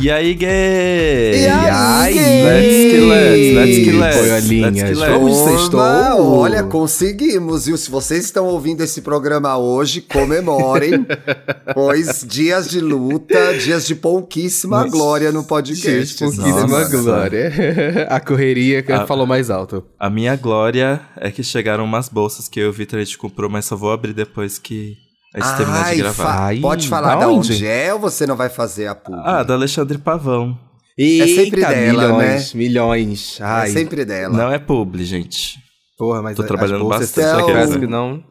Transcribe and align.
E 0.00 0.10
aí, 0.10 0.34
gay? 0.34 1.44
E 1.44 1.46
aí, 1.46 2.14
gay? 2.14 3.54
Let's 3.54 3.84
que 3.84 3.92
let's, 3.92 4.16
let's 4.16 4.32
a 4.32 4.40
linha. 4.40 4.84
Let's. 4.86 4.98
Vamos, 4.98 5.36
sextou. 5.38 5.70
Turma, 5.70 6.16
Olha, 6.16 6.62
conseguimos, 6.64 7.66
viu? 7.66 7.76
Se 7.76 7.90
vocês 7.90 8.24
estão 8.24 8.46
ouvindo 8.46 8.82
esse 8.82 9.00
programa 9.00 9.56
hoje, 9.56 10.00
comemorem, 10.02 11.06
pois 11.72 12.24
dias 12.28 12.68
de 12.68 12.80
luta, 12.80 13.54
dias 13.56 13.86
de 13.86 13.94
pouquíssima 13.94 14.86
glória 14.88 15.30
no 15.32 15.44
podcast. 15.44 16.18
Pouquíssima 16.18 16.66
Nossa. 16.66 16.96
glória. 16.98 17.52
A 18.10 18.20
correria 18.20 18.82
que 18.82 18.92
A- 18.92 19.06
falou 19.06 19.26
mais 19.26 19.48
alto. 19.48 19.84
A 19.98 20.10
minha 20.10 20.36
glória 20.36 21.00
é 21.16 21.30
que 21.30 21.42
chegaram 21.42 21.84
umas 21.84 22.08
bolsas 22.08 22.48
que 22.48 22.60
eu 22.60 22.66
e 22.66 22.68
o 22.68 22.72
Vitor 22.72 22.98
a 22.98 23.04
gente 23.04 23.16
comprou, 23.16 23.48
mas 23.48 23.64
só 23.64 23.76
vou 23.76 23.92
abrir 23.92 24.12
depois 24.12 24.58
que 24.58 24.96
a 25.34 25.40
gente 25.44 25.56
terminar 25.56 25.90
de 25.90 25.96
gravar. 25.96 26.24
fa- 26.24 26.44
Ai, 26.44 26.60
pode 26.60 26.88
falar 26.88 27.16
da 27.16 27.28
onde? 27.28 27.52
onde 27.52 27.66
é 27.66 27.92
ou 27.92 27.98
você 28.00 28.26
não 28.26 28.36
vai 28.36 28.48
fazer 28.48 28.86
a 28.86 28.94
publi? 28.94 29.20
Ah, 29.24 29.42
da 29.42 29.54
Alexandre 29.54 29.98
Pavão. 29.98 30.58
É 30.96 31.26
sempre 31.26 31.60
dela, 31.60 32.08
milhões, 32.12 32.54
milhões. 32.54 33.38
Ai, 33.40 33.68
é 33.68 33.72
sempre 33.72 34.04
dela. 34.04 34.36
Não 34.36 34.52
é 34.52 34.58
publi, 34.60 35.04
gente. 35.04 35.58
porra, 35.98 36.22
mas 36.22 36.36
Tô 36.36 36.44
trabalhando 36.44 36.86
bastante 36.86 37.26
são 37.26 37.38
aqui, 37.40 37.50
aquelas 37.50 37.70
né? 37.70 37.80
que 37.80 37.86
não... 37.86 38.22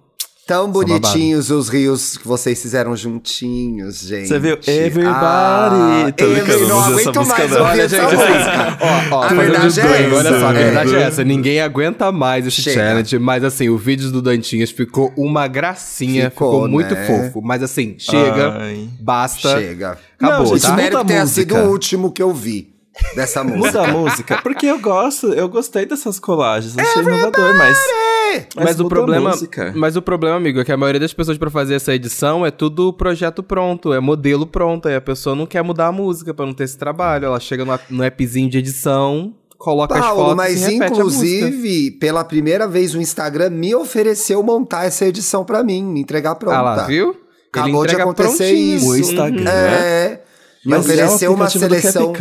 Tão 0.46 0.70
bonitinhos 0.70 1.50
os 1.50 1.70
rios 1.70 2.18
que 2.18 2.28
vocês 2.28 2.62
fizeram 2.62 2.98
juntinhos, 2.98 4.02
gente. 4.02 4.28
Você 4.28 4.38
viu? 4.40 4.58
Everybody. 4.68 5.16
Ah, 5.16 6.14
Tô 6.18 6.26
Every- 6.26 6.66
não 6.68 6.80
aguento 6.84 7.16
mais 7.26 7.50
não. 7.52 7.60
ouvir 7.62 7.72
Olha, 7.72 7.82
essa 7.84 7.96
gente, 7.96 8.16
música. 8.16 8.78
Ó, 9.12 9.16
ó, 9.16 9.24
A 9.24 9.28
verdade 9.30 9.74
de 9.74 9.80
é 9.80 9.84
doido, 9.88 10.04
essa. 10.04 10.16
Olha 10.30 10.40
só, 10.42 10.48
a 10.48 10.50
É. 10.54 10.64
verdade 10.66 10.96
é 10.96 11.02
essa. 11.04 11.24
Ninguém 11.24 11.62
aguenta 11.62 12.12
mais 12.12 12.46
esse 12.46 12.62
Chega. 12.62 12.76
challenge, 12.82 13.20
mas 13.20 13.42
assim, 13.46 13.70
o 13.70 13.78
vídeo 13.78 14.12
do 14.12 14.22
Dantinhas 14.22 14.70
ficou 14.70 15.14
uma 15.16 15.48
gracinha, 15.48 16.30
Ficou, 16.30 16.52
ficou, 16.56 16.68
muito 16.68 16.94
né? 16.94 17.08
fofo. 17.08 17.42
Mas 17.42 17.64
assim, 17.64 17.96
chega, 17.98 18.58
Ai. 18.60 18.90
basta, 19.00 19.58
Chega. 19.58 19.98
acabou, 20.20 20.40
Não, 20.40 20.46
gente, 20.48 20.62
tá? 20.62 20.70
Espero 20.72 21.00
que 21.00 21.06
tenha 21.06 21.22
música. 21.22 21.42
sido 21.56 21.56
o 21.56 21.72
último 21.72 22.12
que 22.12 22.22
eu 22.22 22.34
vi 22.34 22.73
dessa 23.16 23.44
música. 23.44 23.66
Muda 23.66 23.82
a 23.84 23.88
música, 23.88 24.42
porque 24.42 24.66
eu 24.66 24.80
gosto, 24.80 25.34
eu 25.34 25.48
gostei 25.50 25.86
dessas 25.86 26.20
colagens, 26.20 26.78
achei 26.78 27.02
inovador, 27.02 27.56
mas... 27.58 27.78
Mas, 28.56 28.80
o 28.80 28.84
muda 28.84 28.96
a 28.96 28.98
problema, 28.98 29.32
mas 29.76 29.96
o 29.96 30.02
problema, 30.02 30.38
amigo, 30.38 30.60
é 30.60 30.66
que 30.66 30.72
a 30.72 30.78
maioria 30.78 31.00
das 31.00 31.14
pessoas 31.14 31.38
pra 31.38 31.52
fazer 31.52 31.76
essa 31.76 31.94
edição 31.94 32.44
é 32.44 32.50
tudo 32.50 32.92
projeto 32.92 33.44
pronto, 33.44 33.94
é 33.94 34.00
modelo 34.00 34.48
pronto, 34.48 34.88
aí 34.88 34.96
a 34.96 35.02
pessoa 35.02 35.36
não 35.36 35.46
quer 35.46 35.62
mudar 35.64 35.88
a 35.88 35.92
música 35.92 36.34
pra 36.34 36.46
não 36.46 36.54
ter 36.54 36.64
esse 36.64 36.78
trabalho. 36.78 37.26
Ela 37.26 37.40
chega 37.40 37.64
no, 37.64 37.80
no 37.92 38.04
appzinho 38.04 38.50
de 38.50 38.58
edição, 38.58 39.36
coloca 39.58 39.94
as 39.94 40.02
Paulo, 40.02 40.22
fotos 40.22 40.36
mas 40.36 40.62
e 40.62 40.74
repete 40.74 41.00
a 41.00 41.04
música. 41.04 41.28
inclusive, 41.28 41.92
pela 41.92 42.24
primeira 42.24 42.68
vez 42.68 42.96
o 42.96 43.02
Instagram 43.02 43.52
me 43.52 43.76
ofereceu 43.76 44.42
montar 44.42 44.86
essa 44.86 45.06
edição 45.06 45.46
pra 45.46 45.64
mim, 45.64 45.84
me 45.84 46.02
entregar 46.02 46.36
pronta. 46.36 46.58
Ah 46.58 46.62
lá, 46.62 46.84
viu? 46.86 47.16
Acabou 47.52 47.86
de 47.86 47.96
acontecer 47.96 48.46
prontinho. 48.46 48.76
isso. 48.78 48.90
O 48.90 48.98
Instagram. 48.98 49.50
É. 49.52 50.23
Me 50.66 50.72
Mas 50.72 50.86
ofereceu 50.86 51.28
é 51.28 51.34
um 51.34 51.36
uma 51.36 51.50
seleção. 51.50 52.14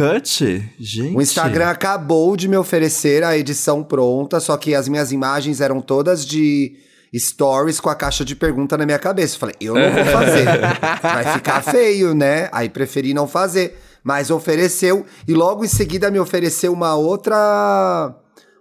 Gente. 0.79 1.17
O 1.17 1.23
Instagram 1.23 1.69
acabou 1.69 2.37
de 2.37 2.49
me 2.49 2.57
oferecer 2.57 3.23
a 3.23 3.39
edição 3.39 3.85
pronta, 3.85 4.41
só 4.41 4.57
que 4.57 4.75
as 4.75 4.89
minhas 4.89 5.13
imagens 5.13 5.61
eram 5.61 5.81
todas 5.81 6.27
de 6.27 6.75
stories 7.15 7.79
com 7.79 7.89
a 7.89 7.95
caixa 7.95 8.25
de 8.25 8.35
pergunta 8.35 8.77
na 8.77 8.85
minha 8.85 8.99
cabeça. 8.99 9.37
Eu 9.37 9.39
falei, 9.39 9.55
eu 9.61 9.75
não 9.75 9.93
vou 9.93 10.05
fazer. 10.05 10.45
Vai 11.01 11.33
ficar 11.35 11.63
feio, 11.63 12.15
né? 12.15 12.49
Aí 12.51 12.69
preferi 12.69 13.15
não 13.15 13.29
fazer. 13.29 13.79
Mas 14.03 14.31
ofereceu, 14.31 15.07
e 15.29 15.33
logo 15.33 15.65
em 15.65 15.69
seguida 15.69 16.11
me 16.11 16.19
ofereceu 16.19 16.73
uma 16.73 16.97
outra. 16.97 18.13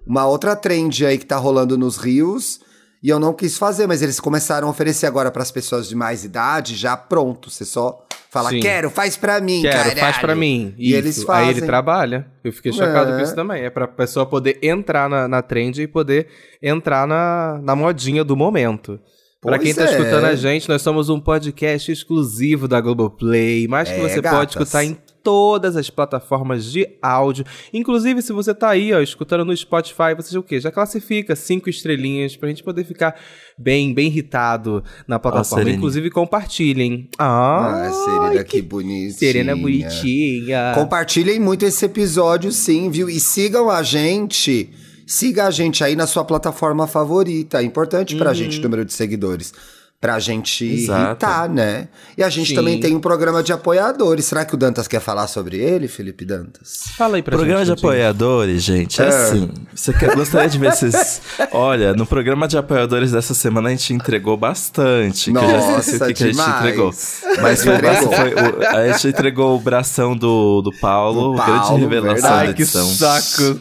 Uma 0.05 0.27
outra 0.27 0.55
trend 0.55 1.05
aí 1.05 1.17
que 1.17 1.25
tá 1.25 1.37
rolando 1.37 1.77
nos 1.77 1.97
rios. 1.97 2.59
E 3.03 3.09
eu 3.09 3.19
não 3.19 3.33
quis 3.33 3.57
fazer, 3.57 3.87
mas 3.87 4.01
eles 4.01 4.19
começaram 4.19 4.67
a 4.67 4.71
oferecer 4.71 5.07
agora 5.07 5.31
para 5.31 5.41
as 5.41 5.49
pessoas 5.51 5.87
de 5.89 5.95
mais 5.95 6.23
idade, 6.23 6.75
já 6.75 6.95
pronto. 6.95 7.49
Você 7.49 7.65
só 7.65 8.05
fala, 8.29 8.49
Sim. 8.51 8.59
quero, 8.59 8.89
faz 8.91 9.17
pra 9.17 9.41
mim, 9.41 9.61
Quero, 9.63 9.75
caralho. 9.77 9.99
faz 9.99 10.17
pra 10.19 10.35
mim. 10.35 10.75
E 10.77 10.89
Isso. 10.89 10.97
eles 10.97 11.23
fazem. 11.23 11.49
Aí 11.49 11.57
ele 11.57 11.65
trabalha. 11.65 12.27
Eu 12.43 12.53
fiquei 12.53 12.71
chocado 12.71 13.11
É. 13.13 13.17
com 13.17 13.23
isso 13.23 13.33
também. 13.33 13.63
É 13.63 13.69
pra 13.71 13.87
pessoa 13.87 14.25
poder 14.25 14.59
entrar 14.61 15.09
na, 15.09 15.27
na 15.27 15.41
trend 15.41 15.81
e 15.81 15.87
poder 15.87 16.27
entrar 16.61 17.07
na, 17.07 17.59
na 17.63 17.75
modinha 17.75 18.23
do 18.23 18.37
momento. 18.37 18.99
Pois 19.41 19.59
quem 19.59 19.73
tá 19.73 19.81
é. 19.85 19.85
escutando 19.85 20.25
a 20.25 20.35
gente, 20.35 20.69
nós 20.69 20.83
somos 20.83 21.09
um 21.09 21.19
podcast 21.19 21.91
exclusivo 21.91 22.67
da 22.67 22.79
Globoplay, 22.79 23.67
mas 23.67 23.89
que 23.89 23.95
É, 23.95 24.07
você 24.07 24.21
gatas. 24.21 24.37
pode 24.37 24.51
escutar 24.51 24.83
em 24.83 24.95
todas 25.23 25.75
as 25.75 25.89
plataformas 25.89 26.71
de 26.71 26.87
áudio. 27.01 27.45
Inclusive, 27.73 28.21
se 28.21 28.33
você 28.33 28.53
tá 28.53 28.69
aí, 28.69 28.93
ó, 28.93 28.99
escutando 29.01 29.45
no 29.45 29.55
Spotify, 29.55 30.15
você 30.15 30.33
já 30.33 30.39
o 30.39 30.43
quê? 30.43 30.59
Já 30.59 30.71
classifica 30.71 31.35
cinco 31.35 31.69
estrelinhas 31.69 32.35
pra 32.35 32.49
gente 32.49 32.63
poder 32.63 32.83
ficar 32.83 33.15
bem, 33.57 33.93
bem 33.93 34.07
irritado 34.07 34.83
na 35.07 35.19
plataforma. 35.19 35.63
Serena. 35.63 35.77
Inclusive, 35.77 36.09
compartilhem. 36.09 37.09
Ah, 37.17 37.85
Ah, 37.87 37.91
Serena, 37.91 38.43
que 38.43 38.61
bonitinha. 38.61 39.11
Serena 39.11 39.55
bonitinha. 39.55 40.71
Compartilhem 40.75 41.39
muito 41.39 41.65
esse 41.65 41.85
episódio, 41.85 42.51
sim, 42.51 42.89
viu? 42.89 43.09
E 43.09 43.19
sigam 43.19 43.69
a 43.69 43.83
gente. 43.83 44.69
Siga 45.05 45.47
a 45.47 45.51
gente 45.51 45.83
aí 45.83 45.95
na 45.95 46.07
sua 46.07 46.23
plataforma 46.23 46.87
favorita. 46.87 47.59
É 47.61 47.63
importante 47.63 48.15
pra 48.15 48.33
gente 48.33 48.59
o 48.59 48.61
número 48.63 48.85
de 48.85 48.93
seguidores. 48.93 49.53
Pra 50.01 50.17
gente 50.17 50.65
Exato. 50.65 50.99
irritar, 51.27 51.47
né? 51.47 51.87
E 52.17 52.23
a 52.23 52.29
gente 52.29 52.47
Sim. 52.49 52.55
também 52.55 52.79
tem 52.79 52.95
um 52.95 52.99
programa 52.99 53.43
de 53.43 53.53
apoiadores. 53.53 54.25
Será 54.25 54.43
que 54.43 54.55
o 54.55 54.57
Dantas 54.57 54.87
quer 54.87 54.99
falar 54.99 55.27
sobre 55.27 55.57
ele, 55.59 55.87
Felipe 55.87 56.25
Dantas? 56.25 56.85
Fala 56.97 57.17
aí 57.17 57.21
pra 57.21 57.37
Programa 57.37 57.59
gente. 57.63 57.75
de 57.75 57.81
Dantinho. 57.83 57.89
apoiadores, 57.91 58.63
gente, 58.63 58.99
é, 58.99 59.05
É. 59.05 59.07
assim. 59.09 59.51
Você 59.75 59.93
quer, 59.93 60.15
gostaria 60.15 60.49
de 60.49 60.57
ver 60.57 60.69
esses. 60.73 61.21
Olha, 61.51 61.93
no 61.93 62.07
programa 62.07 62.47
de 62.47 62.57
apoiadores 62.57 63.11
dessa 63.11 63.35
semana 63.35 63.67
a 63.69 63.71
gente 63.73 63.93
entregou 63.93 64.35
bastante. 64.35 65.31
que 65.31 65.37
eu 65.37 65.41
já 65.47 65.57
esqueci 65.77 65.91
Nossa, 65.99 66.03
o 66.03 66.07
que, 66.07 66.13
que 66.15 66.23
a 66.23 66.27
gente 66.33 66.49
entregou. 66.49 66.91
Mas 67.39 67.63
foi, 67.63 67.75
Entregou. 67.75 68.11
foi 68.11 68.33
o- 68.33 68.67
a 68.67 68.87
gente 68.93 69.07
entregou 69.07 69.55
o 69.55 69.59
bração 69.59 70.17
do, 70.17 70.63
do 70.63 70.71
Paulo, 70.79 71.33
Do 71.37 71.43
grande 71.43 71.59
Paulo, 71.59 71.77
revelação 71.77 72.13
verdade. 72.15 72.21
da 72.33 72.39
Ai, 72.49 72.53
que 72.55 72.61
edição. 72.63 72.87
saco. 72.87 73.59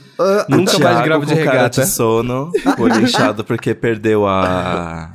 O 0.48 0.56
Nunca 0.56 0.78
mais 0.78 1.04
gravo 1.04 1.26
de 1.26 1.34
regata. 1.34 1.82
de 1.82 1.86
sono, 1.86 2.50
olho 2.78 3.00
inchado 3.02 3.44
porque 3.44 3.74
perdeu 3.74 4.26
a. 4.26 5.12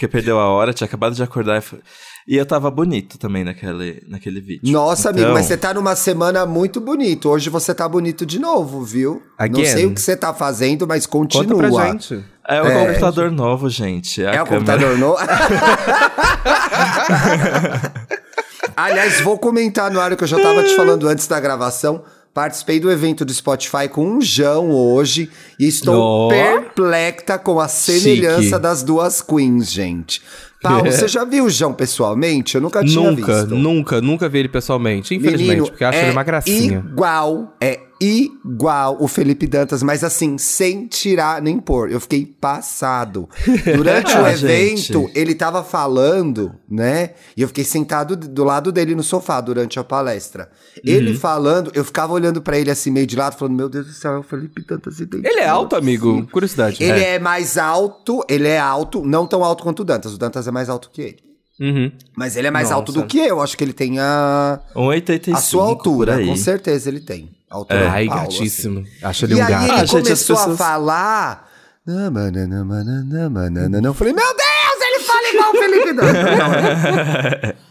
Porque 0.00 0.08
perdeu 0.08 0.40
a 0.40 0.48
hora, 0.48 0.72
tinha 0.72 0.86
acabado 0.86 1.14
de 1.14 1.22
acordar. 1.22 1.58
e 1.58 1.60
foi- 1.60 1.78
E 2.26 2.34
eu 2.34 2.46
tava 2.46 2.70
bonito 2.70 3.18
também 3.18 3.44
naquele, 3.44 4.02
naquele 4.08 4.40
vídeo. 4.40 4.72
Nossa, 4.72 5.10
amigo, 5.10 5.24
Então, 5.24 5.34
mas 5.34 5.44
você 5.44 5.58
tá 5.58 5.74
numa 5.74 5.94
semana 5.94 6.46
muito 6.46 6.80
bonito. 6.80 7.28
Hoje 7.28 7.50
você 7.50 7.74
tá 7.74 7.86
bonito 7.86 8.24
de 8.24 8.38
novo, 8.38 8.82
viu? 8.82 9.22
Não 9.38 9.44
Again. 9.44 9.66
sei 9.66 9.84
o 9.84 9.92
que 9.92 10.00
você 10.00 10.16
tá 10.16 10.32
fazendo, 10.32 10.86
mas 10.86 11.04
continua. 11.04 11.44
Conta 11.46 11.70
pra 11.70 11.88
gente. 11.92 12.24
É 12.48 12.62
o 12.62 12.66
É. 12.66 12.86
computador 12.86 13.30
novo, 13.30 13.68
gente. 13.68 14.24
a 14.24 14.30
É 14.36 14.42
o 14.42 14.46
computador 14.46 14.96
novo? 14.96 15.18
Aliás, 18.76 19.20
vou 19.20 19.38
comentar 19.38 19.90
no 19.90 20.00
ar 20.00 20.12
o 20.12 20.16
que 20.16 20.24
eu 20.24 20.28
já 20.28 20.38
tava 20.40 20.62
te 20.62 20.74
falando 20.74 21.06
antes 21.08 21.26
da 21.26 21.38
gravação. 21.38 22.02
Participei 22.32 22.78
do 22.78 22.90
evento 22.90 23.24
do 23.24 23.34
Spotify 23.34 23.88
com 23.90 24.06
um 24.06 24.20
Jão 24.20 24.70
hoje 24.70 25.28
e 25.58 25.66
estou 25.66 26.00
Ó. 26.00 26.28
perplexa 26.28 27.38
com 27.38 27.58
a 27.58 27.66
semelhança 27.66 28.42
Chique. 28.42 28.58
das 28.58 28.82
duas 28.84 29.20
queens, 29.20 29.70
gente. 29.70 30.22
Paulo, 30.62 30.86
você 30.92 31.08
já 31.08 31.24
viu 31.24 31.46
o 31.46 31.50
Jão 31.50 31.72
pessoalmente? 31.72 32.54
Eu 32.54 32.60
nunca 32.60 32.84
tinha 32.84 33.10
Nunca, 33.10 33.40
visto. 33.40 33.54
nunca, 33.56 34.00
nunca 34.00 34.28
vi 34.28 34.38
ele 34.38 34.48
pessoalmente. 34.48 35.12
Infelizmente, 35.14 35.48
Menino, 35.48 35.66
porque 35.68 35.82
acho 35.82 35.98
é 35.98 36.02
ele 36.02 36.12
uma 36.12 36.22
gracinha. 36.22 36.84
Igual, 36.88 37.56
é 37.60 37.80
igual 38.00 38.96
o 39.00 39.06
Felipe 39.06 39.46
Dantas, 39.46 39.82
mas 39.82 40.02
assim, 40.02 40.38
sem 40.38 40.86
tirar 40.86 41.42
nem 41.42 41.58
pôr. 41.60 41.90
Eu 41.92 42.00
fiquei 42.00 42.24
passado. 42.24 43.28
Durante 43.76 44.12
o 44.16 44.24
Ah, 44.24 44.32
evento, 44.32 45.02
gente. 45.02 45.12
ele 45.18 45.34
tava 45.34 45.62
falando, 45.62 46.52
né? 46.68 47.10
E 47.36 47.42
eu 47.42 47.48
fiquei 47.48 47.64
sentado 47.64 48.16
do 48.16 48.44
lado 48.44 48.72
dele 48.72 48.94
no 48.94 49.02
sofá 49.02 49.40
durante 49.40 49.78
a 49.78 49.84
palestra. 49.84 50.50
Uhum. 50.76 50.82
Ele 50.84 51.14
falando, 51.14 51.70
eu 51.74 51.84
ficava 51.84 52.12
olhando 52.12 52.40
pra 52.40 52.58
ele 52.58 52.70
assim, 52.70 52.90
meio 52.90 53.06
de 53.06 53.16
lado, 53.16 53.36
falando: 53.36 53.54
Meu 53.54 53.68
Deus 53.68 53.86
do 53.86 53.92
céu, 53.92 54.12
é 54.14 54.18
o 54.18 54.22
Felipe 54.22 54.64
Dantas. 54.66 54.98
Ele 55.00 55.40
é 55.40 55.46
alto, 55.48 55.76
amigo? 55.76 56.26
Curiosidade. 56.32 56.82
Ele 56.82 57.00
É. 57.00 57.14
é 57.16 57.18
mais 57.18 57.58
alto, 57.58 58.24
ele 58.28 58.48
é 58.48 58.58
alto, 58.58 59.04
não 59.04 59.26
tão 59.26 59.44
alto 59.44 59.62
quanto 59.62 59.80
o 59.80 59.84
Dantas. 59.84 60.14
O 60.14 60.18
Dantas 60.18 60.48
é 60.48 60.50
mais 60.50 60.68
alto 60.68 60.90
que 60.92 61.02
ele. 61.02 61.18
Uhum. 61.60 61.92
Mas 62.16 62.36
ele 62.36 62.46
é 62.46 62.50
mais 62.50 62.68
Nossa. 62.68 62.76
alto 62.76 62.90
do 62.92 63.04
que 63.04 63.18
eu. 63.18 63.42
Acho 63.42 63.54
que 63.56 63.62
ele 63.62 63.74
tem 63.74 63.98
a. 63.98 64.60
1,85 64.74 65.34
A 65.34 65.40
sua 65.40 65.64
altura, 65.64 66.24
com 66.24 66.34
certeza 66.34 66.88
ele 66.88 67.00
tem. 67.00 67.28
A 67.50 67.56
altura 67.56 67.80
do 67.80 67.88
Ai, 67.88 68.06
Paulo, 68.06 68.22
gatíssimo. 68.22 68.84
Acho 69.02 69.24
assim. 69.24 69.34
ele 69.34 69.34
E 69.34 69.42
um 69.42 69.46
aí 69.46 69.50
gato. 69.50 69.64
ele 69.64 69.72
Ah, 69.72 69.84
gente, 69.84 69.84
as 69.84 69.90
começou 70.24 70.36
a 70.36 70.38
pessoas- 70.38 70.58
falar. 70.58 71.48
Namananamananamanana. 71.86 73.88
Eu 73.88 73.94
falei, 73.94 74.12
meu 74.12 74.24
Deus, 74.24 74.80
ele 74.80 75.00
fala 75.04 75.28
igual 75.34 75.50
o 75.50 75.56
Felipe 75.58 75.92
Dantas. 75.94 77.54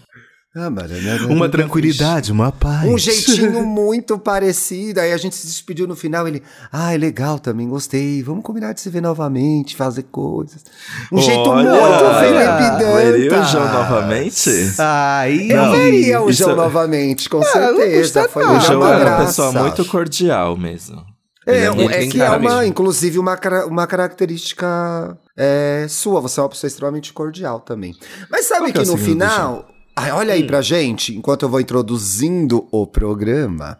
Uma 1.30 1.48
tranquilidade, 1.48 2.32
uma 2.32 2.52
paz. 2.52 2.90
Um 2.90 2.98
jeitinho 2.98 3.64
muito 3.64 4.18
parecido. 4.18 5.00
Aí 5.00 5.14
a 5.14 5.18
gente 5.18 5.36
se 5.36 5.46
despediu 5.46 5.88
no 5.88 5.96
final. 5.96 6.28
Ele, 6.28 6.42
ai, 6.72 6.98
legal 6.98 7.38
também, 7.38 7.70
gostei. 7.70 8.24
Vamos 8.24 8.44
combinar 8.44 8.74
de 8.74 8.82
se 8.82 8.90
ver 8.90 9.02
novamente, 9.02 9.76
fazer 9.76 10.04
coisas. 10.04 10.66
Um 11.12 11.22
jeito 11.22 11.40
Olha, 11.42 11.70
muito 11.70 12.20
Felipe 12.20 13.12
Veria 13.12 13.40
o. 13.40 13.44
João 13.46 13.74
novamente? 13.74 14.50
Ai, 14.80 15.48
Eu 15.52 15.72
veria 15.72 16.22
o 16.22 16.32
João 16.32 16.56
novamente, 16.56 17.30
com 17.30 17.38
não 17.38 17.46
certeza. 17.46 18.28
Foi. 18.30 18.44
O 18.44 18.50
uma 18.50 18.60
João 18.60 18.88
era 18.88 18.96
uma 18.98 19.00
graça. 19.06 19.26
pessoa 19.28 19.52
muito 19.52 19.86
cordial 19.86 20.58
mesmo. 20.58 21.06
É, 21.46 21.66
é 21.66 21.72
muito 21.72 21.94
é 21.94 22.08
que 22.08 22.22
é 22.22 22.28
uma, 22.30 22.40
mesmo. 22.40 22.64
inclusive, 22.64 23.20
uma, 23.20 23.40
uma 23.68 23.88
característica 23.88 25.18
é, 25.38 25.86
sua. 25.90 26.22
Você 26.22 26.40
é 26.40 26.44
uma 26.44 26.50
pessoa 26.50 26.68
extremamente 26.68 27.14
cordial 27.14 27.60
também. 27.60 27.96
Mas 28.30 28.46
sabe 28.46 28.62
Qual 28.62 28.74
que 28.74 28.80
que, 28.84 28.90
é 28.90 28.92
no 28.92 28.98
final, 28.98 29.66
Ai, 30.02 30.12
olha 30.12 30.34
aí 30.34 30.48
pra 30.48 30.62
gente, 30.62 31.14
enquanto 31.14 31.44
eu 31.44 31.50
vou 31.50 31.60
introduzindo 31.60 32.66
o 32.72 32.88
programa. 32.88 33.78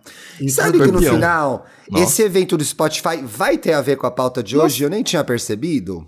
Sabe 0.50 0.78
que 0.78 0.92
no 0.92 1.00
final, 1.00 1.66
Nossa. 1.90 2.04
esse 2.04 2.22
evento 2.22 2.58
do 2.58 2.66
Spotify 2.66 3.24
vai 3.24 3.58
ter 3.58 3.72
a 3.72 3.80
ver 3.80 3.96
com 3.96 4.06
a 4.06 4.12
pauta 4.12 4.44
de 4.44 4.58
hoje? 4.58 4.84
Eu 4.84 4.90
nem 4.90 5.02
tinha 5.02 5.24
percebido. 5.24 6.06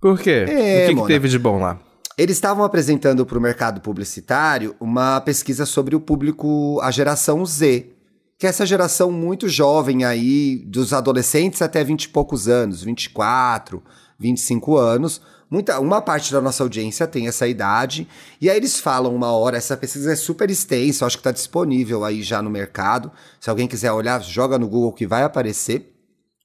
Por 0.00 0.18
quê? 0.18 0.46
É, 0.48 0.86
o 0.86 0.94
que, 0.94 1.02
que 1.02 1.06
teve 1.06 1.28
de 1.28 1.38
bom 1.38 1.60
lá? 1.60 1.78
Eles 2.16 2.38
estavam 2.38 2.64
apresentando 2.64 3.26
para 3.26 3.36
o 3.36 3.40
mercado 3.42 3.82
publicitário 3.82 4.74
uma 4.80 5.20
pesquisa 5.20 5.66
sobre 5.66 5.94
o 5.94 6.00
público, 6.00 6.80
a 6.82 6.90
geração 6.90 7.44
Z, 7.44 7.90
que 8.38 8.46
é 8.46 8.48
essa 8.48 8.64
geração 8.64 9.12
muito 9.12 9.50
jovem 9.50 10.02
aí, 10.02 10.64
dos 10.66 10.94
adolescentes 10.94 11.60
até 11.60 11.84
20 11.84 12.04
e 12.04 12.08
poucos 12.08 12.48
anos, 12.48 12.82
24, 12.82 13.82
25 14.18 14.78
anos. 14.78 15.20
Muita, 15.52 15.78
uma 15.80 16.00
parte 16.00 16.32
da 16.32 16.40
nossa 16.40 16.62
audiência 16.62 17.06
tem 17.06 17.28
essa 17.28 17.46
idade, 17.46 18.08
e 18.40 18.48
aí 18.48 18.56
eles 18.56 18.80
falam 18.80 19.14
uma 19.14 19.32
hora, 19.32 19.58
essa 19.58 19.76
pesquisa 19.76 20.10
é 20.10 20.16
super 20.16 20.50
extensa, 20.50 21.04
acho 21.04 21.18
que 21.18 21.20
está 21.20 21.30
disponível 21.30 22.06
aí 22.06 22.22
já 22.22 22.40
no 22.40 22.48
mercado. 22.48 23.12
Se 23.38 23.50
alguém 23.50 23.68
quiser 23.68 23.92
olhar, 23.92 24.22
joga 24.22 24.58
no 24.58 24.66
Google 24.66 24.94
que 24.94 25.06
vai 25.06 25.24
aparecer 25.24 25.94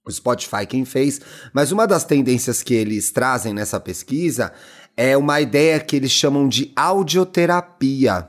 o 0.05 0.11
Spotify 0.11 0.65
quem 0.67 0.83
fez, 0.83 1.21
mas 1.53 1.71
uma 1.71 1.87
das 1.87 2.03
tendências 2.03 2.61
que 2.61 2.73
eles 2.73 3.09
trazem 3.09 3.53
nessa 3.53 3.79
pesquisa 3.79 4.51
é 4.97 5.15
uma 5.15 5.39
ideia 5.39 5.79
que 5.79 5.95
eles 5.95 6.11
chamam 6.11 6.45
de 6.45 6.73
audioterapia. 6.75 8.27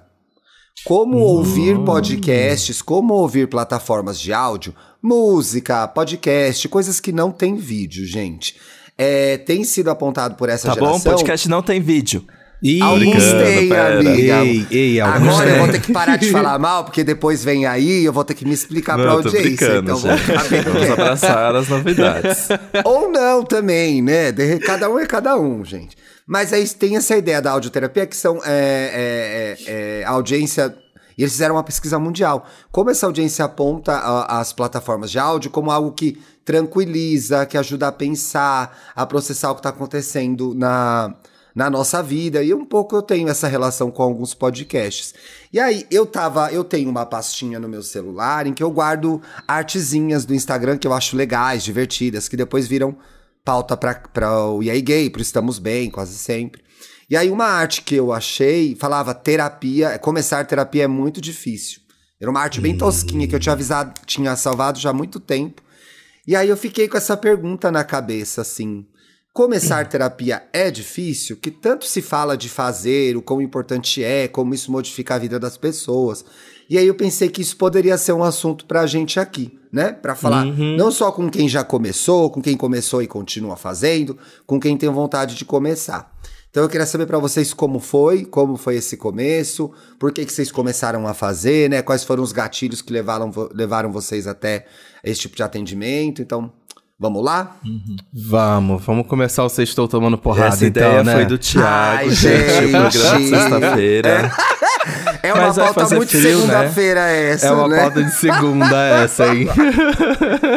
Como 0.85 1.19
ouvir 1.19 1.77
podcasts, 1.85 2.81
como 2.81 3.15
ouvir 3.15 3.49
plataformas 3.49 4.21
de 4.21 4.33
áudio, 4.33 4.77
música, 5.03 5.89
podcast, 5.89 6.69
coisas 6.69 7.01
que 7.01 7.11
não 7.11 7.33
tem 7.33 7.57
vídeo, 7.57 8.07
gente. 8.07 8.55
É, 8.99 9.39
tem 9.39 9.63
sido 9.63 9.91
apontado 9.91 10.35
por 10.35 10.49
essa 10.49 10.67
Tá 10.69 10.75
geração. 10.75 10.99
bom? 10.99 11.05
podcast 11.05 11.49
não 11.49 11.63
tem 11.63 11.81
vídeo. 11.81 12.25
Ih, 12.61 12.83
Alguns 12.83 13.23
têm, 13.23 13.69
pera. 13.69 14.01
amiga. 14.01 14.45
Ei, 14.45 14.67
ei, 14.73 15.01
alguns 15.01 15.29
Agora 15.29 15.45
eu 15.49 15.53
têm. 15.55 15.59
vou 15.63 15.69
ter 15.73 15.81
que 15.81 15.93
parar 15.93 16.17
de 16.17 16.29
falar 16.33 16.59
mal, 16.59 16.83
porque 16.85 17.05
depois 17.05 17.45
vem 17.45 17.65
aí 17.67 18.01
e 18.01 18.05
eu 18.05 18.13
vou 18.13 18.25
ter 18.25 18.35
que 18.35 18.45
me 18.45 18.53
explicar 18.53 18.97
pra 18.97 19.05
Não, 19.07 19.23
tô 19.23 19.29
audiência. 19.29 19.77
Então 19.79 20.01
bem 20.01 20.17
Vamos 20.17 20.49
quieto. 20.49 20.93
abraçar 20.93 21.55
as 21.55 21.69
novidades. 21.69 22.49
Ou 22.85 23.13
não 23.13 23.45
também, 23.45 24.03
né? 24.03 24.33
De- 24.33 24.59
Cada 24.59 24.91
um 24.91 24.99
é 24.99 25.07
cada 25.07 25.37
um, 25.39 25.65
gente. 25.65 25.97
Mas 26.27 26.53
aí 26.53 26.69
tem 26.69 26.97
essa 26.97 27.17
ideia 27.17 27.41
da 27.41 27.53
audioterapia, 27.53 28.07
que 28.07 28.17
são 28.17 28.41
é, 28.45 29.57
é, 29.67 29.71
é, 29.71 30.01
é, 30.01 30.05
a 30.05 30.11
audiência. 30.11 30.75
E 31.19 31.23
eles 31.23 31.33
fizeram 31.33 31.57
uma 31.57 31.65
pesquisa 31.65 31.99
mundial. 31.99 32.47
Como 32.71 32.89
essa 32.91 33.05
audiência 33.05 33.45
aponta 33.45 33.93
a- 33.93 34.39
as 34.41 34.53
plataformas 34.53 35.11
de 35.11 35.19
áudio 35.19 35.51
como 35.51 35.71
algo 35.71 35.91
que 35.93 36.17
tranquiliza, 36.45 37.45
que 37.45 37.59
ajuda 37.59 37.89
a 37.89 37.93
pensar, 37.93 38.79
a 38.95 39.05
processar 39.05 39.51
o 39.51 39.55
que 39.55 39.59
está 39.61 39.71
acontecendo 39.71 40.55
na, 40.55 41.15
na 41.55 41.69
nossa 41.69 42.03
vida. 42.03 42.43
E 42.43 42.55
um 42.55 42.65
pouco 42.65 42.95
eu 42.97 43.03
tenho 43.03 43.29
essa 43.29 43.49
relação 43.49 43.91
com 43.91 44.03
alguns 44.03 44.33
podcasts. 44.33 45.13
E 45.53 45.59
aí, 45.59 45.87
eu 45.91 46.07
tava. 46.07 46.53
Eu 46.53 46.63
tenho 46.63 46.89
uma 46.89 47.05
pastinha 47.05 47.59
no 47.59 47.69
meu 47.69 47.83
celular 47.83 48.47
em 48.47 48.55
que 48.55 48.63
eu 48.63 48.71
guardo 48.71 49.21
artezinhas 49.47 50.25
do 50.25 50.35
Instagram 50.35 50.79
que 50.79 50.87
eu 50.87 50.93
acho 50.93 51.17
legais, 51.17 51.65
divertidas, 51.65 52.29
que 52.29 52.37
depois 52.37 52.67
viram 52.69 52.97
pauta 53.45 53.77
para 53.77 54.47
o 54.47 54.63
E 54.63 54.71
aí 54.71 54.81
Gay, 54.83 55.09
pro 55.11 55.23
Estamos 55.23 55.59
Bem, 55.59 55.91
quase 55.91 56.17
sempre. 56.17 56.63
E 57.11 57.17
aí, 57.17 57.31
uma 57.31 57.47
arte 57.47 57.83
que 57.83 57.95
eu 57.95 58.13
achei 58.13 58.75
falava 58.75 59.15
terapia, 59.15 59.99
começar 59.99 60.45
terapia 60.45 60.85
é 60.85 60.87
muito 60.87 61.21
difícil. 61.21 61.81
Era 62.21 62.31
uma 62.31 62.41
arte 62.41 62.61
bem 62.61 62.77
tosquinha 62.77 63.27
que 63.27 63.35
eu 63.35 63.41
tinha 63.41 63.53
avisado, 63.53 63.99
tinha 64.05 64.35
salvado 64.37 64.79
já 64.79 64.91
há 64.91 64.93
muito 64.93 65.19
tempo. 65.19 65.63
E 66.27 66.37
aí 66.37 66.49
eu 66.49 66.57
fiquei 66.57 66.87
com 66.89 66.97
essa 66.97 67.17
pergunta 67.17 67.71
na 67.71 67.83
cabeça, 67.85 68.43
assim. 68.43 68.85
Começar 69.33 69.89
terapia 69.89 70.43
é 70.53 70.71
difícil? 70.71 71.37
Que 71.37 71.51
tanto 71.51 71.87
se 71.87 72.03
fala 72.03 72.37
de 72.37 72.49
fazer, 72.49 73.17
o 73.17 73.23
quão 73.23 73.41
importante 73.41 74.03
é, 74.03 74.27
como 74.27 74.53
isso 74.53 74.71
modifica 74.71 75.15
a 75.15 75.19
vida 75.19 75.39
das 75.39 75.57
pessoas. 75.57 76.25
E 76.69 76.77
aí 76.77 76.87
eu 76.87 76.95
pensei 76.95 77.29
que 77.29 77.41
isso 77.41 77.57
poderia 77.57 77.97
ser 77.97 78.13
um 78.13 78.25
assunto 78.25 78.67
pra 78.67 78.87
gente 78.87 79.19
aqui, 79.21 79.57
né? 79.73 79.93
Pra 79.93 80.15
falar 80.15 80.45
não 80.45 80.91
só 80.91 81.13
com 81.13 81.31
quem 81.31 81.49
já 81.49 81.65
começou, 81.65 82.29
com 82.31 82.43
quem 82.43 82.57
começou 82.57 83.01
e 83.01 83.07
continua 83.07 83.57
fazendo, 83.57 84.19
com 84.45 84.59
quem 84.59 84.77
tem 84.77 84.91
vontade 84.91 85.37
de 85.37 85.45
começar. 85.45 86.13
Então 86.51 86.63
eu 86.63 86.69
queria 86.69 86.87
saber 86.87 87.07
pra 87.07 87.19
vocês 87.19 87.53
como 87.53 87.79
foi, 87.79 88.25
como 88.25 88.57
foi 88.57 88.77
esse 88.77 88.97
começo, 88.97 89.71
por 89.99 90.11
que, 90.13 90.25
que 90.25 90.33
vocês 90.33 90.51
começaram 90.51 91.07
a 91.07 91.13
fazer, 91.15 91.69
né? 91.69 91.83
Quais 91.83 92.05
foram 92.05 92.23
os 92.23 92.33
gatilhos 92.33 92.81
que 92.81 92.93
levaram, 92.93 93.31
levaram 93.55 93.93
vocês 93.93 94.27
até 94.27 94.65
esse 95.05 95.21
tipo 95.21 95.37
de 95.37 95.43
atendimento. 95.43 96.23
Então, 96.23 96.51
vamos 96.99 97.23
lá? 97.23 97.57
Vamos, 98.13 98.83
vamos 98.85 99.07
começar 99.07 99.45
o 99.45 99.49
sextou 99.49 99.87
tomando 99.87 100.17
porrada, 100.17 100.49
Essa 100.55 100.67
então, 100.67 100.83
ideia 100.89 101.05
né? 101.05 101.13
foi 101.15 101.27
do 101.27 101.37
Thiago, 101.39 101.67
Ai, 101.99 102.11
gente. 102.11 102.65
O 102.65 102.71
programa 102.71 102.91
de 102.91 103.29
sexta-feira. 103.29 104.33
É 105.23 105.35
uma 105.35 105.47
Mas 105.49 105.57
vai 105.57 105.75
pauta 105.75 105.97
muito 105.97 106.09
frio, 106.11 106.23
né? 106.23 106.31
segunda-feira 106.31 107.01
essa, 107.11 107.47
É 107.49 107.51
uma 107.51 107.69
né? 107.69 107.81
pauta 107.81 108.03
de 108.05 108.11
segunda 108.15 108.77
essa 109.03 109.25
aí. 109.25 109.47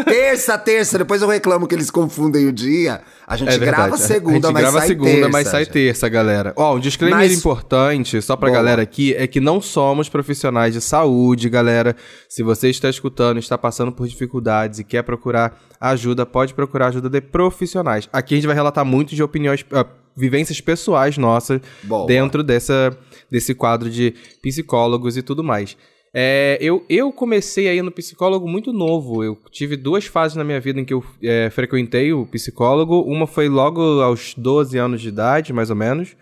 Terça, 0.05 0.57
terça, 0.57 0.97
depois 0.99 1.21
eu 1.21 1.27
reclamo 1.27 1.67
que 1.67 1.75
eles 1.75 1.89
confundem 1.91 2.47
o 2.47 2.51
dia. 2.53 3.01
A 3.31 3.37
gente 3.37 3.49
É 3.53 3.57
grava 3.57 3.95
segunda, 3.97 4.31
a 4.31 4.33
gente 4.49 4.53
mas 4.53 4.61
grava 4.61 4.77
sai 4.79 4.87
segunda, 4.87 5.11
terça. 5.11 5.29
mas 5.29 5.47
sai 5.47 5.65
terça, 5.65 6.09
galera. 6.09 6.53
Ó, 6.57 6.75
um 6.75 6.79
disclaimer 6.79 7.19
Mas- 7.19 7.31
importante, 7.37 8.21
só 8.21 8.35
pra 8.35 8.49
Boa. 8.49 8.57
galera 8.59 8.81
aqui, 8.81 9.13
é 9.13 9.25
que 9.25 9.39
não 9.39 9.61
somos 9.61 10.09
profissionais 10.09 10.73
de 10.73 10.81
saúde, 10.81 11.47
galera. 11.49 11.95
Se 12.27 12.43
você 12.43 12.69
está 12.69 12.89
escutando, 12.89 13.37
está 13.39 13.57
passando 13.57 13.91
por 13.91 14.05
dificuldades 14.05 14.79
e 14.79 14.83
quer 14.83 15.03
procurar 15.03 15.57
ajuda, 15.79 16.25
pode 16.25 16.53
procurar 16.53 16.87
ajuda 16.87 17.09
de 17.09 17.21
profissionais. 17.21 18.09
Aqui 18.11 18.33
a 18.33 18.37
gente 18.37 18.47
vai 18.47 18.55
relatar 18.55 18.83
muito 18.83 19.15
de 19.15 19.23
opiniões, 19.23 19.65
ah, 19.71 19.85
vivências 20.13 20.59
pessoais 20.59 21.17
nossas 21.17 21.61
Boa. 21.83 22.05
dentro 22.05 22.43
dessa, 22.43 22.95
desse 23.31 23.53
quadro 23.53 23.89
de 23.89 24.13
psicólogos 24.41 25.15
e 25.15 25.21
tudo 25.21 25.41
mais. 25.41 25.77
É, 26.13 26.57
eu, 26.59 26.85
eu 26.89 27.11
comecei 27.11 27.69
aí 27.69 27.81
no 27.81 27.91
psicólogo 27.91 28.47
muito 28.47 28.73
novo. 28.73 29.23
Eu 29.23 29.37
tive 29.49 29.77
duas 29.77 30.05
fases 30.05 30.35
na 30.35 30.43
minha 30.43 30.59
vida 30.59 30.79
em 30.79 30.85
que 30.85 30.93
eu 30.93 31.03
é, 31.23 31.49
frequentei 31.49 32.11
o 32.11 32.25
psicólogo. 32.25 33.01
Uma 33.01 33.25
foi 33.25 33.47
logo 33.47 34.01
aos 34.01 34.33
12 34.35 34.77
anos 34.77 35.01
de 35.01 35.07
idade, 35.07 35.53
mais 35.53 35.69
ou 35.69 35.75
menos. 35.75 36.15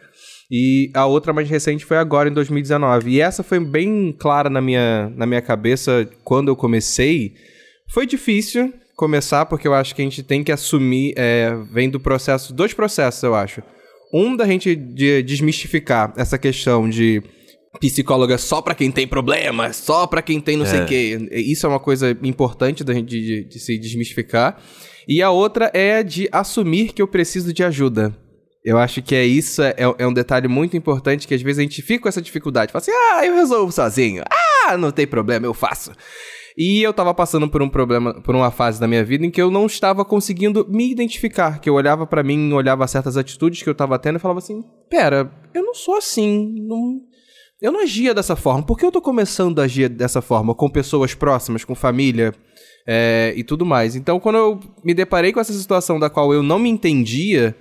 E 0.52 0.92
a 0.94 1.06
outra 1.06 1.34
mais 1.34 1.50
recente 1.50 1.86
foi 1.86 1.98
agora, 1.98 2.30
em 2.30 2.34
2019. 2.34 3.12
E 3.12 3.22
essa 3.22 3.44
foi 3.44 3.60
bem 3.60 4.16
clara 4.18 4.50
na 4.50 4.62
minha, 4.62 5.12
na 5.16 5.26
minha 5.26 5.42
cabeça 5.42 6.08
quando 6.24 6.50
eu 6.50 6.56
comecei. 6.56 7.34
Foi 7.88 8.06
difícil 8.06 8.72
começar, 8.96 9.46
porque 9.46 9.68
eu 9.68 9.74
acho 9.74 9.96
que 9.96 10.02
a 10.02 10.06
gente 10.06 10.22
tem 10.22 10.44
que 10.44 10.52
assumir. 10.52 11.14
É, 11.18 11.56
vem 11.72 11.90
do 11.90 12.00
processo. 12.00 12.54
Dois 12.54 12.74
processos, 12.74 13.24
eu 13.24 13.34
acho. 13.34 13.64
Um 14.14 14.36
da 14.36 14.46
gente 14.46 14.76
de 14.76 15.24
desmistificar 15.24 16.14
essa 16.16 16.38
questão 16.38 16.90
de 16.90 17.24
psicóloga 17.80 18.38
só 18.38 18.62
pra 18.62 18.74
quem 18.76 18.92
tem 18.92 19.08
problema, 19.08 19.72
só 19.74 20.08
pra 20.08 20.22
quem 20.22 20.40
tem 20.40 20.58
não 20.58 20.66
sei 20.66 20.80
É. 20.80 20.84
o 20.84 20.86
quê. 20.86 21.30
Isso 21.32 21.66
é 21.66 21.70
uma 21.70 21.80
coisa 21.80 22.12
importante 22.24 22.84
da 22.84 22.94
gente 22.94 23.08
de, 23.10 23.44
de- 23.46 23.60
se 23.60 23.78
desmistificar. 23.78 24.62
E 25.08 25.22
a 25.22 25.30
outra 25.32 25.72
é 25.74 26.04
de 26.04 26.28
assumir 26.32 26.94
que 26.94 27.02
eu 27.02 27.08
preciso 27.08 27.52
de 27.54 27.64
ajuda. 27.64 28.16
Eu 28.64 28.78
acho 28.78 29.02
que 29.02 29.16
é 29.16 29.26
isso, 29.26 29.62
é, 29.62 29.74
é 29.98 30.06
um 30.06 30.14
detalhe 30.14 30.48
muito 30.48 30.76
importante 30.76 31.28
que 31.28 31.34
às 31.34 31.42
vezes 31.42 31.60
a 31.60 31.62
gente 31.62 31.82
fica 31.82 32.04
com 32.04 32.10
essa 32.10 32.22
dificuldade. 32.22 32.72
Fala 32.72 32.82
assim, 32.82 32.92
ah, 32.92 33.26
eu 33.26 33.36
resolvo 33.36 33.72
sozinho. 33.72 34.24
Ah, 34.68 34.78
não 34.78 34.92
tem 34.92 35.08
problema, 35.08 35.46
eu 35.46 35.54
faço. 35.54 35.92
E 36.58 36.82
eu 36.84 36.92
tava 36.92 37.14
passando 37.14 37.48
por 37.50 37.62
um 37.62 37.70
problema, 37.70 38.22
por 38.22 38.36
uma 38.36 38.52
fase 38.52 38.78
da 38.80 38.86
minha 38.88 39.04
vida 39.04 39.26
em 39.26 39.32
que 39.32 39.42
eu 39.42 39.50
não 39.50 39.66
estava 39.66 40.04
conseguindo 40.04 40.68
me 40.70 40.92
identificar. 40.92 41.60
Que 41.60 41.70
eu 41.70 41.74
olhava 41.74 42.06
pra 42.06 42.22
mim, 42.22 42.52
olhava 42.52 42.86
certas 42.86 43.16
atitudes 43.16 43.64
que 43.64 43.70
eu 43.70 43.74
tava 43.76 43.98
tendo 43.98 44.18
e 44.18 44.20
falava 44.20 44.40
assim: 44.40 44.62
pera, 44.90 45.32
eu 45.54 45.64
não 45.64 45.74
sou 45.74 45.96
assim. 45.96 46.54
Não, 46.68 47.00
eu 47.62 47.72
não 47.72 47.82
agia 47.82 48.14
dessa 48.14 48.36
forma. 48.36 48.64
Por 48.64 48.78
que 48.78 48.86
eu 48.86 48.92
tô 48.92 49.02
começando 49.02 49.60
a 49.60 49.64
agir 49.64 49.90
dessa 49.90 50.22
forma? 50.22 50.56
Com 50.56 50.70
pessoas 50.70 51.14
próximas, 51.14 51.66
com 51.66 51.76
família 51.76 52.34
é, 52.88 53.34
e 53.36 53.44
tudo 53.44 53.66
mais. 53.66 53.96
Então, 53.96 54.20
quando 54.20 54.38
eu 54.38 54.60
me 54.84 54.94
deparei 54.94 55.32
com 55.32 55.40
essa 55.40 55.54
situação 55.54 56.00
da 56.00 56.10
qual 56.10 56.34
eu 56.34 56.42
não 56.42 56.58
me 56.58 56.70
entendia, 56.70 57.56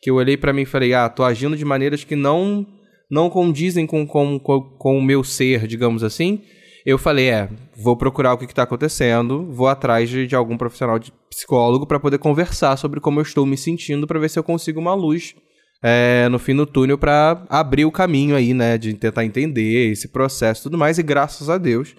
que 0.00 0.10
eu 0.10 0.16
olhei 0.16 0.36
pra 0.36 0.52
mim 0.52 0.62
e 0.62 0.66
falei, 0.66 0.94
ah, 0.94 1.08
tô 1.08 1.22
agindo 1.22 1.56
de 1.56 1.64
maneiras 1.64 2.04
que 2.04 2.16
não 2.16 2.66
não 3.10 3.28
condizem 3.28 3.86
com, 3.86 4.06
com, 4.06 4.38
com, 4.38 4.62
com 4.62 4.98
o 4.98 5.02
meu 5.02 5.22
ser, 5.22 5.66
digamos 5.66 6.02
assim, 6.02 6.40
eu 6.84 6.96
falei, 6.96 7.28
é, 7.28 7.48
vou 7.76 7.94
procurar 7.94 8.32
o 8.32 8.38
que, 8.38 8.46
que 8.46 8.54
tá 8.54 8.62
acontecendo, 8.62 9.46
vou 9.52 9.68
atrás 9.68 10.08
de, 10.08 10.26
de 10.26 10.34
algum 10.34 10.56
profissional 10.56 10.98
de 10.98 11.12
psicólogo 11.28 11.86
pra 11.86 12.00
poder 12.00 12.16
conversar 12.18 12.76
sobre 12.76 13.00
como 13.00 13.20
eu 13.20 13.22
estou 13.22 13.44
me 13.44 13.56
sentindo, 13.56 14.06
pra 14.06 14.18
ver 14.18 14.30
se 14.30 14.38
eu 14.38 14.42
consigo 14.42 14.80
uma 14.80 14.94
luz 14.94 15.34
é, 15.82 16.28
no 16.28 16.38
fim 16.38 16.54
do 16.54 16.64
túnel 16.66 16.96
pra 16.96 17.44
abrir 17.48 17.84
o 17.84 17.90
caminho 17.92 18.36
aí, 18.36 18.54
né, 18.54 18.78
de 18.78 18.94
tentar 18.94 19.24
entender 19.24 19.90
esse 19.90 20.08
processo 20.08 20.60
e 20.60 20.64
tudo 20.64 20.78
mais, 20.78 20.98
e 20.98 21.02
graças 21.02 21.50
a 21.50 21.58
Deus, 21.58 21.94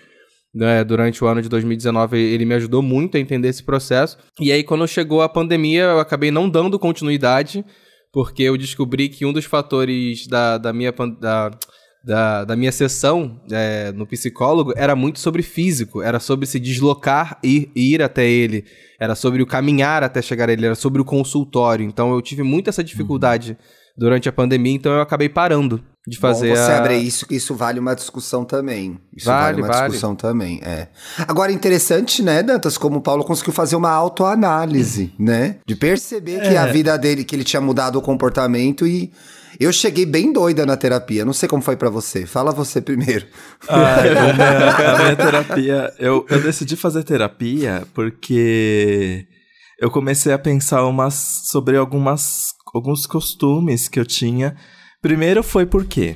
né, 0.54 0.84
durante 0.84 1.24
o 1.24 1.28
ano 1.28 1.42
de 1.42 1.50
2019 1.50 2.18
ele 2.18 2.46
me 2.46 2.54
ajudou 2.56 2.82
muito 2.82 3.18
a 3.18 3.20
entender 3.20 3.50
esse 3.50 3.64
processo. 3.64 4.18
E 4.40 4.52
aí, 4.52 4.64
quando 4.64 4.88
chegou 4.88 5.22
a 5.22 5.28
pandemia, 5.30 5.84
eu 5.84 6.00
acabei 6.00 6.32
não 6.32 6.48
dando 6.50 6.78
continuidade, 6.80 7.66
porque 8.12 8.44
eu 8.44 8.56
descobri 8.56 9.10
que 9.10 9.26
um 9.26 9.34
dos 9.34 9.46
fatores 9.46 10.28
da, 10.28 10.58
da, 10.60 10.72
minha, 10.72 10.94
pan- 10.94 11.10
da, 11.10 11.50
da, 12.04 12.44
da 12.44 12.56
minha 12.56 12.72
sessão 12.72 13.40
é, 13.50 13.92
no 13.94 14.06
psicólogo 14.06 14.74
era 14.76 14.96
muito 14.96 15.20
sobre 15.20 15.42
físico, 15.42 16.02
era 16.02 16.20
sobre 16.20 16.46
se 16.46 16.60
deslocar 16.60 17.40
e 17.44 17.72
e 17.74 17.94
ir 17.94 18.02
até 18.02 18.28
ele, 18.28 18.66
era 19.00 19.16
sobre 19.16 19.42
o 19.42 19.46
caminhar 19.46 20.04
até 20.04 20.22
chegar 20.22 20.50
a 20.50 20.54
ele, 20.54 20.66
era 20.66 20.76
sobre 20.76 21.02
o 21.02 21.06
consultório. 21.06 21.86
Então 21.86 22.14
eu 22.14 22.22
tive 22.22 22.44
muito 22.44 22.70
essa 22.70 22.84
dificuldade 22.84 23.58
durante 23.98 24.28
a 24.28 24.34
pandemia, 24.34 24.74
então 24.74 24.92
eu 24.92 25.02
acabei 25.02 25.30
parando 25.30 25.84
de 26.06 26.18
fazer 26.18 26.50
Bom, 26.50 26.56
você 26.56 26.72
a... 26.72 26.78
abre 26.80 26.98
isso, 26.98 27.26
que 27.26 27.36
isso 27.36 27.56
vale 27.56 27.80
uma 27.80 27.96
discussão 27.96 28.44
também. 28.44 29.00
Isso 29.16 29.26
Vale, 29.26 29.44
vale, 29.44 29.62
uma 29.62 29.68
vale. 29.68 29.86
discussão 29.86 30.16
também, 30.16 30.60
é. 30.62 30.90
Agora, 31.28 31.52
interessante, 31.52 32.22
né, 32.22 32.44
Dantas, 32.44 32.78
como 32.78 32.98
o 32.98 33.02
Paulo 33.02 33.24
conseguiu 33.24 33.54
fazer 33.54 33.76
uma 33.76 33.92
autoanálise, 33.92 35.14
né? 35.18 35.58
De 35.66 35.76
perceber 35.76 36.42
que 36.42 36.58
a 36.58 36.66
vida 36.66 36.98
dele, 36.98 37.24
que 37.24 37.36
ele 37.36 37.44
tinha 37.44 37.62
mudado 37.62 37.98
o 37.98 38.02
comportamento 38.02 38.86
e... 38.86 39.12
Eu 39.60 39.72
cheguei 39.72 40.04
bem 40.04 40.34
doida 40.34 40.66
na 40.66 40.76
terapia, 40.76 41.24
não 41.24 41.32
sei 41.32 41.48
como 41.48 41.62
foi 41.62 41.76
pra 41.76 41.88
você. 41.88 42.26
Fala 42.26 42.52
você 42.52 42.82
primeiro. 42.82 43.28
Ah, 43.70 43.98
a, 44.02 44.34
minha, 44.34 44.96
a 44.96 44.98
minha 44.98 45.16
terapia. 45.16 45.94
Eu, 46.00 46.26
eu 46.28 46.42
decidi 46.42 46.76
fazer 46.76 47.04
terapia 47.04 47.84
porque 47.94 49.28
eu 49.80 49.92
comecei 49.92 50.34
a 50.34 50.40
pensar 50.40 50.84
umas, 50.86 51.14
sobre 51.46 51.78
algumas, 51.78 52.56
alguns 52.74 53.06
costumes 53.06 53.88
que 53.88 54.00
eu 54.00 54.06
tinha. 54.06 54.56
Primeiro 55.04 55.44
foi 55.44 55.66
porque 55.66 56.16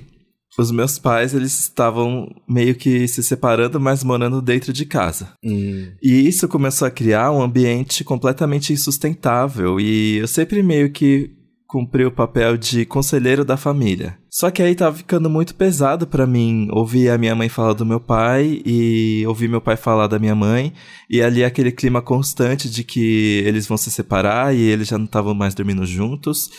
os 0.57 0.71
meus 0.71 0.97
pais 0.97 1.33
eles 1.35 1.59
estavam 1.59 2.25
meio 2.47 2.73
que 2.73 3.05
se 3.07 3.21
separando, 3.21 3.81
mas 3.81 4.01
morando 4.01 4.41
dentro 4.41 4.71
de 4.71 4.85
casa. 4.85 5.33
Hum. 5.43 5.91
E 6.01 6.25
isso 6.25 6.47
começou 6.47 6.87
a 6.87 6.91
criar 6.91 7.31
um 7.31 7.41
ambiente 7.41 8.03
completamente 8.03 8.71
insustentável. 8.71 9.77
E 9.77 10.17
eu 10.17 10.27
sempre 10.27 10.63
meio 10.63 10.89
que 10.89 11.31
cumpri 11.67 12.05
o 12.05 12.11
papel 12.11 12.55
de 12.55 12.85
conselheiro 12.85 13.43
da 13.43 13.57
família. 13.57 14.17
Só 14.31 14.49
que 14.49 14.63
aí 14.63 14.73
tava 14.73 14.95
ficando 14.95 15.29
muito 15.29 15.53
pesado 15.53 16.07
pra 16.07 16.25
mim 16.25 16.69
ouvir 16.71 17.09
a 17.09 17.17
minha 17.17 17.35
mãe 17.35 17.49
falar 17.49 17.73
do 17.73 17.85
meu 17.85 17.99
pai 17.99 18.61
e 18.65 19.25
ouvir 19.27 19.49
meu 19.49 19.59
pai 19.59 19.75
falar 19.75 20.07
da 20.07 20.17
minha 20.17 20.33
mãe. 20.33 20.73
E 21.09 21.21
ali 21.21 21.43
aquele 21.43 21.71
clima 21.71 22.01
constante 22.01 22.69
de 22.69 22.85
que 22.85 23.43
eles 23.45 23.67
vão 23.67 23.77
se 23.77 23.91
separar 23.91 24.55
e 24.55 24.61
eles 24.61 24.87
já 24.87 24.97
não 24.97 25.05
estavam 25.05 25.33
mais 25.33 25.53
dormindo 25.53 25.85
juntos. 25.85 26.49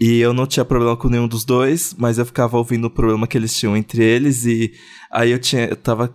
E 0.00 0.18
eu 0.18 0.32
não 0.32 0.46
tinha 0.46 0.64
problema 0.64 0.96
com 0.96 1.08
nenhum 1.08 1.28
dos 1.28 1.44
dois, 1.44 1.94
mas 1.96 2.18
eu 2.18 2.26
ficava 2.26 2.56
ouvindo 2.56 2.86
o 2.86 2.90
problema 2.90 3.28
que 3.28 3.38
eles 3.38 3.56
tinham 3.56 3.76
entre 3.76 4.02
eles 4.02 4.44
e 4.44 4.72
aí 5.10 5.30
eu 5.30 5.38
tinha 5.38 5.66
eu 5.66 5.76
tava 5.76 6.12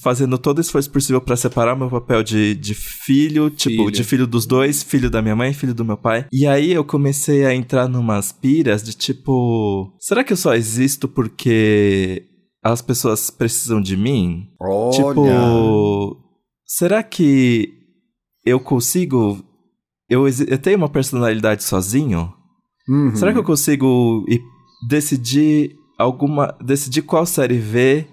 fazendo 0.00 0.38
todo 0.38 0.58
o 0.58 0.60
esforço 0.62 0.90
possível 0.90 1.20
pra 1.20 1.36
separar 1.36 1.76
meu 1.76 1.90
papel 1.90 2.22
de, 2.22 2.54
de 2.54 2.74
filho, 2.74 3.50
tipo, 3.50 3.76
Filho. 3.76 3.90
de 3.90 4.04
filho 4.04 4.26
dos 4.26 4.46
dois, 4.46 4.82
filho 4.82 5.10
da 5.10 5.20
minha 5.20 5.36
mãe, 5.36 5.52
filho 5.52 5.74
do 5.74 5.84
meu 5.84 5.98
pai. 5.98 6.26
E 6.32 6.46
aí 6.46 6.72
eu 6.72 6.82
comecei 6.82 7.44
a 7.44 7.54
entrar 7.54 7.88
numas 7.88 8.32
piras 8.32 8.82
de 8.82 8.94
tipo, 8.94 9.94
será 10.00 10.24
que 10.24 10.32
eu 10.32 10.36
só 10.36 10.54
existo 10.54 11.06
porque 11.06 12.24
as 12.64 12.80
pessoas 12.80 13.28
precisam 13.28 13.82
de 13.82 13.98
mim? 13.98 14.46
Olha. 14.58 14.92
Tipo, 14.92 16.16
será 16.64 17.02
que 17.02 17.68
eu 18.46 18.58
consigo 18.58 19.44
eu, 20.08 20.26
eu 20.26 20.58
tenho 20.58 20.78
uma 20.78 20.88
personalidade 20.88 21.62
sozinho? 21.62 22.32
Uhum. 22.90 23.14
Será 23.14 23.32
que 23.32 23.38
eu 23.38 23.44
consigo 23.44 24.24
ir- 24.28 24.42
decidir 24.88 25.76
alguma. 25.96 26.56
decidir 26.62 27.02
qual 27.02 27.24
série 27.24 27.58
ver 27.58 28.08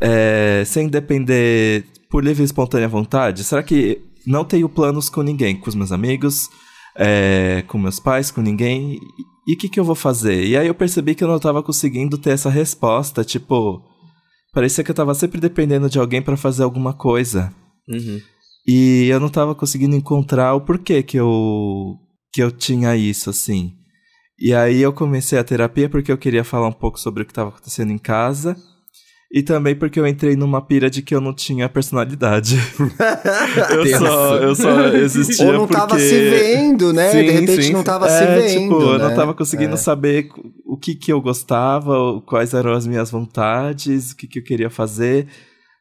é, 0.00 0.62
sem 0.64 0.88
depender 0.88 1.84
por 2.10 2.24
livre 2.24 2.42
e 2.42 2.46
espontânea 2.46 2.88
vontade? 2.88 3.44
Será 3.44 3.62
que 3.62 4.00
não 4.26 4.44
tenho 4.44 4.68
planos 4.68 5.08
com 5.08 5.22
ninguém, 5.22 5.54
com 5.56 5.68
os 5.68 5.74
meus 5.74 5.92
amigos, 5.92 6.48
é, 6.96 7.62
com 7.68 7.78
meus 7.78 8.00
pais, 8.00 8.30
com 8.30 8.40
ninguém? 8.40 8.98
E 9.46 9.52
o 9.54 9.58
que, 9.58 9.68
que 9.68 9.78
eu 9.78 9.84
vou 9.84 9.94
fazer? 9.94 10.44
E 10.46 10.56
aí 10.56 10.66
eu 10.66 10.74
percebi 10.74 11.14
que 11.14 11.22
eu 11.22 11.28
não 11.28 11.38
tava 11.38 11.62
conseguindo 11.62 12.16
ter 12.18 12.30
essa 12.30 12.50
resposta, 12.50 13.22
tipo. 13.24 13.82
Parecia 14.52 14.82
que 14.82 14.90
eu 14.90 14.94
tava 14.94 15.14
sempre 15.14 15.38
dependendo 15.38 15.90
de 15.90 15.98
alguém 15.98 16.22
pra 16.22 16.36
fazer 16.36 16.62
alguma 16.62 16.94
coisa. 16.94 17.52
Uhum. 17.86 18.18
E 18.66 19.06
eu 19.08 19.20
não 19.20 19.28
tava 19.28 19.54
conseguindo 19.54 19.94
encontrar 19.94 20.54
o 20.54 20.62
porquê 20.62 21.02
que 21.02 21.18
eu 21.18 21.94
que 22.32 22.42
eu 22.42 22.50
tinha 22.50 22.96
isso 22.96 23.28
assim. 23.30 23.72
E 24.38 24.54
aí 24.54 24.82
eu 24.82 24.92
comecei 24.92 25.38
a 25.38 25.44
terapia 25.44 25.88
porque 25.88 26.12
eu 26.12 26.18
queria 26.18 26.44
falar 26.44 26.68
um 26.68 26.72
pouco 26.72 27.00
sobre 27.00 27.22
o 27.22 27.26
que 27.26 27.32
estava 27.32 27.48
acontecendo 27.48 27.90
em 27.90 27.98
casa. 27.98 28.56
E 29.32 29.42
também 29.42 29.74
porque 29.74 29.98
eu 29.98 30.06
entrei 30.06 30.36
numa 30.36 30.62
pira 30.62 30.88
de 30.88 31.02
que 31.02 31.14
eu 31.14 31.20
não 31.20 31.34
tinha 31.34 31.68
personalidade. 31.68 32.56
eu, 33.74 33.98
só, 33.98 34.36
eu 34.36 34.54
só 34.54 34.86
existia 34.88 35.46
Ou 35.46 35.52
não 35.52 35.66
porque... 35.66 35.74
tava 35.74 35.98
se 35.98 36.30
vendo, 36.30 36.92
né? 36.92 37.10
Sim, 37.10 37.24
de 37.24 37.30
repente 37.32 37.62
sim. 37.64 37.72
não 37.72 37.82
tava 37.82 38.06
é, 38.08 38.18
se 38.18 38.26
vendo. 38.26 38.62
tipo, 38.62 38.82
eu 38.82 38.98
não 38.98 39.08
né? 39.08 39.14
tava 39.14 39.34
conseguindo 39.34 39.74
É. 39.74 39.76
saber 39.76 40.28
o 40.64 40.78
que 40.78 40.94
que 40.94 41.12
eu 41.12 41.20
gostava, 41.20 42.20
quais 42.22 42.54
eram 42.54 42.72
as 42.72 42.86
minhas 42.86 43.10
vontades, 43.10 44.12
o 44.12 44.16
que 44.16 44.28
que 44.28 44.38
eu 44.38 44.44
queria 44.44 44.70
fazer. 44.70 45.26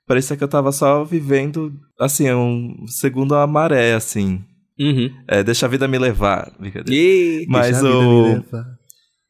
Parecia 0.08 0.36
que 0.36 0.44
eu 0.44 0.48
tava 0.48 0.72
só 0.72 1.04
vivendo, 1.04 1.72
assim, 2.00 2.32
um 2.32 2.86
segundo 2.88 3.36
a 3.36 3.46
maré, 3.46 3.94
assim. 3.94 4.44
Uhum. 4.79 5.10
É, 5.27 5.44
deixa 5.44 5.65
a 5.65 5.70
vida 5.70 5.88
me 5.88 5.98
levar. 5.98 6.51
brincadeira. 6.60 7.46
Mas 7.50 7.72
Deixa 7.79 7.79
a 7.79 7.84
vida 7.91 7.98
o- 7.98 8.24
me 8.27 8.34
levar. 8.36 8.65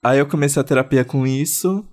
Aí 0.03 0.19
eu 0.19 0.25
comecei 0.27 0.59
a 0.59 0.63
terapia 0.65 1.03
com 1.03 1.25
isso, 1.25 1.83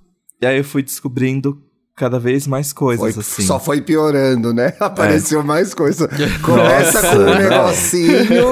e 0.40 0.46
aí 0.46 0.58
eu 0.58 0.64
fui 0.64 0.82
descobrindo 0.82 1.58
cada 1.96 2.18
vez 2.18 2.46
mais 2.46 2.72
coisas, 2.72 3.14
Foi- 3.14 3.20
assim. 3.22 3.42
Só 3.42 3.60
foi 3.60 3.80
piorando, 3.82 4.52
né? 4.54 4.74
Apareceu 4.80 5.42
mais 5.44 5.72
coisa. 5.74 6.08
Começa 6.42 7.02
Nossa, 7.02 7.16
com 7.16 7.22
um 7.22 7.34
negocinho. 7.34 8.50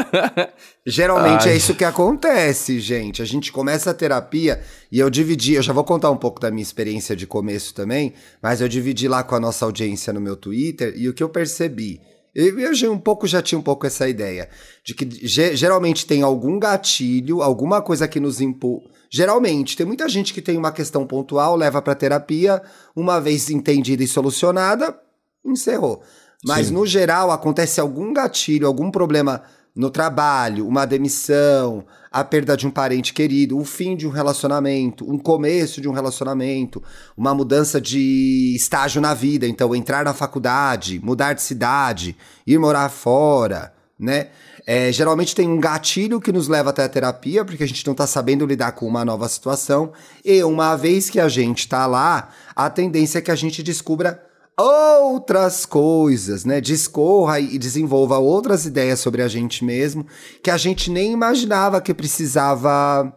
Geralmente 0.86 1.46
Ai. 1.48 1.52
é 1.52 1.56
isso 1.56 1.74
que 1.74 1.84
acontece, 1.84 2.80
gente. 2.80 3.20
A 3.22 3.24
gente 3.24 3.52
começa 3.52 3.90
a 3.90 3.94
terapia 3.94 4.60
e 4.90 4.98
eu 4.98 5.10
dividi, 5.10 5.54
eu 5.54 5.62
já 5.62 5.72
vou 5.72 5.84
contar 5.84 6.10
um 6.10 6.16
pouco 6.16 6.40
da 6.40 6.50
minha 6.50 6.62
experiência 6.62 7.14
de 7.14 7.26
começo 7.26 7.74
também, 7.74 8.14
mas 8.42 8.60
eu 8.60 8.68
dividi 8.68 9.06
lá 9.08 9.22
com 9.22 9.34
a 9.34 9.40
nossa 9.40 9.64
audiência 9.64 10.12
no 10.12 10.20
meu 10.20 10.36
Twitter 10.36 10.94
e 10.96 11.08
o 11.08 11.14
que 11.14 11.22
eu 11.22 11.28
percebi. 11.28 12.00
Eu, 12.34 12.74
já 12.74 12.90
um 12.90 12.98
pouco 12.98 13.26
já 13.26 13.42
tinha 13.42 13.58
um 13.58 13.62
pouco 13.62 13.86
essa 13.86 14.08
ideia 14.08 14.48
de 14.84 14.94
que 14.94 15.08
ge- 15.26 15.56
geralmente 15.56 16.06
tem 16.06 16.22
algum 16.22 16.58
gatilho, 16.58 17.42
alguma 17.42 17.82
coisa 17.82 18.06
que 18.06 18.20
nos 18.20 18.40
impulsa. 18.40 18.88
Geralmente, 19.12 19.76
tem 19.76 19.84
muita 19.84 20.08
gente 20.08 20.32
que 20.32 20.40
tem 20.40 20.56
uma 20.56 20.70
questão 20.70 21.04
pontual, 21.04 21.56
leva 21.56 21.82
pra 21.82 21.96
terapia, 21.96 22.62
uma 22.94 23.20
vez 23.20 23.50
entendida 23.50 24.04
e 24.04 24.06
solucionada, 24.06 24.96
encerrou. 25.44 26.02
Mas 26.44 26.68
Sim. 26.68 26.74
no 26.74 26.86
geral 26.86 27.30
acontece 27.32 27.80
algum 27.80 28.12
gatilho, 28.12 28.66
algum 28.66 28.90
problema 28.90 29.42
no 29.74 29.90
trabalho, 29.90 30.66
uma 30.66 30.84
demissão, 30.84 31.84
a 32.10 32.24
perda 32.24 32.56
de 32.56 32.66
um 32.66 32.70
parente 32.70 33.14
querido, 33.14 33.58
o 33.58 33.64
fim 33.64 33.96
de 33.96 34.06
um 34.06 34.10
relacionamento, 34.10 35.10
um 35.10 35.18
começo 35.18 35.80
de 35.80 35.88
um 35.88 35.92
relacionamento, 35.92 36.82
uma 37.16 37.34
mudança 37.34 37.80
de 37.80 38.54
estágio 38.56 39.00
na 39.00 39.14
vida, 39.14 39.46
então 39.46 39.74
entrar 39.74 40.04
na 40.04 40.12
faculdade, 40.12 41.00
mudar 41.02 41.34
de 41.34 41.42
cidade, 41.42 42.16
ir 42.46 42.58
morar 42.58 42.88
fora, 42.88 43.72
né? 43.98 44.28
É, 44.66 44.92
geralmente 44.92 45.34
tem 45.34 45.48
um 45.48 45.58
gatilho 45.58 46.20
que 46.20 46.30
nos 46.30 46.46
leva 46.46 46.70
até 46.70 46.84
a 46.84 46.88
terapia, 46.88 47.44
porque 47.44 47.64
a 47.64 47.66
gente 47.66 47.86
não 47.86 47.94
tá 47.94 48.06
sabendo 48.06 48.46
lidar 48.46 48.72
com 48.72 48.86
uma 48.86 49.04
nova 49.04 49.28
situação. 49.28 49.92
E 50.24 50.44
uma 50.44 50.76
vez 50.76 51.10
que 51.10 51.18
a 51.18 51.28
gente 51.28 51.66
tá 51.66 51.86
lá, 51.86 52.28
a 52.54 52.70
tendência 52.70 53.18
é 53.18 53.22
que 53.22 53.30
a 53.30 53.36
gente 53.36 53.62
descubra 53.62 54.22
outras 54.60 55.64
coisas, 55.66 56.44
né? 56.44 56.60
Discorra 56.60 57.40
e 57.40 57.58
desenvolva 57.58 58.18
outras 58.18 58.66
ideias 58.66 59.00
sobre 59.00 59.22
a 59.22 59.28
gente 59.28 59.64
mesmo 59.64 60.06
que 60.42 60.50
a 60.50 60.56
gente 60.56 60.90
nem 60.90 61.12
imaginava 61.12 61.80
que 61.80 61.94
precisava 61.94 63.12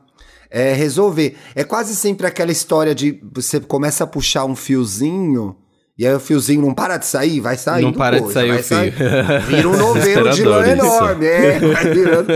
é, 0.50 0.74
resolver. 0.74 1.36
É 1.56 1.64
quase 1.64 1.96
sempre 1.96 2.28
aquela 2.28 2.52
história 2.52 2.94
de 2.94 3.20
você 3.34 3.60
começa 3.60 4.04
a 4.04 4.08
puxar 4.08 4.46
um 4.46 4.56
fiozinho 4.56 5.56
e 5.98 6.08
aí 6.08 6.14
o 6.14 6.20
fiozinho 6.20 6.62
não 6.62 6.74
para 6.74 6.98
de 6.98 7.06
sair, 7.06 7.40
vai 7.40 7.56
sair. 7.56 7.84
Não 7.84 7.94
para 7.94 8.20
de 8.20 8.32
sair 8.34 8.52
o 8.60 8.64
fio. 8.64 8.78
Vira 9.48 9.70
um 9.70 9.78
novelo 9.78 10.30
de 10.32 10.44
lã 10.44 10.68
enorme, 10.68 11.26
é, 11.26 11.60
vai 11.60 11.94
virando. 11.94 12.28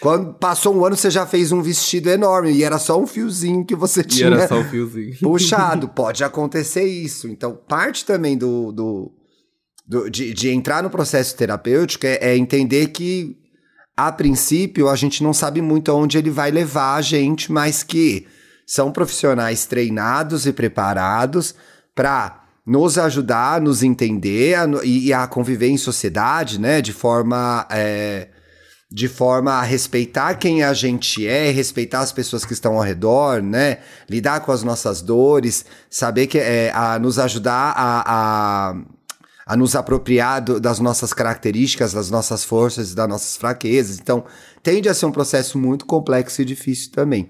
Quando 0.00 0.34
passou 0.34 0.74
um 0.76 0.84
ano, 0.84 0.96
você 0.96 1.10
já 1.10 1.24
fez 1.26 1.52
um 1.52 1.62
vestido 1.62 2.08
enorme 2.10 2.52
e 2.52 2.64
era 2.64 2.78
só 2.78 3.00
um 3.00 3.06
fiozinho 3.06 3.64
que 3.64 3.76
você 3.76 4.00
E 4.00 4.04
tinha 4.04 4.26
era 4.28 4.48
só 4.48 4.58
o 4.60 4.64
fiozinho. 4.64 5.14
puxado. 5.22 5.88
Pode 5.88 6.24
acontecer 6.24 6.84
isso. 6.84 7.28
Então, 7.28 7.54
parte 7.68 8.04
também 8.04 8.36
do, 8.36 8.72
do, 8.72 9.12
do- 9.86 10.10
de, 10.10 10.32
de 10.34 10.50
entrar 10.50 10.82
no 10.82 10.90
processo 10.90 11.36
terapêutico 11.36 12.04
é, 12.06 12.18
é 12.20 12.36
entender 12.36 12.88
que, 12.88 13.36
a 13.96 14.10
princípio, 14.10 14.88
a 14.88 14.96
gente 14.96 15.22
não 15.22 15.32
sabe 15.32 15.60
muito 15.62 15.90
aonde 15.90 16.18
ele 16.18 16.30
vai 16.30 16.50
levar 16.50 16.94
a 16.96 17.00
gente, 17.02 17.50
mas 17.52 17.82
que 17.84 18.26
são 18.66 18.90
profissionais 18.92 19.66
treinados 19.66 20.46
e 20.46 20.52
preparados 20.52 21.54
para 21.94 22.44
nos 22.68 22.98
ajudar, 22.98 23.60
nos 23.60 23.82
entender 23.82 24.54
a 24.54 24.66
e, 24.84 25.12
a 25.12 25.26
conviver 25.26 25.68
em 25.68 25.78
sociedade, 25.78 26.60
né? 26.60 26.80
De 26.80 26.92
forma. 26.92 27.66
é, 27.70 28.28
de 28.90 29.06
forma 29.06 29.52
a 29.52 29.62
respeitar 29.62 30.36
quem 30.36 30.62
a 30.62 30.72
gente 30.72 31.26
é, 31.26 31.50
respeitar 31.50 32.00
as 32.00 32.10
pessoas 32.10 32.46
que 32.46 32.54
estão 32.54 32.74
ao 32.76 32.80
redor, 32.82 33.42
né? 33.42 33.80
Lidar 34.08 34.40
com 34.40 34.50
as 34.50 34.62
nossas 34.62 35.02
dores, 35.02 35.66
saber 35.90 36.26
que 36.26 36.38
é 36.38 36.72
a 36.74 36.98
nos 36.98 37.18
ajudar 37.18 37.74
a, 37.76 38.70
a, 38.70 38.74
a 39.46 39.56
nos 39.58 39.76
apropriar 39.76 40.40
do- 40.40 40.58
das 40.58 40.78
nossas 40.80 41.12
características, 41.12 41.92
das 41.92 42.10
nossas 42.10 42.44
forças 42.44 42.92
e 42.92 42.94
das 42.94 43.06
nossas 43.06 43.36
fraquezas. 43.36 43.98
Então, 43.98 44.24
tende 44.62 44.88
a 44.88 44.94
ser 44.94 45.04
um 45.04 45.12
processo 45.12 45.58
muito 45.58 45.84
complexo 45.84 46.40
e 46.40 46.44
difícil 46.46 46.90
também. 46.90 47.28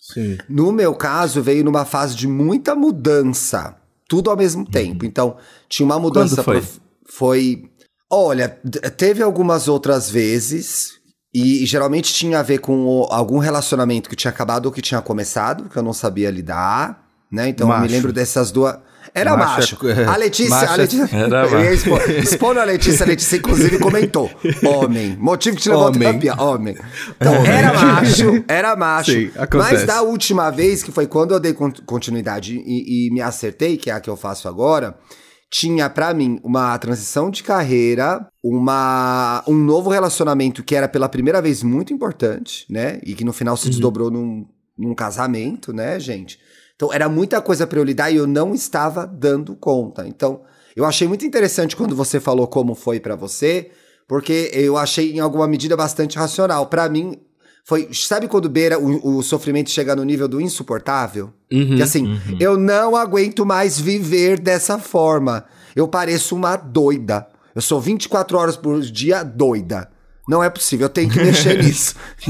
Sim. 0.00 0.38
No 0.48 0.70
meu 0.70 0.94
caso, 0.94 1.42
veio 1.42 1.64
numa 1.64 1.84
fase 1.84 2.14
de 2.14 2.28
muita 2.28 2.76
mudança, 2.76 3.74
tudo 4.12 4.28
ao 4.30 4.36
mesmo 4.36 4.62
tempo. 4.68 5.06
Então, 5.06 5.36
tinha 5.70 5.86
uma 5.86 5.98
mudança. 5.98 6.34
Quando 6.36 6.44
foi? 6.44 6.54
prof- 6.60 6.80
foi. 7.06 7.64
Olha, 8.10 8.46
teve 8.94 9.22
algumas 9.22 9.68
outras 9.68 10.10
vezes 10.10 11.00
E, 11.34 11.62
e 11.62 11.66
geralmente 11.66 12.12
tinha 12.12 12.40
a 12.40 12.42
ver 12.42 12.58
com 12.58 12.84
o- 12.84 13.04
algum 13.10 13.38
relacionamento 13.38 14.10
que 14.10 14.14
tinha 14.14 14.30
acabado 14.30 14.66
ou 14.66 14.72
que 14.72 14.82
tinha 14.82 15.00
começado, 15.00 15.66
que 15.70 15.78
eu 15.78 15.82
não 15.82 15.94
sabia 15.94 16.30
lidar, 16.30 17.08
né? 17.30 17.48
Então 17.48 17.66
eu 17.70 17.74
me 17.74 17.80
Macho. 17.80 17.94
lembro 17.94 18.12
dessas 18.12 18.50
duas. 18.50 18.76
Era 19.14 19.36
macho. 19.36 19.76
Macho 19.84 19.88
é- 20.00 20.04
A 20.06 20.16
Letícia, 20.16 20.50
macho 20.50 20.70
a 20.72 20.74
é- 20.74 20.76
Letícia. 20.78 21.16
Era 21.16 21.50
macho. 21.50 22.10
expondo 22.12 22.60
a 22.60 22.64
Letícia, 22.64 23.04
a 23.04 23.06
Letícia 23.08 23.36
inclusive 23.36 23.78
comentou. 23.78 24.30
Homem. 24.64 25.16
Motivo 25.20 25.56
que 25.56 25.62
te 25.62 25.68
levou 25.68 25.86
Homem. 25.88 25.98
terapia. 26.00 26.34
Homem. 26.42 26.76
Então, 27.16 27.34
era 27.44 27.72
macho, 27.76 28.44
era 28.48 28.76
macho. 28.76 29.12
Sim. 29.12 29.30
Mas 29.54 29.84
da 29.84 30.02
última 30.02 30.48
vez, 30.50 30.82
que 30.82 30.90
foi 30.90 31.06
quando 31.06 31.32
eu 31.34 31.40
dei 31.40 31.52
con- 31.52 31.72
continuidade 31.84 32.56
e, 32.56 33.08
e 33.08 33.10
me 33.12 33.20
acertei, 33.20 33.76
que 33.76 33.90
é 33.90 33.92
a 33.92 34.00
que 34.00 34.08
eu 34.08 34.16
faço 34.16 34.48
agora, 34.48 34.96
tinha 35.50 35.90
pra 35.90 36.14
mim 36.14 36.40
uma 36.42 36.78
transição 36.78 37.30
de 37.30 37.42
carreira, 37.42 38.26
uma 38.42 39.44
um 39.46 39.54
novo 39.54 39.90
relacionamento 39.90 40.62
que 40.64 40.74
era 40.74 40.88
pela 40.88 41.08
primeira 41.08 41.42
vez 41.42 41.62
muito 41.62 41.92
importante, 41.92 42.64
né? 42.70 42.98
E 43.04 43.14
que 43.14 43.24
no 43.24 43.32
final 43.34 43.52
Uhum. 43.52 43.58
se 43.58 43.68
desdobrou 43.68 44.10
num, 44.10 44.46
num 44.78 44.94
casamento, 44.94 45.72
né, 45.72 46.00
gente? 46.00 46.38
Então 46.82 46.92
era 46.92 47.08
muita 47.08 47.40
coisa 47.40 47.64
pra 47.64 47.78
eu 47.78 47.84
lidar 47.84 48.10
e 48.10 48.16
eu 48.16 48.26
não 48.26 48.52
estava 48.52 49.06
dando 49.06 49.54
conta. 49.54 50.04
Então, 50.04 50.40
eu 50.74 50.84
achei 50.84 51.06
muito 51.06 51.24
interessante 51.24 51.76
quando 51.76 51.94
você 51.94 52.18
falou 52.18 52.48
como 52.48 52.74
foi 52.74 52.98
pra 52.98 53.14
você, 53.14 53.70
porque 54.08 54.50
eu 54.52 54.76
achei 54.76 55.12
em 55.12 55.20
alguma 55.20 55.46
medida 55.46 55.76
bastante 55.76 56.18
racional. 56.18 56.66
Pra 56.66 56.88
mim 56.88 57.20
foi, 57.64 57.88
sabe 57.92 58.26
quando 58.26 58.48
beira 58.48 58.80
o, 58.80 59.18
o 59.18 59.22
sofrimento 59.22 59.70
chega 59.70 59.94
no 59.94 60.02
nível 60.02 60.26
do 60.26 60.40
insuportável? 60.40 61.32
Uhum, 61.52 61.76
Que 61.76 61.82
assim, 61.84 62.20
eu 62.40 62.56
não 62.56 62.96
aguento 62.96 63.46
mais 63.46 63.78
viver 63.78 64.40
dessa 64.40 64.76
forma. 64.76 65.44
Eu 65.76 65.86
pareço 65.86 66.34
uma 66.34 66.56
doida. 66.56 67.28
Eu 67.54 67.62
sou 67.62 67.80
24 67.80 68.36
horas 68.36 68.56
por 68.56 68.80
dia 68.80 69.22
doida. 69.22 69.88
Não 70.32 70.42
é 70.42 70.48
possível, 70.48 70.86
eu 70.86 70.88
tenho 70.88 71.10
que 71.10 71.18
mexer 71.18 71.58
nisso. 71.62 71.94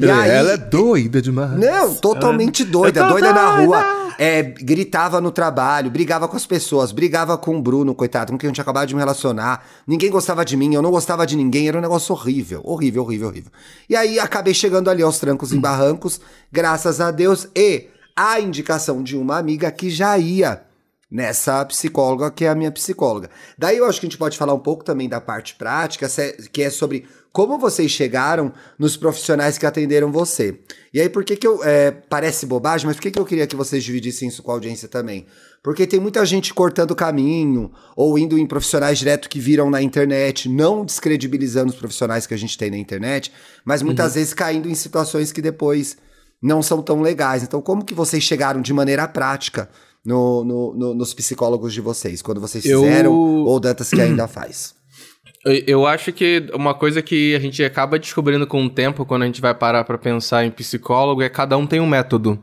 e 0.00 0.08
aí, 0.08 0.30
Ela 0.30 0.52
é 0.52 0.56
doida 0.56 1.20
demais. 1.20 1.50
não, 1.58 1.92
totalmente 1.96 2.64
doida, 2.64 3.00
Eu 3.00 3.04
tô 3.04 3.10
doida 3.14 3.32
na 3.32 3.56
doida. 3.56 3.64
rua. 3.66 4.06
É, 4.18 4.42
gritava 4.42 5.20
no 5.20 5.30
trabalho, 5.32 5.90
brigava 5.90 6.26
com 6.28 6.36
as 6.36 6.46
pessoas, 6.46 6.92
brigava 6.92 7.36
com 7.36 7.58
o 7.58 7.60
Bruno, 7.60 7.94
coitado, 7.96 8.30
com 8.32 8.38
quem 8.38 8.48
eu 8.48 8.54
tinha 8.54 8.62
acabado 8.62 8.86
de 8.88 8.94
me 8.94 9.00
relacionar. 9.00 9.66
Ninguém 9.86 10.08
gostava 10.08 10.44
de 10.44 10.56
mim, 10.56 10.72
eu 10.72 10.80
não 10.80 10.90
gostava 10.92 11.26
de 11.26 11.36
ninguém, 11.36 11.66
era 11.68 11.76
um 11.76 11.82
negócio 11.82 12.14
horrível, 12.14 12.60
horrível, 12.64 13.02
horrível, 13.02 13.28
horrível. 13.28 13.50
E 13.90 13.96
aí 13.96 14.18
acabei 14.20 14.54
chegando 14.54 14.88
ali 14.88 15.02
aos 15.02 15.18
trancos 15.18 15.52
e 15.52 15.58
barrancos, 15.58 16.18
graças 16.50 16.98
a 17.00 17.10
Deus, 17.10 17.48
e 17.54 17.88
a 18.16 18.40
indicação 18.40 19.02
de 19.02 19.16
uma 19.18 19.36
amiga 19.36 19.70
que 19.70 19.90
já 19.90 20.16
ia 20.16 20.62
nessa 21.10 21.64
psicóloga, 21.64 22.30
que 22.30 22.44
é 22.44 22.48
a 22.48 22.54
minha 22.54 22.72
psicóloga. 22.72 23.30
Daí 23.56 23.78
eu 23.78 23.86
acho 23.86 24.00
que 24.00 24.06
a 24.06 24.08
gente 24.08 24.18
pode 24.18 24.36
falar 24.36 24.54
um 24.54 24.58
pouco 24.58 24.84
também 24.84 25.08
da 25.08 25.20
parte 25.20 25.54
prática, 25.54 26.08
se- 26.08 26.48
que 26.52 26.62
é 26.62 26.70
sobre 26.70 27.06
como 27.32 27.58
vocês 27.58 27.90
chegaram 27.90 28.52
nos 28.78 28.96
profissionais 28.96 29.58
que 29.58 29.66
atenderam 29.66 30.10
você. 30.10 30.58
E 30.92 31.00
aí, 31.00 31.08
por 31.08 31.22
que 31.22 31.36
que 31.36 31.46
eu... 31.46 31.62
é, 31.62 31.90
parece 31.90 32.46
bobagem, 32.46 32.86
mas 32.86 32.96
por 32.96 33.02
que 33.02 33.10
que 33.10 33.18
eu 33.18 33.26
queria 33.26 33.46
que 33.46 33.54
vocês 33.54 33.84
dividissem 33.84 34.28
isso 34.28 34.42
com 34.42 34.50
a 34.50 34.54
audiência 34.54 34.88
também? 34.88 35.26
Porque 35.62 35.86
tem 35.86 36.00
muita 36.00 36.24
gente 36.24 36.54
cortando 36.54 36.94
caminho, 36.94 37.70
ou 37.94 38.18
indo 38.18 38.38
em 38.38 38.46
profissionais 38.46 38.98
direto 38.98 39.28
que 39.28 39.38
viram 39.38 39.68
na 39.68 39.82
internet, 39.82 40.48
não 40.48 40.84
descredibilizando 40.84 41.70
os 41.72 41.78
profissionais 41.78 42.26
que 42.26 42.32
a 42.32 42.38
gente 42.38 42.56
tem 42.56 42.70
na 42.70 42.78
internet, 42.78 43.30
mas 43.64 43.82
muitas 43.82 44.14
vezes 44.14 44.32
caindo 44.32 44.68
em 44.68 44.74
situações 44.74 45.30
que 45.30 45.42
depois 45.42 45.98
não 46.40 46.62
são 46.62 46.80
tão 46.82 47.02
legais. 47.02 47.42
Então, 47.42 47.60
como 47.60 47.84
que 47.84 47.94
vocês 47.94 48.22
chegaram 48.22 48.62
de 48.62 48.72
maneira 48.72 49.06
prática 49.06 49.68
no, 50.06 50.44
no- 50.44 50.74
no- 50.74 50.94
nos 50.94 51.12
psicólogos 51.12 51.74
de 51.74 51.80
vocês, 51.80 52.22
quando 52.22 52.40
vocês 52.40 52.64
Eu- 52.64 52.82
fizeram, 52.82 53.12
ou 53.12 53.58
Dantas 53.60 53.90
que 53.90 54.00
ainda 54.00 54.26
faz? 54.28 54.74
Eu- 55.44 55.60
acho 55.86 56.12
que 56.12 56.48
uma 56.54 56.74
coisa 56.74 57.00
que 57.02 57.34
a 57.34 57.38
gente 57.38 57.62
acaba 57.62 57.98
descobrindo 57.98 58.46
com 58.46 58.64
o 58.64 58.70
tempo, 58.70 59.04
quando 59.04 59.22
a 59.22 59.26
gente 59.26 59.40
vai 59.40 59.54
parar 59.54 59.84
pra 59.84 59.96
pensar 59.98 60.44
em 60.44 60.50
psicólogo, 60.50 61.22
é 61.22 61.28
cada 61.28 61.56
um 61.56 61.66
tem 61.66 61.80
um 61.80 61.86
método. 61.86 62.38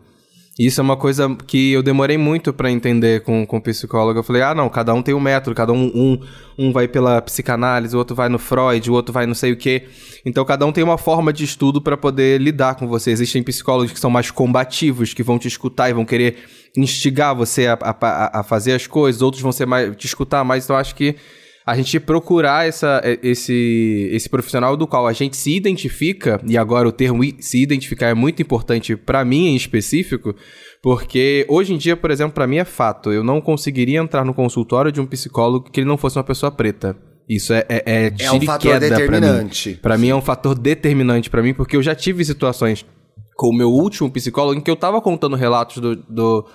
Isso 0.57 0.79
é 0.79 0.83
uma 0.83 0.95
coisa 0.95 1.35
que 1.47 1.71
eu 1.71 1.81
demorei 1.81 2.15
muito 2.15 2.53
pra 2.53 2.69
entender 2.69 3.23
com, 3.23 3.43
com 3.43 3.59
psicólogo. 3.59 4.19
Eu 4.19 4.23
falei, 4.23 4.43
ah, 4.43 4.53
não, 4.53 4.69
cada 4.69 4.93
um 4.93 5.01
tem 5.01 5.13
um 5.13 5.19
método, 5.19 5.55
cada 5.55 5.73
um, 5.73 5.91
um, 5.95 6.19
um 6.57 6.71
vai 6.71 6.87
pela 6.87 7.19
psicanálise, 7.23 7.95
o 7.95 7.97
outro 7.97 8.15
vai 8.15 8.29
no 8.29 8.37
Freud, 8.37 8.87
o 8.89 8.93
outro 8.93 9.11
vai 9.11 9.25
não 9.25 9.33
sei 9.33 9.51
o 9.51 9.57
quê. 9.57 9.87
Então, 10.23 10.45
cada 10.45 10.63
um 10.65 10.71
tem 10.71 10.83
uma 10.83 10.97
forma 10.97 11.33
de 11.33 11.43
estudo 11.43 11.81
pra 11.81 11.97
poder 11.97 12.39
lidar 12.39 12.75
com 12.75 12.87
você. 12.87 13.09
Existem 13.09 13.41
psicólogos 13.41 13.91
que 13.91 13.99
são 13.99 14.11
mais 14.11 14.29
combativos, 14.29 15.11
que 15.11 15.23
vão 15.23 15.39
te 15.39 15.47
escutar 15.47 15.89
e 15.89 15.93
vão 15.93 16.05
querer 16.05 16.37
instigar 16.77 17.35
você 17.35 17.65
a, 17.65 17.77
a, 17.81 18.39
a 18.39 18.43
fazer 18.43 18.73
as 18.73 18.85
coisas, 18.85 19.23
outros 19.23 19.41
vão 19.41 19.51
ser 19.51 19.65
mais, 19.65 19.95
te 19.95 20.05
escutar 20.05 20.43
mais. 20.43 20.65
Então, 20.65 20.75
eu 20.75 20.79
acho 20.79 20.93
que 20.93 21.15
a 21.65 21.75
gente 21.75 21.99
procurar 21.99 22.67
essa, 22.67 23.01
eh, 23.03 23.19
esse, 23.23 24.09
esse 24.11 24.29
profissional 24.29 24.75
do 24.75 24.85
qual 24.85 25.07
a 25.07 25.13
gente 25.13 25.37
se 25.37 25.55
identifica, 25.55 26.41
e 26.45 26.57
agora 26.57 26.87
o 26.87 26.91
termo 26.91 27.23
se 27.39 27.61
identificar 27.61 28.07
é 28.07 28.13
muito 28.13 28.41
importante 28.41 28.95
pra 28.95 29.23
mim 29.23 29.47
em 29.47 29.55
específico, 29.55 30.35
porque 30.81 31.45
hoje 31.47 31.73
em 31.73 31.77
dia, 31.77 31.95
por 31.95 32.11
exemplo, 32.11 32.33
pra 32.33 32.45
mim 32.47 32.57
é 32.57 32.65
fato, 32.65 33.11
eu 33.11 33.23
não 33.23 33.39
conseguiria 33.39 33.99
entrar 33.99 34.25
no 34.25 34.33
consultório 34.33 34.91
de 34.91 34.99
um 34.99 35.05
psicólogo 35.05 35.69
que 35.71 35.79
ele 35.79 35.87
não 35.87 35.97
fosse 35.97 36.17
uma 36.17 36.23
pessoa 36.23 36.51
preta. 36.51 36.97
Isso 37.27 37.53
é, 37.53 37.65
é, 37.69 37.83
é, 37.85 38.13
É 38.19 38.31
um 38.31 38.41
fator 38.41 38.69
e 38.69 38.73
queda 38.73 38.87
pra 38.87 38.97
mim. 38.97 39.05
determinante. 39.05 39.79
Pra 39.81 39.97
mim 39.97 40.09
é 40.09 40.15
um 40.15 40.21
fator 40.21 40.55
determinante 40.55 41.29
pra 41.29 41.41
mim, 41.41 41.53
porque 41.53 41.77
eu 41.77 41.81
já 41.81 41.95
tive 41.95 42.25
situações 42.25 42.85
com 43.35 43.47
o 43.47 43.55
meu 43.55 43.69
último 43.69 44.11
psicólogo 44.11 44.59
em 44.59 44.61
que 44.61 44.69
eu 44.69 44.75
tava 44.75 45.01
contando 45.01 45.35
relatos 45.35 45.77
do, 45.77 45.95
do, 45.95 46.45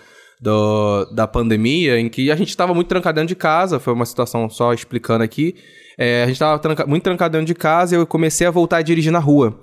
do- 0.41 1.05
da 1.15 1.27
pandemia, 1.27 1.99
em 1.99 2.09
que 2.09 2.31
a 2.31 2.37
gente 2.37 2.57
tava 2.57 2.75
muito 2.75 2.89
trancado 2.89 3.17
dentro 3.17 3.29
de 3.29 3.37
casa, 3.37 3.79
foi 3.79 3.93
uma 3.93 4.07
situação 4.07 4.49
só 4.49 4.73
explicando 4.73 5.25
aqui. 5.25 5.55
É, 5.99 6.23
a 6.23 6.27
gente 6.27 6.39
tava 6.39 6.59
tranca- 6.59 6.87
muito 6.87 7.03
trancado 7.03 7.33
dentro 7.33 7.47
de 7.47 7.55
casa 7.55 7.95
e 7.95 7.99
eu 7.99 8.07
comecei 8.07 8.47
a 8.47 8.51
voltar 8.51 8.79
a 8.79 8.83
dirigir 8.83 9.11
na 9.13 9.19
rua. 9.19 9.59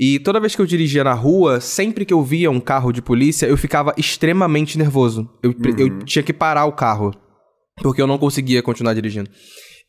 E 0.00 0.18
toda 0.20 0.38
vez 0.40 0.54
que 0.54 0.62
eu 0.62 0.66
dirigia 0.66 1.02
na 1.02 1.12
rua, 1.14 1.60
sempre 1.60 2.04
que 2.04 2.14
eu 2.14 2.22
via 2.22 2.50
um 2.50 2.60
carro 2.60 2.92
de 2.92 3.02
polícia, 3.02 3.46
eu 3.46 3.56
ficava 3.56 3.92
extremamente 3.96 4.78
nervoso. 4.78 5.28
Eu, 5.42 5.52
eu 5.76 5.98
tinha 6.04 6.22
que 6.22 6.32
parar 6.32 6.66
o 6.66 6.72
carro, 6.72 7.12
porque 7.82 8.00
eu 8.00 8.06
não 8.06 8.18
conseguia 8.18 8.62
continuar 8.62 8.94
dirigindo. 8.94 9.28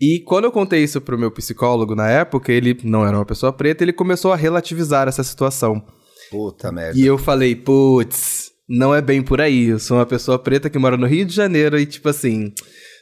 E 0.02 0.20
quando 0.26 0.46
eu 0.46 0.52
contei 0.52 0.84
isso 0.84 1.02
pro 1.02 1.18
meu 1.18 1.30
psicólogo 1.30 1.94
na 1.94 2.10
época, 2.10 2.52
ele 2.52 2.78
não 2.84 3.06
era 3.06 3.18
uma 3.18 3.26
pessoa 3.26 3.52
preta, 3.54 3.84
ele 3.84 3.92
começou 3.94 4.32
a 4.32 4.36
relativizar 4.36 5.08
essa 5.08 5.24
situação. 5.24 5.84
Puta 6.32 6.72
merda. 6.72 6.98
E 7.00 7.06
eu 7.06 7.18
falei, 7.18 7.56
putz, 7.56 8.50
não 8.70 8.94
é 8.94 9.02
bem 9.02 9.22
por 9.22 9.42
aí. 9.42 9.66
Eu 9.70 9.80
sou 9.80 9.98
uma 9.98 10.06
pessoa 10.06 10.38
preta 10.38 10.70
que 10.70 10.78
mora 10.78 10.96
no 10.96 11.08
Rio 11.08 11.26
de 11.26 11.34
Janeiro 11.34 11.80
e, 11.80 11.86
tipo 11.86 12.08
assim, 12.08 12.54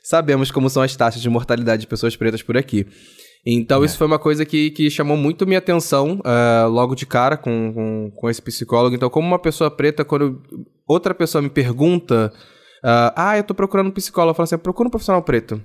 sabemos 0.03 0.49
como 0.49 0.69
são 0.69 0.81
as 0.81 0.95
taxas 0.95 1.21
de 1.21 1.29
mortalidade 1.29 1.81
de 1.81 1.87
pessoas 1.87 2.15
pretas 2.15 2.41
por 2.41 2.55
aqui. 2.57 2.85
Então, 3.45 3.83
isso 3.85 3.97
foi 3.97 4.07
uma 4.07 4.19
coisa 4.19 4.45
que, 4.45 4.71
que 4.71 4.89
chamou 4.89 5.15
muito 5.15 5.45
minha 5.45 5.59
atenção 5.59 6.19
ah, 6.23 6.65
logo 6.69 6.95
de 6.95 7.05
cara 7.05 7.37
com, 7.37 7.71
com, 7.73 8.11
com 8.15 8.29
esse 8.29 8.41
psicólogo. 8.41 8.95
Então, 8.95 9.09
como 9.09 9.27
uma 9.27 9.39
pessoa 9.39 9.69
preta, 9.71 10.03
quando 10.03 10.41
outra 10.87 11.13
pessoa 11.13 11.41
me 11.41 11.49
pergunta, 11.49 12.33
ah, 12.83 13.13
ah, 13.15 13.37
eu 13.37 13.43
tô 13.43 13.53
procurando 13.53 13.87
um 13.87 13.91
psicólogo, 13.91 14.31
eu 14.31 14.35
falo 14.35 14.43
assim, 14.45 14.57
procura 14.57 14.87
um 14.87 14.91
profissional 14.91 15.21
preto. 15.21 15.61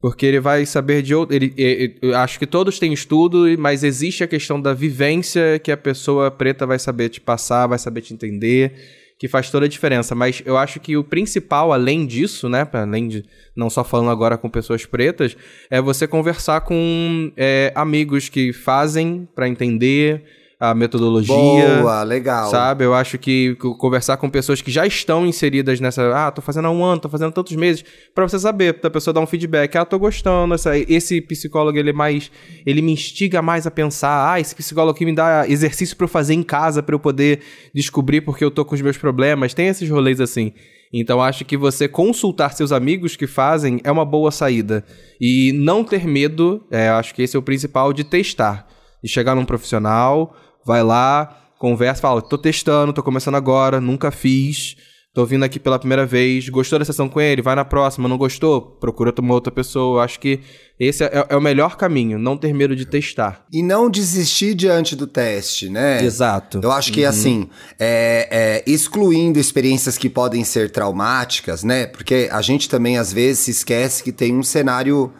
Porque 0.00 0.26
ele 0.26 0.40
vai 0.40 0.66
saber 0.66 1.00
de 1.00 1.14
outro. 1.14 1.36
Ele, 1.36 1.54
ele- 1.56 1.96
eu 2.02 2.16
acho 2.16 2.36
que 2.40 2.46
todos 2.46 2.76
têm 2.80 2.92
estudo, 2.92 3.44
mas 3.56 3.84
existe 3.84 4.24
a 4.24 4.26
questão 4.26 4.60
da 4.60 4.74
vivência 4.74 5.60
que 5.60 5.70
a 5.70 5.76
pessoa 5.76 6.28
preta 6.28 6.66
vai 6.66 6.78
saber 6.80 7.08
te 7.08 7.20
passar, 7.20 7.68
vai 7.68 7.78
saber 7.78 8.00
te 8.00 8.12
entender, 8.12 8.74
que 9.22 9.28
faz 9.28 9.52
toda 9.52 9.66
a 9.66 9.68
diferença. 9.68 10.16
Mas 10.16 10.42
eu 10.44 10.56
acho 10.56 10.80
que 10.80 10.96
o 10.96 11.04
principal, 11.04 11.72
além 11.72 12.04
disso, 12.04 12.48
né? 12.48 12.68
Além 12.72 13.06
de 13.06 13.24
não 13.54 13.70
só 13.70 13.84
falando 13.84 14.10
agora 14.10 14.36
com 14.36 14.50
pessoas 14.50 14.84
pretas, 14.84 15.36
é 15.70 15.80
você 15.80 16.08
conversar 16.08 16.62
com 16.62 17.30
é, 17.36 17.70
amigos 17.76 18.28
que 18.28 18.52
fazem 18.52 19.28
pra 19.32 19.46
entender 19.46 20.24
a 20.70 20.74
metodologia. 20.74 21.34
Boa, 21.34 22.02
legal. 22.04 22.48
Sabe? 22.50 22.84
Eu 22.84 22.94
acho 22.94 23.18
que 23.18 23.56
co- 23.56 23.74
conversar 23.76 24.16
com 24.16 24.30
pessoas 24.30 24.60
que 24.62 24.70
já 24.70 24.86
estão 24.86 25.26
inseridas 25.26 25.80
nessa. 25.80 26.14
Ah, 26.14 26.30
tô 26.30 26.40
fazendo 26.40 26.68
há 26.68 26.70
um 26.70 26.84
ano, 26.84 27.00
tô 27.00 27.08
fazendo 27.08 27.32
tantos 27.32 27.56
meses. 27.56 27.84
Pra 28.14 28.28
você 28.28 28.38
saber, 28.38 28.78
da 28.80 28.88
pessoa 28.88 29.12
dar 29.12 29.20
um 29.20 29.26
feedback. 29.26 29.74
Ah, 29.76 29.84
tô 29.84 29.98
gostando. 29.98 30.54
Essa, 30.54 30.78
esse 30.78 31.20
psicólogo, 31.20 31.76
ele 31.76 31.90
é 31.90 31.92
mais. 31.92 32.30
Ele 32.64 32.80
me 32.80 32.92
instiga 32.92 33.42
mais 33.42 33.66
a 33.66 33.70
pensar. 33.70 34.32
Ah, 34.32 34.38
esse 34.40 34.54
psicólogo 34.54 34.94
aqui 34.94 35.04
me 35.04 35.14
dá 35.14 35.48
exercício 35.48 35.96
pra 35.96 36.04
eu 36.04 36.08
fazer 36.08 36.34
em 36.34 36.42
casa 36.44 36.82
pra 36.82 36.94
eu 36.94 37.00
poder 37.00 37.40
descobrir 37.74 38.20
porque 38.20 38.44
eu 38.44 38.50
tô 38.50 38.64
com 38.64 38.74
os 38.76 38.80
meus 38.80 38.96
problemas. 38.96 39.54
Tem 39.54 39.66
esses 39.66 39.88
rolês 39.90 40.20
assim. 40.20 40.52
Então 40.94 41.20
acho 41.22 41.44
que 41.44 41.56
você 41.56 41.88
consultar 41.88 42.52
seus 42.52 42.70
amigos 42.70 43.16
que 43.16 43.26
fazem 43.26 43.80
é 43.82 43.90
uma 43.90 44.04
boa 44.04 44.30
saída. 44.30 44.84
E 45.20 45.50
não 45.54 45.82
ter 45.82 46.06
medo, 46.06 46.62
é, 46.70 46.88
eu 46.90 46.94
acho 46.94 47.14
que 47.14 47.22
esse 47.22 47.34
é 47.34 47.38
o 47.38 47.42
principal, 47.42 47.92
de 47.92 48.04
testar. 48.04 48.66
De 49.02 49.10
chegar 49.10 49.34
num 49.34 49.44
profissional, 49.44 50.36
vai 50.64 50.82
lá, 50.82 51.38
conversa, 51.58 52.02
fala, 52.02 52.22
tô 52.22 52.36
testando, 52.38 52.92
tô 52.92 53.02
começando 53.02 53.36
agora, 53.36 53.80
nunca 53.80 54.10
fiz, 54.10 54.76
tô 55.14 55.26
vindo 55.26 55.44
aqui 55.44 55.60
pela 55.60 55.78
primeira 55.78 56.06
vez, 56.06 56.48
gostou 56.48 56.78
da 56.78 56.84
sessão 56.84 57.08
com 57.08 57.20
ele, 57.20 57.42
vai 57.42 57.54
na 57.54 57.64
próxima, 57.64 58.08
não 58.08 58.16
gostou, 58.16 58.60
procura 58.60 59.12
uma 59.18 59.34
outra 59.34 59.52
pessoa. 59.52 59.98
Eu 59.98 60.00
acho 60.02 60.18
que 60.18 60.40
esse 60.80 61.04
é, 61.04 61.26
é 61.28 61.36
o 61.36 61.40
melhor 61.40 61.76
caminho, 61.76 62.18
não 62.18 62.36
ter 62.36 62.52
medo 62.52 62.74
de 62.74 62.86
testar. 62.86 63.46
E 63.52 63.62
não 63.62 63.90
desistir 63.90 64.54
diante 64.54 64.96
do 64.96 65.06
teste, 65.06 65.68
né? 65.68 66.02
Exato. 66.02 66.60
Eu 66.62 66.72
acho 66.72 66.92
que, 66.92 67.04
assim, 67.04 67.48
é, 67.78 68.28
é, 68.30 68.64
excluindo 68.66 69.38
experiências 69.38 69.96
que 69.96 70.08
podem 70.08 70.42
ser 70.42 70.70
traumáticas, 70.70 71.62
né? 71.62 71.86
Porque 71.86 72.28
a 72.32 72.42
gente 72.42 72.68
também, 72.68 72.98
às 72.98 73.12
vezes, 73.12 73.44
se 73.44 73.50
esquece 73.52 74.02
que 74.02 74.10
tem 74.10 74.34
um 74.34 74.42
cenário, 74.42 75.12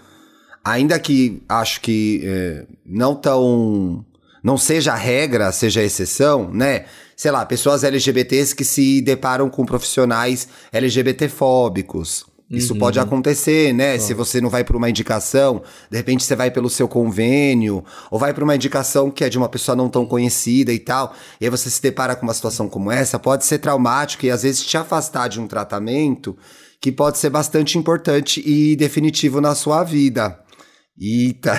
ainda 0.64 0.98
que 0.98 1.42
acho 1.48 1.80
que 1.80 2.22
é, 2.24 2.66
não 2.84 3.14
tão. 3.14 4.04
Não 4.42 4.58
seja 4.58 4.92
a 4.92 4.96
regra, 4.96 5.52
seja 5.52 5.80
a 5.80 5.84
exceção, 5.84 6.50
né? 6.52 6.86
Sei 7.16 7.30
lá, 7.30 7.46
pessoas 7.46 7.84
LGBTs 7.84 8.54
que 8.54 8.64
se 8.64 9.00
deparam 9.00 9.48
com 9.48 9.64
profissionais 9.64 10.48
LGBTfóbicos. 10.72 12.26
Isso 12.52 12.76
pode 12.76 13.00
acontecer, 13.00 13.72
né? 13.72 13.98
Se 13.98 14.12
você 14.12 14.38
não 14.38 14.50
vai 14.50 14.62
por 14.62 14.76
uma 14.76 14.90
indicação, 14.90 15.62
de 15.90 15.96
repente 15.96 16.22
você 16.22 16.36
vai 16.36 16.50
pelo 16.50 16.68
seu 16.68 16.86
convênio, 16.86 17.82
ou 18.10 18.18
vai 18.18 18.34
por 18.34 18.42
uma 18.42 18.54
indicação 18.54 19.10
que 19.10 19.24
é 19.24 19.30
de 19.30 19.38
uma 19.38 19.48
pessoa 19.48 19.74
não 19.74 19.88
tão 19.88 20.04
conhecida 20.04 20.70
e 20.70 20.78
tal, 20.78 21.14
e 21.40 21.46
aí 21.46 21.50
você 21.50 21.70
se 21.70 21.80
depara 21.80 22.14
com 22.14 22.26
uma 22.26 22.34
situação 22.34 22.68
como 22.68 22.90
essa, 22.90 23.18
pode 23.18 23.46
ser 23.46 23.58
traumático 23.58 24.26
e 24.26 24.30
às 24.30 24.42
vezes 24.42 24.66
te 24.66 24.76
afastar 24.76 25.28
de 25.28 25.40
um 25.40 25.46
tratamento 25.46 26.36
que 26.78 26.92
pode 26.92 27.16
ser 27.16 27.30
bastante 27.30 27.78
importante 27.78 28.42
e 28.44 28.76
definitivo 28.76 29.40
na 29.40 29.54
sua 29.54 29.82
vida. 29.82 30.38
Eita! 31.04 31.58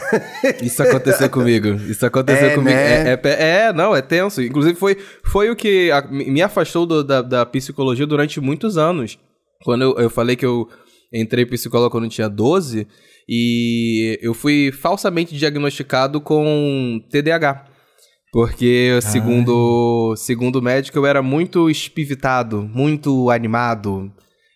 Isso 0.62 0.82
aconteceu 0.82 1.28
comigo. 1.32 1.68
Isso 1.90 2.06
aconteceu 2.06 2.48
É, 2.50 2.56
comigo. 2.56 2.76
né? 2.76 3.10
É, 3.14 3.20
é- 3.24 3.66
é, 3.68 3.74
não, 3.74 3.96
é 3.96 4.02
tenso. 4.02 4.42
Inclusive, 4.42 4.76
foi, 4.76 4.98
foi 5.26 5.50
o 5.50 5.56
que 5.56 5.92
a- 5.92 6.08
me 6.10 6.42
afastou 6.42 6.86
do- 6.86 7.04
da, 7.04 7.22
da 7.22 7.46
psicologia 7.46 8.08
durante 8.08 8.40
muitos 8.40 8.78
anos. 8.78 9.20
Quando 9.64 9.82
eu, 9.82 9.96
eu 9.98 10.10
falei 10.10 10.36
que 10.36 10.46
eu 10.46 10.68
entrei 11.14 11.46
psicólogo 11.46 11.90
quando 11.92 12.06
eu 12.06 12.10
tinha 12.10 12.30
12, 12.30 12.88
e 13.28 14.18
eu 14.22 14.34
fui 14.34 14.72
falsamente 14.72 15.36
diagnosticado 15.36 16.22
com 16.22 17.02
TDAH. 17.12 17.66
Porque, 18.32 18.98
segundo, 19.02 20.16
segundo 20.18 20.56
o 20.58 20.62
médico, 20.62 20.98
eu 20.98 21.06
era 21.06 21.22
muito 21.22 21.70
espivitado, 21.70 22.64
muito 22.74 23.30
animado. 23.30 24.12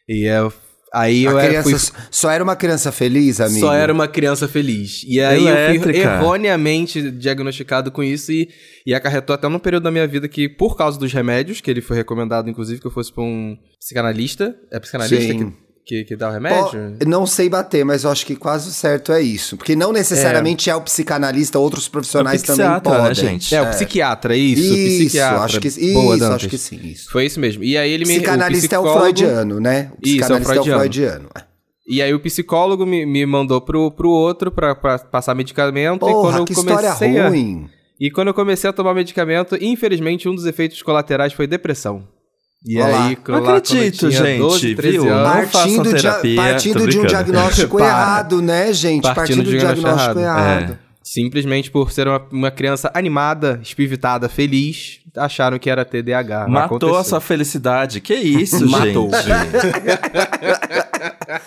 E 0.10 0.26
eu- 0.26 0.52
aí 0.93 1.23
eu 1.23 1.38
era, 1.38 1.63
fui 1.63 1.73
só 2.12 2.32
era 2.32 2.43
uma 2.43 2.56
criança 2.56 2.91
feliz, 2.91 3.41
amigo? 3.41 3.60
só 3.60 3.73
era 3.73 3.91
uma 3.91 4.08
criança 4.08 4.47
feliz. 4.47 5.04
E 5.08 5.19
aí 5.19 5.45
eu 5.45 5.56
fui 5.56 5.91
Elétrica. 5.91 6.00
erroneamente 6.00 7.12
diagnosticado 7.12 7.91
com 7.91 8.04
isso 8.04 8.32
e, 8.32 8.50
e 8.86 8.93
acarretou 8.93 9.34
até 9.34 9.47
num 9.47 9.60
período 9.60 9.84
da 9.84 9.91
minha 9.91 10.08
vida 10.08 10.28
que, 10.28 10.47
por 10.47 10.76
causa 10.76 11.00
dos 11.00 11.12
remédios, 11.12 11.62
que 11.62 11.69
ele 11.69 11.82
foi 11.82 11.97
recomendado, 11.97 12.50
inclusive, 12.50 12.80
que 12.80 12.88
eu 12.88 12.91
fosse 12.91 13.12
pra 13.12 13.23
um 13.23 13.58
psicanalista. 13.80 14.56
É 14.71 14.80
psicanalista 14.80 15.34
Sim. 15.34 15.52
que, 15.52 15.66
que, 15.88 16.04
que 16.04 16.15
dá 16.15 16.30
o 16.30 16.32
remédio? 16.34 16.97
não 17.08 17.26
sei 17.26 17.47
bater, 17.50 17.86
mas 17.86 18.04
eu 18.04 18.12
acho 18.12 18.26
que 18.26 18.36
quase 18.36 18.67
o 18.69 18.71
certo 18.71 19.12
é 19.13 19.21
isso. 19.21 19.56
Porque 19.56 19.76
não 19.76 19.91
necessariamente 19.93 20.69
é, 20.69 20.76
o 20.76 20.82
psicanalista, 20.82 21.58
outros 21.58 21.88
profissionais 21.88 22.41
É 22.41 22.43
o 22.43 22.47
também 22.47 22.69
né, 22.71 22.80
podem. 22.82 23.13
gente? 23.15 23.56
É, 23.56 23.62
o 23.62 23.69
psiquiatra, 23.69 24.36
isso, 24.36 24.62
Isso, 24.62 25.04
psiquiatra. 25.06 25.39
acho 25.43 25.60
que, 25.62 25.69
Boa, 25.93 26.15
isso, 26.15 26.19
Dantas. 26.19 26.36
acho 26.36 26.50
que 26.50 26.58
sim. 26.58 26.80
Isso. 26.84 27.10
Foi 27.12 27.26
isso 27.26 27.39
mesmo. 27.39 27.63
E 27.63 27.78
aí 27.78 27.89
ele 27.91 28.06
me. 28.06 28.15
Psicanalista 28.15 28.76
é 28.76 28.80
o 28.80 28.84
psicólogo- 28.84 29.02
freudiano, 29.15 29.60
né? 29.60 29.91
O 29.93 30.08
Isso, 30.08 30.15
é 30.34 30.36
o 30.36 30.39
psicanalista 30.39 30.54
é 30.54 30.60
o 30.60 30.63
freudiano. 30.63 30.80
freudiano. 30.80 31.30
E 31.89 32.02
aí 32.02 32.13
o 32.13 32.19
psicólogo 32.19 32.86
me, 32.86 33.06
me 33.06 33.26
mandou 33.26 33.62
pro, 33.62 33.89
pro 33.91 34.10
outro 34.10 34.52
pra, 34.52 34.76
pra 34.76 35.00
passar 35.00 35.34
medicamento. 35.34 35.95
e 35.95 36.00
quando 36.12 36.12
Porra, 36.21 36.38
eu 36.39 36.45
que 36.45 36.54
comecei 36.54 36.89
história 36.89 37.23
a- 37.23 37.30
ruim. 37.30 37.69
E 37.97 38.12
quando 38.12 38.28
eu 38.28 38.34
comecei 38.34 38.69
a 38.69 38.73
tomar 38.73 38.93
medicamento, 38.93 39.58
infelizmente, 39.62 40.28
um 40.28 40.36
dos 40.36 40.45
efeitos 40.45 40.82
colaterais 40.84 41.32
foi 41.34 41.47
depressão. 41.47 42.04
E 42.67 42.77
Olá. 42.82 43.08
aí, 43.08 43.17
Não 43.27 43.38
acredito, 43.56 44.12
gente, 44.12 44.39
12, 44.39 44.75
13 44.75 44.97
viu? 44.97 45.06
Não 45.06 45.23
Partindo, 45.47 45.89
terapia, 45.89 46.36
partindo 46.41 46.80
tô 46.80 46.88
de 46.88 46.99
um 46.99 47.06
diagnóstico 47.06 47.80
errado, 47.80 48.41
né, 48.41 48.73
gente? 48.73 49.03
Partindo 49.03 49.15
Partindo 49.15 49.43
de 49.43 49.56
um 49.56 49.60
diagnóstico 49.60 50.15
diagnóstico 50.15 50.19
errado. 50.19 50.73
É. 50.73 50.77
simplesmente 51.01 51.71
por 51.71 51.91
ser 51.91 52.08
uma, 52.10 52.21
uma 52.30 52.51
criança 52.51 52.91
animada, 52.93 53.60
espivitada, 53.63 54.27
feliz, 54.27 54.99
acharam 55.15 55.58
que 55.58 55.69
era 55.69 55.86
TDAH. 55.86 56.47
Matou 56.49 56.65
aconteceu. 56.77 56.95
a 56.97 57.03
sua 57.06 57.21
felicidade. 57.21 58.01
Que 58.01 58.15
isso, 58.15 58.60
Matou. 58.69 59.10
gente? 59.12 59.27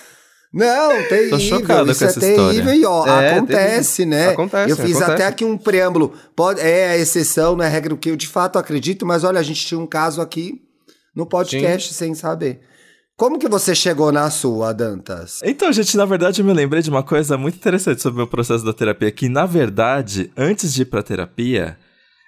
Não, 0.52 0.90
terrível. 1.08 1.38
chocado 1.38 1.90
isso 1.92 2.00
com 2.00 2.06
é 2.06 2.08
essa 2.08 2.18
terrível 2.20 2.74
história. 2.74 2.74
e 2.74 2.84
ó, 2.84 3.06
É, 3.06 3.34
acontece, 3.36 4.04
terrível. 4.06 4.18
né? 4.18 4.28
Acontece, 4.32 4.70
Eu 4.70 4.76
fiz 4.78 4.96
acontece. 4.96 5.12
até 5.12 5.26
aqui 5.26 5.44
um 5.44 5.56
preâmbulo. 5.56 6.12
Pode, 6.34 6.60
é 6.60 6.88
a 6.88 6.96
exceção, 6.96 7.54
não 7.54 7.64
é 7.64 7.68
regra 7.68 7.94
o 7.94 7.96
que 7.96 8.10
eu 8.10 8.16
de 8.16 8.26
fato 8.26 8.58
acredito, 8.58 9.06
mas 9.06 9.22
olha, 9.22 9.38
a 9.38 9.42
gente 9.44 9.64
tinha 9.64 9.78
um 9.78 9.86
caso 9.86 10.20
aqui 10.20 10.60
no 11.14 11.26
podcast 11.26 11.92
sem 11.94 12.14
saber. 12.14 12.60
Como 13.20 13.38
que 13.38 13.48
você 13.48 13.74
chegou 13.74 14.10
na 14.10 14.30
sua, 14.30 14.72
Dantas? 14.72 15.40
Então, 15.44 15.70
gente, 15.70 15.94
na 15.94 16.06
verdade, 16.06 16.40
eu 16.40 16.44
me 16.44 16.54
lembrei 16.54 16.82
de 16.82 16.88
uma 16.88 17.02
coisa 17.02 17.36
muito 17.36 17.56
interessante 17.56 18.00
sobre 18.00 18.14
o 18.14 18.16
meu 18.16 18.26
processo 18.26 18.64
da 18.64 18.72
terapia, 18.72 19.10
que, 19.12 19.28
na 19.28 19.44
verdade, 19.44 20.32
antes 20.34 20.72
de 20.72 20.82
ir 20.82 20.86
pra 20.86 21.02
terapia, 21.02 21.76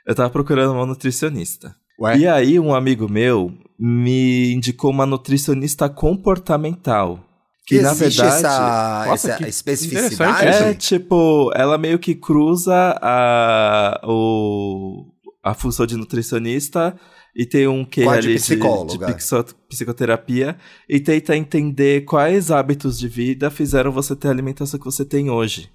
eu 0.07 0.15
tava 0.15 0.29
procurando 0.29 0.75
uma 0.75 0.85
nutricionista. 0.85 1.75
Ué? 1.99 2.19
E 2.19 2.27
aí, 2.27 2.61
um 2.61 2.75
amigo 2.75 3.09
meu 3.09 3.51
me 3.79 4.53
indicou 4.53 4.91
uma 4.91 5.07
nutricionista 5.07 5.89
comportamental. 5.89 7.25
Que, 7.67 7.81
na 7.81 7.93
existe 7.93 8.21
verdade... 8.21 8.45
essa, 8.45 9.05
Nossa, 9.07 9.31
essa 9.33 9.49
especificidade? 9.49 10.47
É, 10.47 10.75
tipo, 10.75 11.51
ela 11.55 11.79
meio 11.79 11.99
que 11.99 12.15
cruza 12.15 12.99
a, 13.01 14.01
o, 14.05 15.07
a 15.43 15.55
função 15.55 15.87
de 15.87 15.97
nutricionista 15.97 16.95
e 17.35 17.47
tem 17.47 17.67
um 17.67 17.85
que 17.85 18.03
de 18.03 18.09
ali 18.09 18.21
de, 18.23 18.35
de 18.35 19.15
psico- 19.15 19.55
psicoterapia 19.69 20.57
e 20.89 21.01
tenta 21.01 21.37
entender 21.37 22.03
quais 22.05 22.51
hábitos 22.51 22.99
de 22.99 23.09
vida 23.09 23.51
fizeram 23.51 23.91
você 23.91 24.15
ter 24.15 24.29
a 24.29 24.31
alimentação 24.31 24.79
que 24.79 24.85
você 24.85 25.05
tem 25.05 25.31
hoje. 25.31 25.71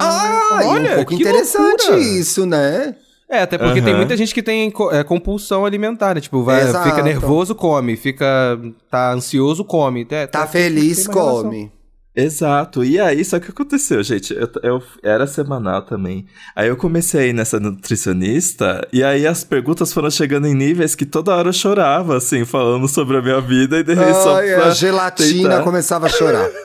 Ah, 0.00 0.60
Olha, 0.66 0.88
e 0.88 0.92
um 0.92 0.94
pouco 0.96 1.16
que 1.16 1.22
interessante 1.22 1.86
loucura. 1.88 1.98
isso, 2.00 2.46
né? 2.46 2.94
É, 3.28 3.42
até 3.42 3.56
porque 3.56 3.80
tem 3.80 3.90
Aham. 3.92 3.98
muita 3.98 4.16
gente 4.16 4.34
que 4.34 4.42
tem 4.42 4.72
é, 4.90 5.04
compulsão 5.04 5.64
alimentar, 5.64 6.16
né? 6.16 6.20
Tipo, 6.20 6.42
vai, 6.42 6.62
Exato. 6.62 6.88
fica 6.90 7.00
nervoso, 7.02 7.54
come. 7.54 7.96
Fica. 7.96 8.58
tá 8.90 9.12
ansioso, 9.12 9.64
come. 9.64 10.04
É, 10.10 10.26
Tá 10.26 10.46
tem- 10.46 10.62
feliz, 10.62 11.04
tem 11.04 11.14
uma 11.14 11.22
relação. 11.22 11.70
Exato. 12.14 12.82
E 12.84 12.98
aí, 12.98 13.24
só 13.24 13.38
que 13.38 13.50
aconteceu, 13.50 14.02
gente? 14.02 14.34
Eu, 14.34 14.48
eu 14.62 14.82
era 15.02 15.26
semanal 15.26 15.82
também. 15.82 16.26
Aí 16.56 16.68
eu 16.68 16.76
comecei 16.76 17.20
a 17.20 17.26
ir 17.26 17.32
nessa 17.32 17.60
nutricionista, 17.60 18.86
e 18.92 19.02
aí 19.04 19.26
as 19.26 19.44
perguntas 19.44 19.92
foram 19.92 20.10
chegando 20.10 20.46
em 20.46 20.54
níveis 20.54 20.94
que 20.94 21.06
toda 21.06 21.34
hora 21.34 21.48
eu 21.48 21.52
chorava, 21.52 22.16
assim, 22.16 22.44
falando 22.44 22.88
sobre 22.88 23.16
a 23.18 23.22
minha 23.22 23.40
vida, 23.40 23.78
e 23.78 23.84
de 23.84 23.94
repente 23.94 24.16
só 24.22 24.38
a 24.38 24.70
gelatina 24.70 25.48
tentar- 25.50 25.62
começava 25.64 26.06
a 26.06 26.10
chorar. 26.10 26.48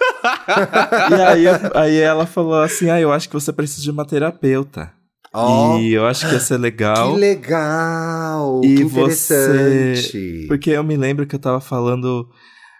E 1.11 1.21
aí, 1.21 1.45
aí 1.75 1.97
ela 1.97 2.25
falou 2.25 2.55
assim: 2.55 2.89
Ah, 2.89 2.99
eu 2.99 3.13
acho 3.13 3.27
que 3.29 3.33
você 3.35 3.53
precisa 3.53 3.83
de 3.83 3.91
uma 3.91 4.03
terapeuta. 4.05 4.91
Ó, 5.31 5.77
E 5.77 5.93
eu 5.93 6.05
acho 6.07 6.27
que 6.27 6.33
ia 6.33 6.39
ser 6.39 6.57
legal. 6.57 7.13
que 7.13 7.19
legal, 7.19 8.61
E 8.63 8.75
que 8.77 8.83
você- 8.85 9.33
interessante. 9.35 10.45
Porque 10.47 10.71
eu 10.71 10.83
me 10.83 10.97
lembro 10.97 11.27
que 11.27 11.35
eu 11.35 11.39
tava 11.39 11.61
falando. 11.61 12.27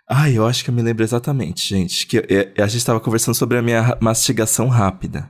Ai, 0.10 0.38
eu 0.38 0.46
acho 0.46 0.64
que 0.64 0.70
eu 0.70 0.74
me 0.74 0.82
lembro 0.82 1.04
exatamente, 1.04 1.68
gente. 1.68 2.06
Que 2.06 2.18
eu- 2.18 2.64
a 2.64 2.68
gente 2.68 2.86
tava 2.86 3.00
conversando 3.00 3.36
sobre 3.36 3.58
a 3.58 3.62
minha 3.62 3.98
mastigação 4.00 4.68
rápida. 4.68 5.28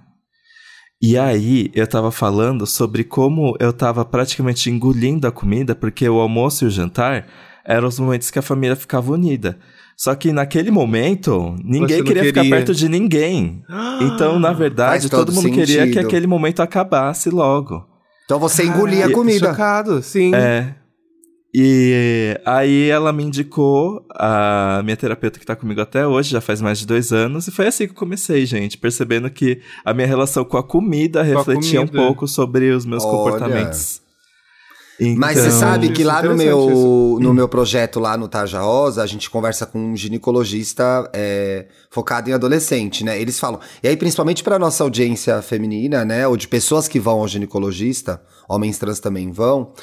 E 1.01 1.17
aí, 1.17 1.71
eu 1.73 1.85
tava 1.87 2.11
falando 2.11 2.65
sobre 2.65 3.03
como 3.03 3.55
eu 3.59 3.71
tava 3.71 4.03
praticamente 4.03 4.69
engolindo 4.69 5.27
a 5.27 5.31
comida, 5.31 5.75
porque 5.75 6.07
o 6.07 6.19
almoço 6.19 6.63
e 6.65 6.67
o 6.67 6.71
jantar 6.71 7.27
eram 7.65 7.87
os 7.87 7.99
momentos 7.99 8.29
que 8.31 8.39
a 8.39 8.41
família 8.41 8.75
ficava 8.75 9.11
unida. 9.11 9.57
Só 9.97 10.13
que 10.13 10.33
naquele 10.33 10.71
momento, 10.71 11.55
ninguém 11.63 11.99
não 11.99 12.05
queria, 12.05 12.23
ficar 12.23 12.41
queria. 12.41 12.55
perto 12.57 12.73
de 12.75 12.89
ninguém. 12.89 13.63
Então, 14.01 14.37
na 14.39 14.51
verdade, 14.51 15.09
todo 15.09 15.27
todo 15.27 15.35
mundo 15.35 15.51
queria 15.53 15.83
que 15.83 15.93
sentido. 15.93 16.05
aquele 16.07 16.27
momento 16.27 16.61
acabasse 16.61 17.29
logo. 17.29 17.85
Então 18.25 18.37
você 18.39 18.65
engolia 18.65 19.05
a 19.05 19.11
comida. 19.11 19.51
Chocado, 19.51 20.01
sim. 20.03 20.35
É. 20.35 20.75
E 21.57 22.37
aí 22.43 22.89
ela 22.89 23.13
me 23.13 23.23
indicou 23.23 24.05
a 24.09 24.81
minha 24.83 24.97
terapeuta 24.97 25.39
que 25.39 25.45
tá 25.45 25.55
comigo 25.55 25.79
até 25.79 26.05
hoje, 26.05 26.31
já 26.31 26.41
faz 26.41 26.59
mais 26.59 26.79
de 26.79 26.85
dois 26.85 27.13
anos, 27.13 27.47
e 27.47 27.51
foi 27.51 27.67
assim 27.67 27.85
que 27.85 27.91
eu 27.91 27.95
comecei, 27.97 28.45
gente, 28.45 28.77
percebendo 28.77 29.29
que 29.29 29.61
a 29.85 29.93
minha 29.93 30.05
relação 30.05 30.43
com 30.43 30.57
a 30.57 30.63
comida 30.63 31.23
Com 31.23 31.31
a 31.31 31.37
refletia 31.37 31.79
um 31.79 31.87
comida. 31.87 32.05
pouco 32.05 32.27
sobre 32.27 32.71
os 32.71 32.85
meus 32.85 33.05
Olha. 33.05 33.11
comportamentos. 33.13 34.01
Mas 35.17 35.37
você 35.37 35.47
Então- 35.47 35.59
sabe 35.59 35.89
que 35.89 36.01
Isso, 36.03 36.07
lá 36.07 36.23
no 36.23 36.35
meu, 36.35 37.17
no 37.19 37.33
meu 37.33 37.49
projeto 37.49 37.99
lá 37.99 38.15
no 38.15 38.27
Tarja 38.29 38.61
Rosa, 38.61 39.03
a 39.03 39.05
gente 39.05 39.29
conversa 39.29 39.65
com 39.65 39.77
um 39.91 39.95
ginecologista 39.95 41.09
é, 41.13 41.65
focado 41.89 42.29
em 42.29 42.33
adolescente, 42.33 43.03
né? 43.03 43.19
Eles 43.19 43.37
falam. 43.39 43.59
E 43.83 43.87
aí, 43.87 43.97
principalmente 43.97 44.41
para 44.43 44.57
nossa 44.57 44.83
audiência 44.83 45.41
feminina, 45.41 46.05
né? 46.05 46.27
Ou 46.27 46.37
de 46.37 46.47
pessoas 46.47 46.87
que 46.87 46.99
vão 46.99 47.19
ao 47.19 47.27
ginecologista, 47.27 48.21
homens 48.47 48.77
trans 48.77 48.99
também 49.01 49.31
vão, 49.31 49.73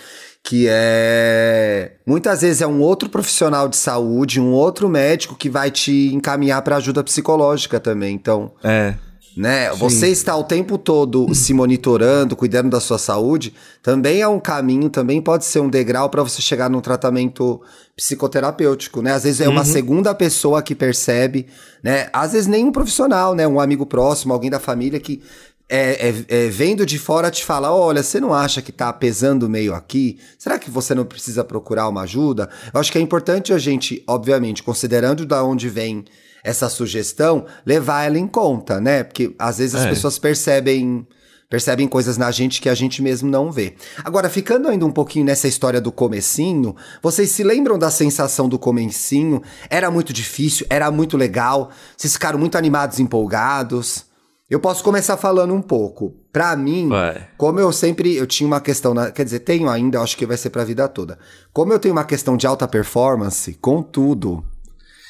que 0.42 0.66
é. 0.68 1.92
Muitas 2.06 2.40
vezes 2.40 2.62
é 2.62 2.66
um 2.66 2.80
outro 2.80 3.08
profissional 3.08 3.68
de 3.68 3.76
saúde, 3.76 4.40
um 4.40 4.52
outro 4.52 4.88
médico 4.88 5.34
que 5.36 5.50
vai 5.50 5.70
te 5.70 6.12
encaminhar 6.14 6.62
para 6.62 6.76
ajuda 6.76 7.04
psicológica 7.04 7.78
também. 7.78 8.14
Então, 8.14 8.52
É. 8.64 8.94
né? 9.36 9.70
Você 9.72 10.08
está 10.08 10.36
o 10.36 10.44
tempo 10.44 10.76
todo 10.76 11.34
se 11.34 11.54
monitorando, 11.54 12.36
cuidando 12.36 12.70
da 12.70 12.80
sua 12.80 12.98
saúde, 12.98 13.54
também 13.82 14.20
é 14.20 14.28
um 14.28 14.38
caminho, 14.40 14.90
também 14.90 15.20
pode 15.22 15.44
ser 15.44 15.60
um 15.60 15.68
degrau 15.68 16.10
para 16.10 16.22
você 16.22 16.42
chegar 16.42 16.68
num 16.68 16.80
tratamento 16.80 17.60
psicoterapêutico, 17.96 19.00
né? 19.00 19.12
Às 19.12 19.24
vezes 19.24 19.40
é 19.40 19.48
uma 19.48 19.64
segunda 19.64 20.14
pessoa 20.14 20.62
que 20.62 20.74
percebe, 20.74 21.46
né? 21.82 22.08
Às 22.12 22.32
vezes 22.32 22.46
nem 22.46 22.64
um 22.64 22.72
profissional, 22.72 23.34
né? 23.34 23.46
Um 23.46 23.58
amigo 23.60 23.86
próximo, 23.86 24.32
alguém 24.32 24.50
da 24.50 24.60
família 24.60 25.00
que 25.00 25.22
é, 25.68 26.08
é- 26.08 26.24
é 26.28 26.48
vendo 26.48 26.84
de 26.84 26.98
fora 26.98 27.30
te 27.30 27.42
fala, 27.44 27.72
olha, 27.74 28.02
você 28.02 28.20
não 28.20 28.34
acha 28.34 28.60
que 28.60 28.70
tá 28.70 28.92
pesando 28.92 29.48
meio 29.48 29.74
aqui? 29.74 30.18
Será 30.38 30.58
que 30.58 30.70
você 30.70 30.94
não 30.94 31.04
precisa 31.04 31.42
procurar 31.42 31.88
uma 31.88 32.02
ajuda? 32.02 32.50
Eu 32.74 32.78
acho 32.78 32.92
que 32.92 32.98
é 32.98 33.00
importante 33.00 33.52
a 33.54 33.58
gente, 33.58 34.02
obviamente, 34.06 34.62
considerando 34.62 35.24
da 35.24 35.42
onde 35.42 35.70
vem 35.70 36.04
essa 36.44 36.68
sugestão, 36.68 37.46
levar 37.64 38.04
ela 38.04 38.18
em 38.18 38.26
conta, 38.26 38.80
né? 38.80 39.04
Porque 39.04 39.34
às 39.38 39.58
vezes 39.58 39.74
as 39.74 39.82
É. 39.84 39.88
pessoas 39.88 40.18
percebem 40.18 41.06
percebem 41.48 41.86
coisas 41.86 42.16
na 42.16 42.30
gente 42.30 42.62
que 42.62 42.68
a 42.70 42.74
gente 42.74 43.02
mesmo 43.02 43.30
não 43.30 43.52
vê. 43.52 43.74
Agora, 44.02 44.30
ficando 44.30 44.68
ainda 44.68 44.86
um 44.86 44.90
pouquinho 44.90 45.26
nessa 45.26 45.46
história 45.46 45.82
do 45.82 45.92
comecinho, 45.92 46.74
vocês 47.02 47.30
se 47.30 47.42
lembram 47.42 47.78
da 47.78 47.90
sensação 47.90 48.48
do 48.48 48.58
comecinho? 48.58 49.42
Era 49.68 49.90
muito 49.90 50.14
difícil, 50.14 50.66
era 50.70 50.90
muito 50.90 51.14
legal, 51.14 51.70
vocês 51.94 52.14
ficaram 52.14 52.38
muito 52.38 52.56
animados, 52.56 52.98
empolgados. 52.98 54.06
Eu 54.48 54.60
posso 54.60 54.82
começar 54.82 55.18
falando 55.18 55.52
um 55.52 55.60
pouco. 55.60 56.14
Pra 56.32 56.56
mim, 56.56 56.88
Vai. 56.88 57.28
como 57.36 57.60
eu 57.60 57.70
sempre 57.70 58.14
eu 58.16 58.26
tinha 58.26 58.46
uma 58.46 58.60
questão, 58.60 58.94
na, 58.94 59.10
quer 59.10 59.24
dizer, 59.24 59.40
tenho 59.40 59.68
ainda, 59.68 60.00
acho 60.00 60.16
que 60.16 60.24
vai 60.24 60.38
ser 60.38 60.48
pra 60.48 60.64
vida 60.64 60.88
toda. 60.88 61.18
Como 61.52 61.70
eu 61.70 61.78
tenho 61.78 61.94
uma 61.94 62.04
questão 62.04 62.34
de 62.34 62.46
alta 62.46 62.66
performance, 62.66 63.52
com 63.60 63.82
tudo. 63.82 64.42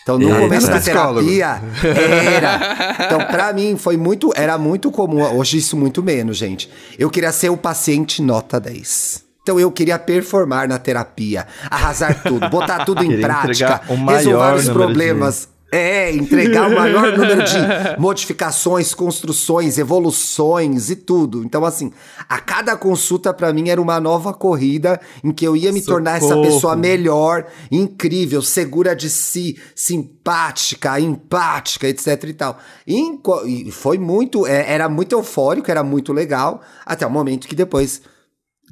Então, 0.02 0.18
no 0.18 0.28
Eita. 0.28 0.40
começo 0.40 0.66
da 0.66 0.80
terapia, 0.80 1.62
era. 1.84 3.06
Então, 3.06 3.24
pra 3.26 3.52
mim, 3.52 3.76
foi 3.76 3.96
muito, 3.96 4.32
era 4.34 4.58
muito 4.58 4.90
comum, 4.90 5.22
hoje 5.36 5.58
isso 5.58 5.76
muito 5.76 6.02
menos, 6.02 6.36
gente. 6.36 6.68
Eu 6.98 7.08
queria 7.08 7.30
ser 7.32 7.50
o 7.50 7.56
paciente 7.56 8.20
nota 8.20 8.58
10. 8.58 9.22
Então 9.42 9.58
eu 9.58 9.72
queria 9.72 9.98
performar 9.98 10.68
na 10.68 10.78
terapia, 10.78 11.48
arrasar 11.68 12.22
tudo, 12.22 12.48
botar 12.48 12.84
tudo 12.84 13.02
em 13.04 13.20
prática, 13.20 13.80
resolver 14.08 14.54
os 14.54 14.68
problemas. 14.68 15.48
É, 15.74 16.14
entregar 16.14 16.68
o 16.68 16.74
maior 16.74 17.12
número 17.16 17.42
de 17.44 17.56
modificações, 17.98 18.92
construções, 18.92 19.78
evoluções 19.78 20.90
e 20.90 20.96
tudo. 20.96 21.42
Então, 21.42 21.64
assim, 21.64 21.90
a 22.28 22.38
cada 22.38 22.76
consulta 22.76 23.32
pra 23.32 23.54
mim 23.54 23.70
era 23.70 23.80
uma 23.80 23.98
nova 23.98 24.34
corrida 24.34 25.00
em 25.24 25.32
que 25.32 25.46
eu 25.46 25.56
ia 25.56 25.72
me 25.72 25.80
tornar 25.80 26.18
essa 26.18 26.28
Socorro. 26.28 26.44
pessoa 26.44 26.76
melhor, 26.76 27.46
incrível, 27.70 28.42
segura 28.42 28.94
de 28.94 29.08
si, 29.08 29.58
simpática, 29.74 31.00
empática, 31.00 31.88
etc 31.88 32.24
e 32.24 32.34
tal. 32.34 32.58
E, 32.86 33.18
e 33.46 33.70
foi 33.70 33.96
muito, 33.96 34.46
é, 34.46 34.70
era 34.70 34.90
muito 34.90 35.14
eufórico, 35.14 35.70
era 35.70 35.82
muito 35.82 36.12
legal, 36.12 36.60
até 36.84 37.06
o 37.06 37.10
momento 37.10 37.48
que 37.48 37.54
depois 37.54 38.02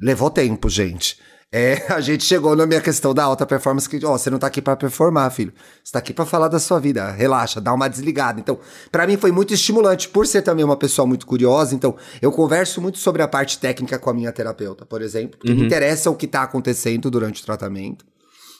levou 0.01 0.29
tempo, 0.29 0.69
gente. 0.69 1.17
É, 1.53 1.91
a 1.93 1.99
gente 1.99 2.23
chegou 2.23 2.55
na 2.55 2.65
minha 2.65 2.79
questão 2.79 3.13
da 3.13 3.25
alta 3.25 3.45
performance 3.45 3.89
que, 3.89 4.03
ó, 4.05 4.17
você 4.17 4.29
não 4.29 4.39
tá 4.39 4.47
aqui 4.47 4.61
pra 4.61 4.75
performar, 4.75 5.29
filho. 5.31 5.51
Você 5.83 5.91
tá 5.91 5.99
aqui 5.99 6.13
pra 6.13 6.25
falar 6.25 6.47
da 6.47 6.59
sua 6.59 6.79
vida. 6.79 7.11
Relaxa, 7.11 7.59
dá 7.59 7.73
uma 7.73 7.89
desligada. 7.89 8.39
Então, 8.39 8.57
pra 8.89 9.05
mim 9.05 9.17
foi 9.17 9.31
muito 9.31 9.53
estimulante, 9.53 10.07
por 10.07 10.25
ser 10.25 10.43
também 10.43 10.63
uma 10.63 10.77
pessoa 10.77 11.05
muito 11.05 11.25
curiosa. 11.25 11.75
Então, 11.75 11.95
eu 12.21 12.31
converso 12.31 12.81
muito 12.81 12.99
sobre 12.99 13.21
a 13.21 13.27
parte 13.27 13.59
técnica 13.59 13.99
com 13.99 14.09
a 14.09 14.13
minha 14.13 14.31
terapeuta, 14.31 14.85
por 14.85 15.01
exemplo, 15.01 15.37
porque 15.37 15.53
me 15.53 15.65
interessa 15.65 16.09
o 16.09 16.15
que 16.15 16.25
tá 16.25 16.43
acontecendo 16.43 17.11
durante 17.11 17.41
o 17.41 17.45
tratamento. 17.45 18.05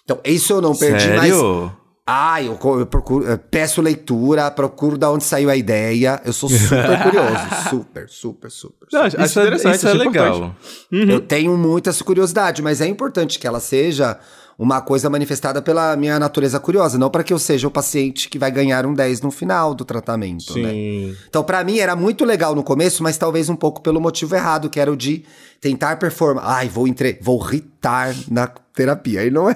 Então, 0.03 0.19
isso 0.25 0.51
eu 0.51 0.61
não 0.61 0.75
perdi, 0.75 1.07
mas 1.09 1.33
Sério? 1.33 1.80
Ah, 2.13 2.43
eu, 2.43 2.59
eu 2.77 2.85
procuro, 2.85 3.25
eu 3.25 3.37
peço 3.37 3.81
leitura, 3.81 4.51
procuro 4.51 4.97
da 4.97 5.09
onde 5.09 5.23
saiu 5.23 5.49
a 5.49 5.55
ideia. 5.55 6.21
Eu 6.25 6.33
sou 6.33 6.49
super 6.49 6.99
curioso. 7.03 7.69
Super, 7.69 8.09
super, 8.09 8.51
super. 8.51 8.87
Não, 8.91 9.09
super. 9.09 9.25
Isso 9.25 9.39
é, 9.39 9.43
interessante, 9.43 9.75
isso 9.75 9.87
é 9.87 9.93
legal. 9.93 10.35
importante. 10.35 11.11
Eu 11.11 11.21
tenho 11.21 11.57
muita 11.57 11.93
curiosidade, 12.03 12.61
mas 12.61 12.81
é 12.81 12.87
importante 12.87 13.39
que 13.39 13.47
ela 13.47 13.61
seja 13.61 14.19
uma 14.63 14.79
coisa 14.79 15.09
manifestada 15.09 15.59
pela 15.59 15.95
minha 15.95 16.19
natureza 16.19 16.59
curiosa, 16.59 16.95
não 16.97 17.09
para 17.09 17.23
que 17.23 17.33
eu 17.33 17.39
seja 17.39 17.67
o 17.67 17.71
paciente 17.71 18.29
que 18.29 18.37
vai 18.37 18.51
ganhar 18.51 18.85
um 18.85 18.93
10 18.93 19.21
no 19.21 19.31
final 19.31 19.73
do 19.73 19.83
tratamento, 19.83 20.55
né? 20.59 20.69
Sim. 20.69 21.17
Então, 21.27 21.43
pra 21.43 21.63
mim 21.63 21.79
era 21.79 21.95
muito 21.95 22.23
legal 22.23 22.53
no 22.53 22.61
começo, 22.61 23.01
mas 23.01 23.17
talvez 23.17 23.49
um 23.49 23.55
pouco 23.55 23.81
pelo 23.81 23.99
motivo 23.99 24.35
errado, 24.35 24.69
que 24.69 24.79
era 24.79 24.91
o 24.91 24.95
de 24.95 25.23
tentar 25.59 25.95
performar. 25.97 26.43
Ai, 26.47 26.69
vou 26.69 26.87
entre... 26.87 27.17
vou 27.21 27.43
irritar 27.47 28.13
na 28.29 28.47
terapia. 28.75 29.23
E 29.25 29.31
não 29.31 29.49
é 29.49 29.55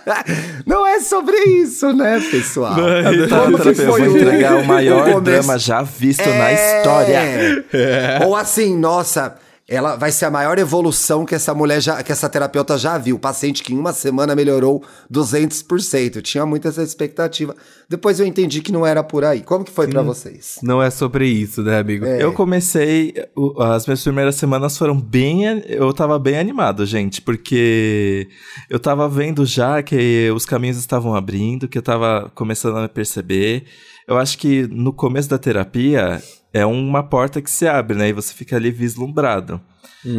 Não 0.66 0.86
é 0.86 1.00
sobre 1.00 1.36
isso, 1.36 1.92
né, 1.92 2.18
pessoal? 2.30 2.74
Então, 3.14 3.44
Como 3.52 3.58
que 3.58 3.74
foi 3.74 3.84
vou 3.84 3.96
o- 4.00 4.16
entregar 4.16 4.56
o 4.56 4.64
maior 4.64 5.10
o 5.16 5.20
drama 5.20 5.58
já 5.58 5.82
visto 5.82 6.26
na 6.26 6.50
É. 6.50 6.78
história. 6.78 7.64
Ou 8.26 8.34
assim, 8.34 8.76
nossa, 8.78 9.34
ela 9.68 9.96
vai 9.96 10.10
ser 10.10 10.24
a 10.24 10.30
maior 10.30 10.58
evolução 10.58 11.26
que 11.26 11.34
essa 11.34 11.52
mulher 11.52 11.82
já, 11.82 12.02
que 12.02 12.10
essa 12.10 12.26
terapeuta 12.26 12.78
já 12.78 12.96
viu. 12.96 13.16
O 13.16 13.18
paciente 13.18 13.62
que 13.62 13.74
em 13.74 13.78
uma 13.78 13.92
semana 13.92 14.34
melhorou 14.34 14.82
200%. 15.12 16.16
Eu 16.16 16.22
tinha 16.22 16.46
muita 16.46 16.68
essa 16.68 16.82
expectativa. 16.82 17.54
Depois 17.86 18.18
eu 18.18 18.26
entendi 18.26 18.62
que 18.62 18.72
não 18.72 18.86
era 18.86 19.04
por 19.04 19.26
aí. 19.26 19.42
Como 19.42 19.64
que 19.64 19.70
foi 19.70 19.86
pra 19.86 20.00
vocês? 20.00 20.58
Não 20.62 20.82
é 20.82 20.88
sobre 20.88 21.28
isso, 21.28 21.62
né, 21.62 21.78
amigo? 21.80 22.06
É. 22.06 22.22
Eu 22.22 22.32
comecei. 22.32 23.12
As 23.58 23.86
minhas 23.86 24.02
primeiras 24.02 24.36
semanas 24.36 24.78
foram 24.78 24.98
bem. 24.98 25.44
Eu 25.66 25.92
tava 25.92 26.18
bem 26.18 26.38
animado, 26.38 26.86
gente, 26.86 27.20
porque 27.20 28.26
eu 28.70 28.80
tava 28.80 29.06
vendo 29.06 29.44
já 29.44 29.82
que 29.82 30.30
os 30.34 30.46
caminhos 30.46 30.78
estavam 30.78 31.14
abrindo, 31.14 31.68
que 31.68 31.76
eu 31.76 31.82
tava 31.82 32.32
começando 32.34 32.78
a 32.78 32.82
me 32.82 32.88
perceber. 32.88 33.66
Eu 34.06 34.16
acho 34.16 34.38
que 34.38 34.66
no 34.68 34.94
começo 34.94 35.28
da 35.28 35.36
terapia 35.36 36.22
é 36.52 36.64
uma 36.64 37.02
porta 37.02 37.40
que 37.42 37.50
se 37.50 37.66
abre, 37.66 37.96
né? 37.96 38.08
E 38.08 38.12
você 38.12 38.32
fica 38.34 38.56
ali 38.56 38.70
vislumbrado. 38.70 39.60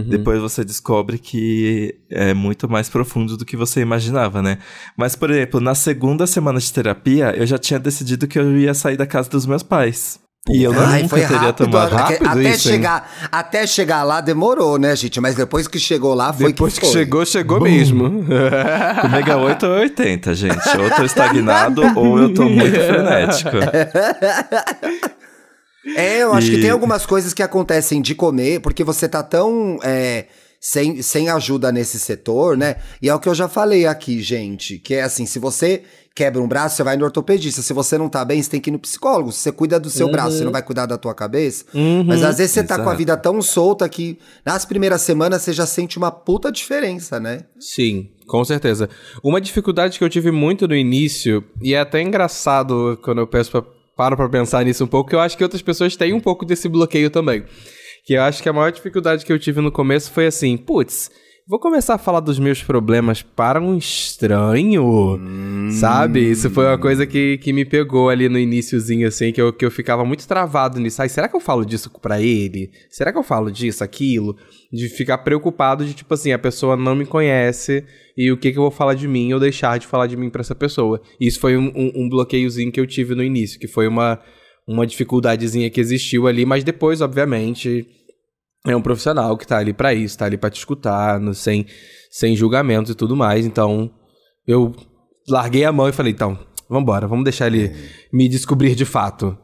Depois 0.08 0.40
você 0.40 0.64
descobre 0.64 1.18
que 1.18 1.96
é 2.12 2.34
muito 2.34 2.70
mais 2.70 2.90
profundo 2.90 3.38
do 3.38 3.46
que 3.46 3.56
você 3.56 3.80
imaginava, 3.80 4.42
né? 4.42 4.60
Mas, 4.96 5.16
por 5.16 5.32
exemplo, 5.32 5.60
na 5.60 5.74
segunda 5.74 6.28
semana 6.28 6.60
de 6.60 6.72
terapia, 6.72 7.34
eu 7.36 7.46
já 7.46 7.58
tinha 7.58 7.80
decidido 7.80 8.28
que 8.28 8.38
eu 8.38 8.58
ia 8.58 8.74
sair 8.74 8.98
da 8.98 9.08
casa 9.08 9.30
dos 9.30 9.46
meus 9.46 9.64
pais. 9.64 10.20
E 10.50 10.64
eu 10.64 10.72
Ai, 10.74 11.04
nunca 11.04 11.10
foi 11.10 11.22
teria 11.22 11.38
rápido, 11.38 11.66
tomado. 11.66 11.94
até, 11.96 12.14
rápido 12.14 12.28
até 12.28 12.42
isso, 12.42 12.68
hein? 12.70 12.76
chegar, 12.76 13.12
até 13.32 13.68
chegar 13.68 14.04
lá 14.04 14.20
demorou, 14.22 14.78
né, 14.78 14.96
gente? 14.96 15.20
Mas 15.20 15.36
depois 15.36 15.68
que 15.68 15.80
chegou 15.80 16.14
lá, 16.14 16.32
foi 16.34 16.48
Depois 16.48 16.74
que, 16.74 16.82
que, 16.82 16.86
foi. 16.86 16.94
chegou, 16.94 17.26
chegou 17.26 17.62
mesmo. 17.62 18.04
Comigo 19.02 19.30
é 19.32 19.36
8 19.36 19.66
ou 19.66 19.74
80, 19.74 20.36
gente. 20.36 20.78
Ou 20.78 20.84
eu 20.86 20.96
tô 20.96 21.04
estagnado 21.06 21.82
ou 21.96 22.20
eu 22.20 22.34
tô 22.34 22.44
muito 22.50 22.76
frenético. 22.80 23.58
É, 25.96 26.24
eu 26.24 26.34
acho 26.34 26.50
que 26.50 26.58
E- 26.58 26.62
tem 26.62 26.70
algumas 26.70 27.06
coisas 27.06 27.34
que 27.34 27.42
acontecem 27.44 28.02
de 28.02 28.14
comer, 28.16 28.60
porque 28.62 28.84
você 28.84 29.08
tá 29.08 29.24
tão 29.24 29.78
é, 29.84 30.26
sem, 30.60 31.02
sem 31.02 31.30
ajuda 31.30 31.72
nesse 31.72 32.00
setor, 32.00 32.58
né? 32.58 32.76
E 33.02 33.08
é 33.10 33.16
o 33.16 33.20
que 33.20 33.30
eu 33.30 33.36
já 33.36 33.48
falei 33.48 33.86
aqui, 33.86 34.22
gente, 34.22 34.78
que 34.78 34.94
é 34.96 35.04
assim, 35.04 35.26
se 35.26 35.40
você 35.40 35.84
quebra 36.14 36.42
um 36.42 36.48
braço, 36.50 36.76
você 36.76 36.84
vai 36.84 36.98
no 36.98 37.06
ortopedista. 37.06 37.62
Se 37.62 37.72
você 37.72 37.98
não 37.98 38.10
tá 38.10 38.26
bem, 38.26 38.44
você 38.44 38.50
tem 38.50 38.60
que 38.60 38.70
ir 38.70 38.74
no 38.74 38.80
psicólogo. 38.80 39.32
Se 39.32 39.40
você 39.40 39.52
cuida 39.54 39.80
do 39.80 39.90
seu 39.90 40.12
braço, 40.12 40.36
você 40.38 40.44
não 40.44 40.52
vai 40.52 40.62
cuidar 40.62 40.86
da 40.86 40.98
tua 40.98 41.16
cabeça. 41.16 41.64
Mas 42.06 42.24
às 42.24 42.40
vezes 42.40 42.52
você 42.52 42.64
tá 42.64 42.76
com 42.76 42.82
a 42.82 42.86
exato. 42.88 42.98
vida 42.98 43.16
tão 43.16 43.42
solta 43.42 43.88
que 43.88 44.20
nas 44.46 44.66
primeiras 44.66 45.02
semanas 45.02 45.42
você 45.44 45.54
já 45.54 45.66
sente 45.66 45.98
uma 45.98 46.12
puta 46.12 46.52
diferença, 46.52 47.22
né? 47.22 47.46
Sim, 47.58 48.10
com 48.28 48.44
certeza. 48.44 48.90
Uma 49.24 49.40
dificuldade 49.40 49.98
que 49.98 50.04
eu 50.04 50.10
tive 50.10 50.30
muito 50.30 50.68
no 50.68 50.76
início, 50.76 51.42
e 51.62 51.74
é 51.74 51.80
até 51.80 52.02
engraçado 52.02 53.00
quando 53.02 53.20
eu 53.20 53.28
peço 53.28 53.52
pra, 53.52 53.64
paro 54.00 54.16
pra 54.16 54.30
pensar 54.30 54.64
nisso 54.64 54.86
um 54.86 54.88
pouco, 54.88 55.10
que 55.10 55.16
eu 55.18 55.20
acho 55.20 55.38
que 55.38 55.44
outras 55.44 55.62
pessoas 55.62 55.98
têm 55.98 56.14
um 56.14 56.22
pouco 56.22 56.46
desse 56.46 56.70
bloqueio 56.70 57.10
também. 57.10 57.44
Que 58.06 58.14
eu 58.14 58.22
acho 58.22 58.42
que 58.42 58.48
a 58.48 58.54
maior 58.54 58.72
dificuldade 58.72 59.26
que 59.26 59.34
eu 59.34 59.38
tive 59.38 59.60
no 59.60 59.74
começo 59.74 60.10
foi 60.14 60.26
assim, 60.26 60.56
putz, 60.56 61.12
vou 61.50 61.58
começar 61.58 61.96
a 61.96 61.98
falar 61.98 62.20
dos 62.20 62.38
meus 62.38 62.62
problemas 62.62 63.24
para 63.24 63.60
um 63.60 63.76
estranho, 63.76 65.20
sabe? 65.72 66.30
Isso 66.30 66.48
foi 66.52 66.68
uma 66.68 66.78
coisa 66.78 67.08
que, 67.08 67.40
que 67.40 67.52
me 67.52 67.66
pegou 67.66 68.08
ali 68.08 68.30
no 68.30 68.38
iniciozinho, 68.38 69.08
assim, 69.08 69.32
que 69.32 69.42
eu, 69.42 69.52
que 69.52 69.66
eu 69.66 69.72
ficava 69.72 70.06
muito 70.06 70.28
travado 70.28 70.80
nisso. 70.80 71.02
Ai, 71.02 71.10
será 71.10 71.28
que 71.28 71.36
eu 71.36 71.40
falo 71.40 71.66
disso 71.66 71.90
pra 72.00 72.22
ele? 72.22 72.70
Será 72.88 73.12
que 73.12 73.18
eu 73.18 73.24
falo 73.24 73.52
disso, 73.52 73.84
aquilo? 73.84 74.38
De 74.72 74.88
ficar 74.90 75.18
preocupado 75.18 75.84
de, 75.84 75.96
tipo 75.96 76.14
assim, 76.14 76.32
a 76.32 76.38
pessoa 76.38 76.78
não 76.78 76.96
me 76.96 77.08
conhece 77.08 77.84
e 78.16 78.32
o 78.32 78.38
que, 78.38 78.52
que 78.52 78.60
eu 78.60 78.64
vou 78.64 78.72
falar 78.72 78.94
de 78.94 79.08
mim 79.08 79.34
ou 79.34 79.40
deixar 79.40 79.80
de 79.80 79.88
falar 79.88 80.06
de 80.06 80.16
mim 80.16 80.30
pra 80.30 80.42
essa 80.42 80.54
pessoa. 80.54 81.02
E 81.20 81.26
isso 81.26 81.40
foi 81.40 81.58
um, 81.58 81.72
um, 81.76 82.04
um 82.04 82.10
bloqueiozinho 82.10 82.72
que 82.72 82.80
eu 82.80 82.86
tive 82.86 83.16
no 83.16 83.24
início, 83.24 83.60
que 83.60 83.68
foi 83.68 83.88
uma, 83.88 84.20
uma 84.68 84.86
dificuldadezinha 84.86 85.72
que 85.72 85.82
existiu 85.82 86.28
ali, 86.28 86.46
mas 86.46 86.64
depois, 86.64 87.02
obviamente, 87.02 87.88
é 88.66 88.76
um 88.76 88.82
profissional 88.82 89.38
que 89.38 89.48
tá 89.48 89.58
ali 89.58 89.74
pra 89.74 89.94
isso, 89.94 90.18
tá 90.18 90.26
ali 90.26 90.38
pra 90.38 90.50
te 90.50 90.58
escutar, 90.58 91.20
no, 91.20 91.34
sem, 91.34 91.66
sem 92.12 92.36
julgamentos 92.36 92.92
e 92.92 92.96
tudo 92.96 93.16
mais. 93.16 93.46
Então, 93.46 93.90
eu 94.48 94.76
larguei 95.28 95.64
a 95.66 95.72
mão 95.72 95.88
e 95.88 95.94
falei, 95.94 96.12
então, 96.14 96.38
vambora, 96.70 97.08
vamos 97.08 97.24
deixar 97.24 97.48
ele 97.48 97.74
me 98.12 98.28
descobrir 98.28 98.76
de 98.76 98.86
fato. 98.86 99.38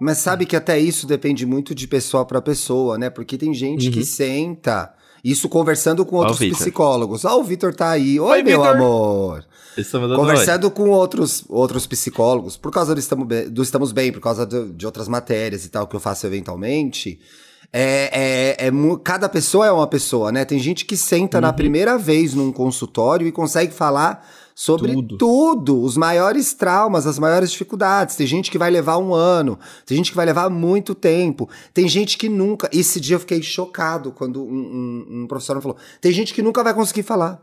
Mas 0.00 0.18
sabe 0.18 0.46
que 0.46 0.56
até 0.56 0.78
isso 0.78 1.06
depende 1.06 1.44
muito 1.44 1.74
de 1.74 1.86
pessoa 1.86 2.24
para 2.24 2.40
pessoa, 2.40 2.96
né? 2.96 3.10
Porque 3.10 3.36
tem 3.36 3.52
gente 3.52 3.86
Uhum. 3.88 3.92
que 3.92 4.02
senta, 4.04 4.90
isso 5.22 5.46
conversando 5.46 6.06
com 6.06 6.16
outros 6.16 6.38
Vitor. 6.38 6.58
psicólogos. 6.58 7.24
Ó, 7.26 7.38
o 7.38 7.44
Vitor 7.44 7.74
tá 7.74 7.90
aí. 7.90 8.18
Oi, 8.18 8.30
Oi, 8.38 8.42
meu 8.42 8.62
Vitor. 8.62 8.76
amor. 8.76 9.44
Dando 9.92 10.16
Conversando 10.16 10.70
com 10.70 10.88
outros, 10.88 11.44
outros 11.48 11.86
psicólogos, 11.86 12.56
por 12.56 12.72
causa 12.72 12.94
do 12.94 12.98
Estamos 12.98 13.26
Bem, 13.28 13.48
do 13.50 13.62
Estamos 13.62 13.92
Bem 13.92 14.10
por 14.10 14.20
causa 14.20 14.44
do- 14.46 14.72
de 14.72 14.84
outras 14.86 15.06
matérias 15.06 15.64
e 15.64 15.68
tal 15.68 15.86
que 15.86 15.94
eu 15.94 16.00
faço 16.00 16.26
eventualmente. 16.26 17.18
É, 17.72 18.56
é, 18.60 18.66
é 18.66 18.70
cada 19.04 19.28
pessoa 19.28 19.66
é 19.66 19.70
uma 19.70 19.86
pessoa, 19.86 20.32
né? 20.32 20.44
Tem 20.44 20.58
gente 20.58 20.84
que 20.84 20.96
senta 20.96 21.38
Uhum. 21.38 21.42
na 21.42 21.52
primeira 21.52 21.96
vez 21.96 22.34
num 22.34 22.50
consultório 22.50 23.26
e 23.26 23.32
consegue 23.32 23.72
falar 23.72 24.26
sobre 24.54 24.92
Tudo. 24.92 25.16
tudo, 25.16 25.80
os 25.82 25.96
maiores 25.96 26.52
traumas, 26.52 27.06
as 27.06 27.18
maiores 27.18 27.50
dificuldades. 27.50 28.16
Tem 28.16 28.26
gente 28.26 28.50
que 28.50 28.58
vai 28.58 28.70
levar 28.70 28.98
um 28.98 29.14
ano, 29.14 29.58
tem 29.86 29.96
gente 29.96 30.10
que 30.10 30.16
vai 30.16 30.26
levar 30.26 30.50
muito 30.50 30.94
tempo, 30.94 31.48
tem 31.72 31.88
gente 31.88 32.18
que 32.18 32.28
nunca. 32.28 32.68
Esse 32.72 33.00
dia 33.00 33.16
eu 33.16 33.20
fiquei 33.20 33.40
chocado 33.42 34.12
quando 34.12 34.42
um, 34.42 34.46
um- 34.46 35.22
um 35.22 35.26
professor 35.26 35.54
me 35.56 35.62
falou: 35.62 35.76
tem 36.00 36.12
gente 36.12 36.34
que 36.34 36.42
nunca 36.42 36.62
vai 36.64 36.74
conseguir 36.74 37.04
falar 37.04 37.40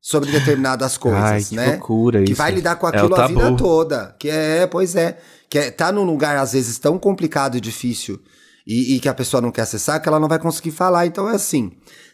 sobre 0.00 0.30
determinadas 0.32 0.96
coisas, 0.98 1.20
Ai, 1.22 1.42
que 1.42 1.56
né? 1.56 1.66
loucura 1.72 2.22
que 2.22 2.32
isso. 2.32 2.38
vai 2.42 2.52
lidar 2.52 2.76
com 2.76 2.86
É 2.86 2.90
aquilo 2.90 3.16
o 3.16 3.20
a 3.20 3.26
vida 3.26 3.56
toda. 3.56 4.14
Que 4.18 4.28
é, 4.28 4.66
pois 4.66 4.94
é. 4.94 5.18
Que 5.48 5.58
é, 5.58 5.70
tá 5.70 5.90
num 5.90 6.04
lugar, 6.04 6.36
às 6.36 6.52
vezes, 6.52 6.78
tão 6.78 6.98
complicado 6.98 7.56
e 7.56 7.60
difícil 7.60 8.20
e, 8.66 8.94
e 8.94 9.00
que 9.00 9.08
a 9.08 9.14
pessoa 9.14 9.40
não 9.40 9.50
quer 9.50 9.62
acessar, 9.62 10.00
que 10.00 10.08
ela 10.08 10.20
não 10.20 10.28
vai 10.28 10.38
conseguir 10.38 10.70
falar. 10.70 11.06
Então 11.06 11.28
é 11.28 11.34
assim. 11.34 11.72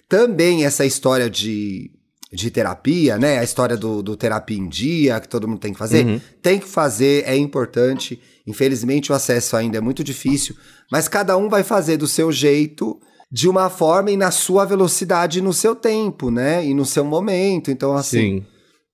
Também 0.08 0.64
essa 0.64 0.86
história 0.86 1.28
de, 1.28 1.90
de 2.32 2.50
terapia, 2.50 3.18
né? 3.18 3.38
A 3.38 3.44
história 3.44 3.76
do, 3.76 4.02
do 4.02 4.16
terapia 4.16 4.56
em 4.58 4.68
dia, 4.68 5.20
que 5.20 5.28
todo 5.28 5.46
mundo 5.46 5.60
tem 5.60 5.72
que 5.72 5.78
fazer, 5.78 6.06
Uhum. 6.06 6.20
tem 6.40 6.58
que 6.58 6.68
fazer, 6.68 7.24
é 7.26 7.36
importante. 7.36 8.20
Infelizmente 8.46 9.12
o 9.12 9.14
acesso 9.14 9.56
ainda 9.56 9.76
é 9.76 9.80
muito 9.80 10.02
difícil, 10.02 10.56
mas 10.90 11.06
cada 11.08 11.36
um 11.36 11.48
vai 11.48 11.62
fazer 11.62 11.98
do 11.98 12.08
seu 12.08 12.32
jeito, 12.32 12.98
de 13.30 13.46
uma 13.46 13.68
forma 13.68 14.10
e 14.10 14.16
na 14.16 14.30
sua 14.30 14.64
velocidade, 14.64 15.42
no 15.42 15.52
seu 15.52 15.76
tempo, 15.76 16.30
né? 16.30 16.64
E 16.64 16.72
no 16.72 16.86
seu 16.86 17.04
momento. 17.04 17.70
Então, 17.70 17.94
assim. 17.94 18.38
Sim. 18.38 18.46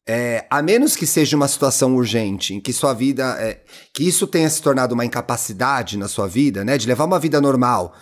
É, 0.06 0.44
a 0.50 0.60
menos 0.60 0.94
que 0.94 1.06
seja 1.06 1.34
uma 1.34 1.48
situação 1.48 1.96
urgente, 1.96 2.52
em 2.54 2.60
que 2.60 2.72
sua 2.72 2.92
vida. 2.92 3.36
é, 3.40 3.60
que 3.92 4.06
isso 4.06 4.26
tenha 4.26 4.50
se 4.50 4.60
tornado 4.60 4.92
uma 4.92 5.04
incapacidade 5.04 5.96
na 5.96 6.08
sua 6.08 6.26
vida, 6.28 6.62
né? 6.64 6.76
De 6.76 6.86
levar 6.86 7.04
uma 7.04 7.18
vida 7.18 7.40
normal. 7.40 7.94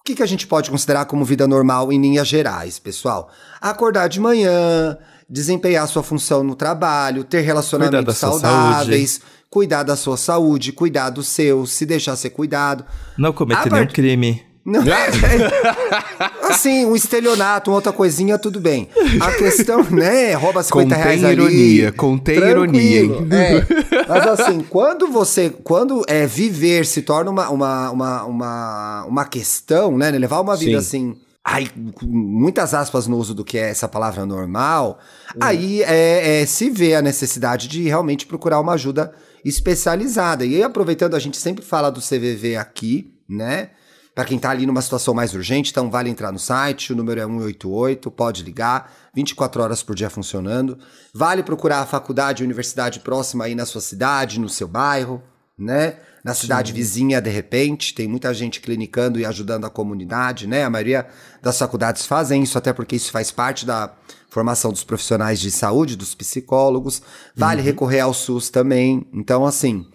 O 0.00 0.02
que, 0.04 0.14
que 0.16 0.22
a 0.22 0.26
gente 0.26 0.46
pode 0.46 0.70
considerar 0.70 1.04
como 1.04 1.24
vida 1.24 1.46
normal 1.46 1.92
em 1.92 2.00
linhas 2.00 2.26
gerais, 2.28 2.78
pessoal? 2.78 3.30
Acordar 3.60 4.08
de 4.08 4.20
manhã, 4.20 4.96
desempenhar 5.28 5.86
sua 5.88 6.02
função 6.02 6.42
no 6.44 6.54
trabalho, 6.56 7.22
ter 7.24 7.38
Cuidar 7.38 7.46
relacionamentos 7.46 8.16
sua 8.18 8.30
saudáveis, 8.32 9.20
cuidar 9.50 9.82
da 9.82 9.96
sua 9.96 10.16
saúde, 10.16 10.72
cuidar 10.72 11.10
do 11.10 11.22
seu, 11.22 11.66
se 11.66 11.84
deixar 11.86 12.14
ser 12.16 12.30
cuidado. 12.30 12.84
Não 13.18 13.32
cometer 13.32 13.60
A 13.62 13.64
nenhum 13.66 13.84
part- 13.86 13.94
crime. 13.94 14.44
Não, 14.66 14.82
assim, 16.50 16.84
um 16.86 16.96
estelionato, 16.96 17.70
uma 17.70 17.76
outra 17.76 17.92
coisinha, 17.92 18.36
tudo 18.36 18.58
bem. 18.58 18.88
A 19.20 19.30
questão, 19.30 19.84
né, 19.88 20.34
rouba 20.34 20.60
50 20.60 20.88
Contém 20.88 21.04
reais 21.04 21.24
ali. 21.24 21.32
ironia, 21.34 21.92
contém 21.92 22.36
ironia, 22.36 23.00
hein? 23.00 23.08
tranquilo, 23.08 23.32
é. 23.32 23.66
Mas 24.08 24.26
assim, 24.40 24.60
quando 24.68 25.06
você, 25.06 25.50
quando 25.62 26.02
é 26.08 26.26
viver 26.26 26.84
se 26.84 27.02
torna 27.02 27.30
uma, 27.30 27.48
uma, 27.48 27.90
uma, 27.90 28.24
uma, 28.24 29.04
uma 29.04 29.24
questão, 29.24 29.96
né, 29.96 30.10
levar 30.10 30.40
uma 30.40 30.56
vida 30.56 30.80
Sim. 30.80 31.12
assim... 31.12 31.16
Ai, 31.48 31.68
muitas 32.02 32.74
aspas 32.74 33.06
no 33.06 33.16
uso 33.16 33.32
do 33.32 33.44
que 33.44 33.56
é 33.56 33.70
essa 33.70 33.86
palavra 33.86 34.26
normal, 34.26 34.98
aí 35.40 35.80
é, 35.84 36.40
é 36.40 36.46
se 36.46 36.68
vê 36.68 36.96
a 36.96 37.00
necessidade 37.00 37.68
de 37.68 37.84
realmente 37.84 38.26
procurar 38.26 38.58
uma 38.58 38.72
ajuda 38.72 39.12
especializada. 39.44 40.44
E 40.44 40.56
aí, 40.56 40.62
aproveitando, 40.64 41.14
a 41.14 41.20
gente 41.20 41.36
sempre 41.36 41.64
fala 41.64 41.88
do 41.88 42.00
CVV 42.00 42.56
aqui, 42.56 43.14
né? 43.28 43.70
Para 44.16 44.24
quem 44.24 44.38
tá 44.38 44.48
ali 44.48 44.64
numa 44.64 44.80
situação 44.80 45.12
mais 45.12 45.34
urgente, 45.34 45.70
então 45.70 45.90
vale 45.90 46.08
entrar 46.08 46.32
no 46.32 46.38
site, 46.38 46.90
o 46.90 46.96
número 46.96 47.20
é 47.20 47.26
188, 47.26 48.10
pode 48.10 48.42
ligar, 48.42 48.90
24 49.14 49.62
horas 49.62 49.82
por 49.82 49.94
dia 49.94 50.08
funcionando. 50.08 50.78
Vale 51.12 51.42
procurar 51.42 51.80
a 51.80 51.86
faculdade, 51.86 52.42
universidade 52.42 53.00
próxima 53.00 53.44
aí 53.44 53.54
na 53.54 53.66
sua 53.66 53.82
cidade, 53.82 54.40
no 54.40 54.48
seu 54.48 54.66
bairro, 54.66 55.22
né? 55.58 55.98
Na 56.24 56.32
cidade 56.32 56.72
vizinha, 56.72 57.20
de 57.20 57.28
repente, 57.28 57.92
tem 57.92 58.08
muita 58.08 58.32
gente 58.32 58.58
clinicando 58.58 59.20
e 59.20 59.26
ajudando 59.26 59.66
a 59.66 59.70
comunidade, 59.70 60.46
né? 60.46 60.64
A 60.64 60.70
maioria 60.70 61.06
das 61.42 61.58
faculdades 61.58 62.06
fazem 62.06 62.42
isso, 62.42 62.56
até 62.56 62.72
porque 62.72 62.96
isso 62.96 63.12
faz 63.12 63.30
parte 63.30 63.66
da 63.66 63.92
formação 64.30 64.72
dos 64.72 64.82
profissionais 64.82 65.38
de 65.38 65.50
saúde, 65.50 65.94
dos 65.94 66.14
psicólogos. 66.14 67.02
Vale 67.36 67.60
recorrer 67.60 68.00
ao 68.00 68.14
SUS 68.14 68.48
também. 68.48 69.06
Então, 69.12 69.44
assim, 69.44 69.86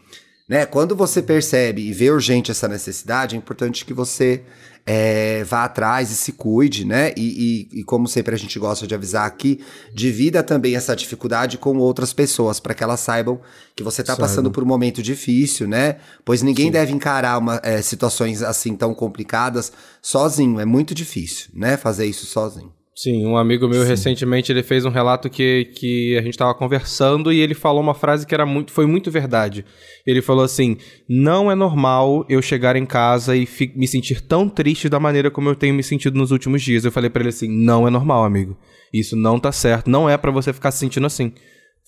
né? 0.51 0.65
Quando 0.65 0.97
você 0.97 1.21
percebe 1.21 1.81
e 1.81 1.93
vê 1.93 2.11
urgente 2.11 2.51
essa 2.51 2.67
necessidade, 2.67 3.35
é 3.35 3.37
importante 3.37 3.85
que 3.85 3.93
você 3.93 4.43
é, 4.85 5.45
vá 5.45 5.63
atrás 5.63 6.11
e 6.11 6.15
se 6.15 6.33
cuide, 6.33 6.83
né? 6.83 7.13
E, 7.15 7.67
e- 7.71 7.79
e 7.79 7.83
como 7.85 8.05
sempre 8.05 8.35
a 8.35 8.37
gente 8.37 8.59
gosta 8.59 8.85
de 8.85 8.93
avisar 8.93 9.25
aqui, 9.25 9.63
divida 9.93 10.43
também 10.43 10.75
essa 10.75 10.93
dificuldade 10.93 11.57
com 11.57 11.77
outras 11.77 12.11
pessoas, 12.11 12.59
para 12.59 12.73
que 12.73 12.83
elas 12.83 12.99
saibam 12.99 13.39
que 13.75 13.81
você 13.83 14.01
está 14.01 14.13
passando 14.27 14.51
por 14.51 14.61
um 14.63 14.67
momento 14.67 15.01
difícil, 15.01 15.67
né? 15.69 15.97
Pois 16.25 16.41
ninguém 16.41 16.69
deve 16.69 16.91
encarar 16.91 17.37
uma, 17.37 17.61
é, 17.63 17.81
situações 17.81 18.41
assim 18.43 18.75
tão 18.75 18.93
complicadas 18.93 19.71
sozinho. 20.01 20.59
É 20.59 20.65
muito 20.65 20.93
difícil, 20.93 21.49
né? 21.53 21.77
Fazer 21.77 22.05
isso 22.07 22.25
sozinho. 22.25 22.73
Sim, 22.93 23.25
um 23.25 23.37
amigo 23.37 23.69
meu 23.69 23.83
recentemente 23.83 24.51
ele 24.51 24.61
fez 24.61 24.83
um 24.85 24.89
relato 24.89 25.29
que, 25.29 25.65
que 25.73 26.17
a 26.17 26.21
gente 26.21 26.33
estava 26.33 26.53
conversando 26.53 27.31
e 27.31 27.39
ele 27.39 27.53
falou 27.53 27.81
uma 27.81 27.93
frase 27.93 28.27
que 28.27 28.33
era 28.35 28.45
muito, 28.45 28.71
foi 28.73 28.85
muito 28.85 29.09
verdade. 29.09 29.65
Ele 30.05 30.21
falou 30.21 30.43
assim: 30.43 30.77
não 31.07 31.49
é 31.49 31.55
normal 31.55 32.25
eu 32.27 32.41
chegar 32.41 32.75
em 32.75 32.85
casa 32.85 33.35
e 33.35 33.45
fi- 33.45 33.71
me 33.75 33.87
sentir 33.87 34.19
tão 34.21 34.47
triste 34.49 34.89
da 34.89 34.99
maneira 34.99 35.31
como 35.31 35.47
eu 35.49 35.55
tenho 35.55 35.73
me 35.73 35.81
sentido 35.83 36.17
nos 36.17 36.31
últimos 36.31 36.61
dias. 36.61 36.83
Eu 36.83 36.91
falei 36.91 37.09
pra 37.09 37.21
ele 37.21 37.29
assim: 37.29 37.47
não 37.49 37.87
é 37.87 37.89
normal, 37.89 38.25
amigo. 38.25 38.57
Isso 38.93 39.15
não 39.15 39.39
tá 39.39 39.53
certo. 39.53 39.89
Não 39.89 40.09
é 40.09 40.17
pra 40.17 40.29
você 40.29 40.51
ficar 40.51 40.69
se 40.71 40.79
sentindo 40.79 41.07
assim. 41.07 41.31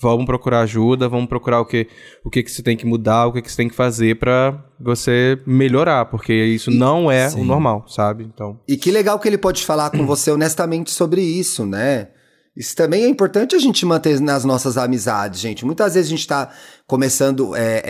Vamos 0.01 0.25
procurar 0.25 0.62
ajuda, 0.62 1.08
vamos 1.08 1.27
procurar 1.27 1.62
o 1.62 1.65
que 1.65 1.88
o 2.23 2.29
que, 2.29 2.43
que 2.43 2.51
você 2.51 2.62
tem 2.62 2.75
que 2.75 2.86
mudar, 2.86 3.27
o 3.27 3.34
que, 3.34 3.41
que 3.41 3.49
você 3.49 3.58
tem 3.58 3.69
que 3.69 3.75
fazer 3.75 4.17
pra 4.19 4.63
você 4.79 5.39
melhorar, 5.45 6.06
porque 6.06 6.34
isso 6.34 6.69
não 6.71 7.10
é 7.10 7.29
o 7.29 7.43
normal, 7.43 7.86
sabe? 7.88 8.23
Então, 8.23 8.60
E 8.67 8.75
que 8.75 8.91
legal 8.91 9.17
que 9.19 9.27
ele 9.27 9.38
pode 9.38 9.63
falar 9.65 9.89
com 9.91 10.06
você 10.06 10.32
honestamente 10.32 10.91
sobre 10.91 11.21
isso, 11.21 11.65
né? 11.65 12.10
Isso 12.56 12.75
também 12.75 13.03
é 13.03 13.08
importante 13.08 13.56
a 13.56 13.60
gente 13.60 13.84
manter 13.84 14.19
nas 14.19 14.45
nossas 14.45 14.77
amizades, 14.77 15.39
gente. 15.39 15.65
Muitas 15.65 15.95
vezes 15.95 16.08
a 16.08 16.15
gente 16.15 16.27
tá 16.27 16.51
começando 16.86 17.56
é, 17.56 17.82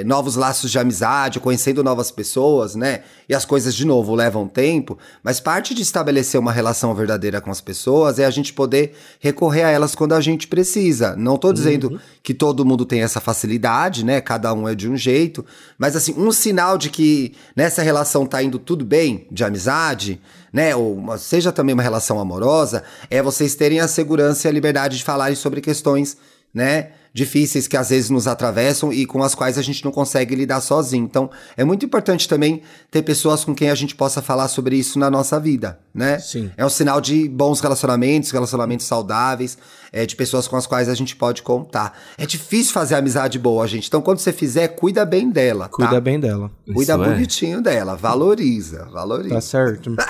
é, 0.00 0.04
novos 0.04 0.34
laços 0.34 0.70
de 0.70 0.78
amizade, 0.78 1.38
conhecendo 1.38 1.84
novas 1.84 2.10
pessoas, 2.10 2.74
né? 2.74 3.02
E 3.28 3.34
as 3.34 3.44
coisas, 3.44 3.74
de 3.74 3.86
novo, 3.86 4.12
levam 4.14 4.48
tempo. 4.48 4.98
Mas 5.22 5.38
parte 5.38 5.72
de 5.72 5.82
estabelecer 5.82 6.38
uma 6.40 6.50
relação 6.52 6.92
verdadeira 6.94 7.40
com 7.40 7.50
as 7.50 7.60
pessoas 7.60 8.18
é 8.18 8.24
a 8.24 8.30
gente 8.30 8.52
poder 8.52 8.92
recorrer 9.20 9.62
a 9.62 9.70
elas 9.70 9.94
quando 9.94 10.14
a 10.14 10.20
gente 10.20 10.48
precisa. 10.48 11.14
Não 11.16 11.36
tô 11.36 11.52
dizendo 11.52 12.00
que 12.24 12.34
todo 12.34 12.64
mundo 12.64 12.84
tem 12.84 13.02
essa 13.02 13.20
facilidade, 13.20 14.04
né? 14.04 14.20
Cada 14.20 14.52
um 14.52 14.68
é 14.68 14.74
de 14.74 14.88
um 14.88 14.96
jeito. 14.96 15.44
Mas, 15.78 15.94
assim, 15.94 16.12
um 16.18 16.32
sinal 16.32 16.76
de 16.76 16.90
que 16.90 17.34
nessa 17.54 17.82
relação 17.82 18.26
tá 18.26 18.42
indo 18.42 18.58
tudo 18.58 18.84
bem, 18.84 19.28
de 19.30 19.44
amizade, 19.44 20.20
né? 20.52 20.74
Ou 20.74 20.96
uma- 20.96 21.18
seja 21.18 21.52
também 21.52 21.72
uma 21.72 21.82
relação 21.84 22.18
amorosa, 22.18 22.82
é 23.08 23.22
vocês 23.22 23.54
terem 23.54 23.78
a 23.78 23.86
segurança 23.86 24.46
e 24.46 24.50
a 24.50 24.52
liberdade 24.52 24.98
de 24.98 25.04
falarem 25.04 25.36
sobre 25.36 25.60
questões, 25.60 26.16
né? 26.52 26.88
Difíceis 27.14 27.68
que 27.68 27.76
às 27.76 27.90
vezes 27.90 28.10
nos 28.10 28.26
atravessam 28.26 28.92
e 28.92 29.06
com 29.06 29.22
as 29.22 29.36
quais 29.36 29.56
a 29.56 29.62
gente 29.62 29.84
não 29.84 29.92
consegue 29.92 30.34
lidar 30.34 30.60
sozinho. 30.60 31.04
Então, 31.04 31.30
é 31.56 31.62
muito 31.62 31.86
importante 31.86 32.28
também 32.28 32.60
ter 32.90 33.02
pessoas 33.02 33.44
com 33.44 33.54
quem 33.54 33.70
a 33.70 33.74
gente 33.76 33.94
possa 33.94 34.20
falar 34.20 34.48
sobre 34.48 34.74
isso 34.74 34.98
na 34.98 35.08
nossa 35.08 35.38
vida, 35.38 35.78
né? 35.94 36.18
Sim. 36.18 36.50
É 36.56 36.66
um 36.66 36.68
sinal 36.68 37.00
de 37.00 37.28
bons 37.28 37.60
relacionamentos, 37.60 38.32
relacionamentos 38.32 38.84
saudáveis, 38.84 39.56
é, 39.92 40.04
de 40.04 40.16
pessoas 40.16 40.48
com 40.48 40.56
as 40.56 40.66
quais 40.66 40.88
a 40.88 40.94
gente 40.94 41.14
pode 41.14 41.42
contar. 41.42 41.96
É 42.18 42.26
difícil 42.26 42.72
fazer 42.72 42.96
amizade 42.96 43.38
boa, 43.38 43.64
gente. 43.68 43.86
Então, 43.86 44.02
quando 44.02 44.18
você 44.18 44.32
fizer, 44.32 44.66
cuida 44.66 45.04
bem 45.04 45.30
dela, 45.30 45.66
tá? 45.66 45.70
cuida 45.70 46.00
bem 46.00 46.18
dela. 46.18 46.50
Cuida 46.66 46.94
Isso 46.94 47.04
é. 47.04 47.08
bonitinho 47.08 47.62
dela, 47.62 47.94
valoriza, 47.94 48.88
valoriza. 48.92 49.36
Tá 49.36 49.40
certo. 49.40 49.94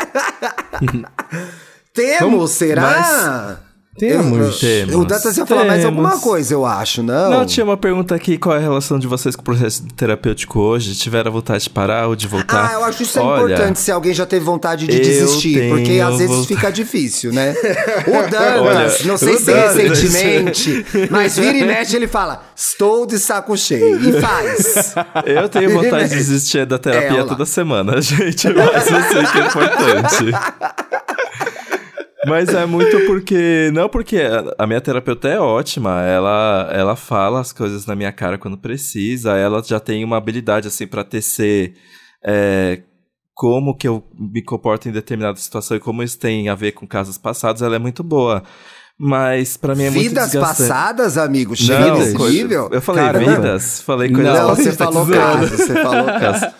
Temos, 1.92 2.20
Vamos- 2.20 2.50
será? 2.52 3.60
Temos. 3.96 4.62
Eu- 4.62 4.68
Temos. 4.68 4.94
O 4.96 5.04
Dantas 5.04 5.36
ia 5.36 5.46
falar 5.46 5.64
mais 5.64 5.84
alguma 5.84 6.18
coisa, 6.18 6.52
eu 6.52 6.66
acho, 6.66 7.02
não? 7.02 7.30
Não, 7.30 7.46
tinha 7.46 7.62
uma 7.64 7.76
pergunta 7.76 8.14
aqui: 8.14 8.36
qual 8.36 8.54
é 8.54 8.58
a 8.58 8.60
relação 8.60 8.98
de 8.98 9.06
vocês 9.06 9.36
com 9.36 9.42
o 9.42 9.44
processo 9.44 9.84
terapêutico 9.96 10.58
hoje? 10.58 10.94
Tiveram 10.94 11.30
vontade 11.30 11.64
de 11.64 11.70
parar 11.70 12.08
ou 12.08 12.16
de 12.16 12.26
voltar? 12.26 12.70
Ah, 12.70 12.74
eu 12.74 12.84
acho 12.84 13.02
isso 13.04 13.18
é 13.18 13.22
Olha, 13.22 13.52
importante 13.54 13.78
se 13.78 13.92
alguém 13.92 14.12
já 14.12 14.26
teve 14.26 14.44
vontade 14.44 14.86
de 14.88 14.98
desistir, 14.98 15.68
porque 15.70 16.00
às 16.00 16.12
vezes 16.18 16.26
vontade. 16.28 16.46
fica 16.48 16.72
difícil, 16.72 17.32
né? 17.32 17.54
O 18.08 18.30
Dantas, 18.30 18.60
Olha, 18.60 18.92
não 19.04 19.16
sei 19.16 19.36
se 19.38 19.44
Dantas. 19.46 19.76
recentemente, 19.76 20.86
mas 21.10 21.36
vira 21.38 21.56
e 21.58 21.64
mexe 21.64 21.94
ele 21.96 22.08
fala: 22.08 22.42
estou 22.56 23.06
de 23.06 23.18
saco 23.18 23.56
cheio. 23.56 23.98
E 24.08 24.20
faz. 24.20 24.94
Eu 25.24 25.48
tenho 25.48 25.70
vontade 25.70 26.08
de 26.08 26.16
desistir 26.16 26.66
da 26.66 26.78
terapia 26.78 27.08
É, 27.08 27.12
olha 27.12 27.22
lá. 27.22 27.28
toda 27.28 27.46
semana, 27.46 28.00
gente. 28.02 28.48
Mas 28.52 28.90
eu 28.90 29.02
sei 29.02 29.24
que 29.26 29.38
é 29.38 29.46
importante. 29.46 30.24
Mas 32.26 32.48
é 32.48 32.64
muito 32.66 33.00
porque. 33.06 33.70
Não 33.72 33.88
porque 33.88 34.18
a- 34.58 34.66
minha 34.66 34.80
terapeuta 34.80 35.28
é 35.28 35.38
ótima. 35.40 36.02
Ela, 36.02 36.68
ela 36.72 36.96
fala 36.96 37.40
as 37.40 37.52
coisas 37.52 37.86
na 37.86 37.94
minha 37.94 38.12
cara 38.12 38.38
quando 38.38 38.56
precisa. 38.58 39.36
Ela 39.36 39.62
já 39.64 39.78
tem 39.80 40.04
uma 40.04 40.16
habilidade, 40.16 40.68
assim, 40.68 40.86
pra 40.86 41.04
tecer. 41.04 41.74
é, 42.24 42.80
como 43.34 43.76
que 43.76 43.88
eu 43.88 44.02
me 44.16 44.42
comporto 44.42 44.88
em 44.88 44.92
determinada 44.92 45.36
situação 45.36 45.76
e 45.76 45.80
como 45.80 46.02
isso 46.04 46.16
tem 46.18 46.48
a 46.48 46.54
ver 46.54 46.72
com 46.72 46.86
casos 46.86 47.18
passados. 47.18 47.62
Ela 47.62 47.76
é 47.76 47.78
muito 47.80 48.02
boa. 48.04 48.42
Mas 48.96 49.56
pra 49.56 49.74
mim 49.74 49.82
é 49.84 49.90
muito 49.90 50.08
Vidas 50.08 50.32
passadas, 50.36 51.18
amigo? 51.18 51.56
Chega 51.56 51.88
Não, 51.88 51.98
nesse 51.98 52.16
nível? 52.16 52.68
Eu 52.70 52.80
falei 52.80 53.04
Caramba. 53.04 53.30
vidas? 53.32 53.80
Falei 53.80 54.08
coisas 54.08 54.32
Não, 54.32 54.46
passadas, 54.50 54.64
você 54.64 54.72
falou 54.72 55.02
zoando. 55.04 55.18
caso, 55.18 55.56
você 55.56 55.82
falou 55.82 56.04
caso. 56.06 56.54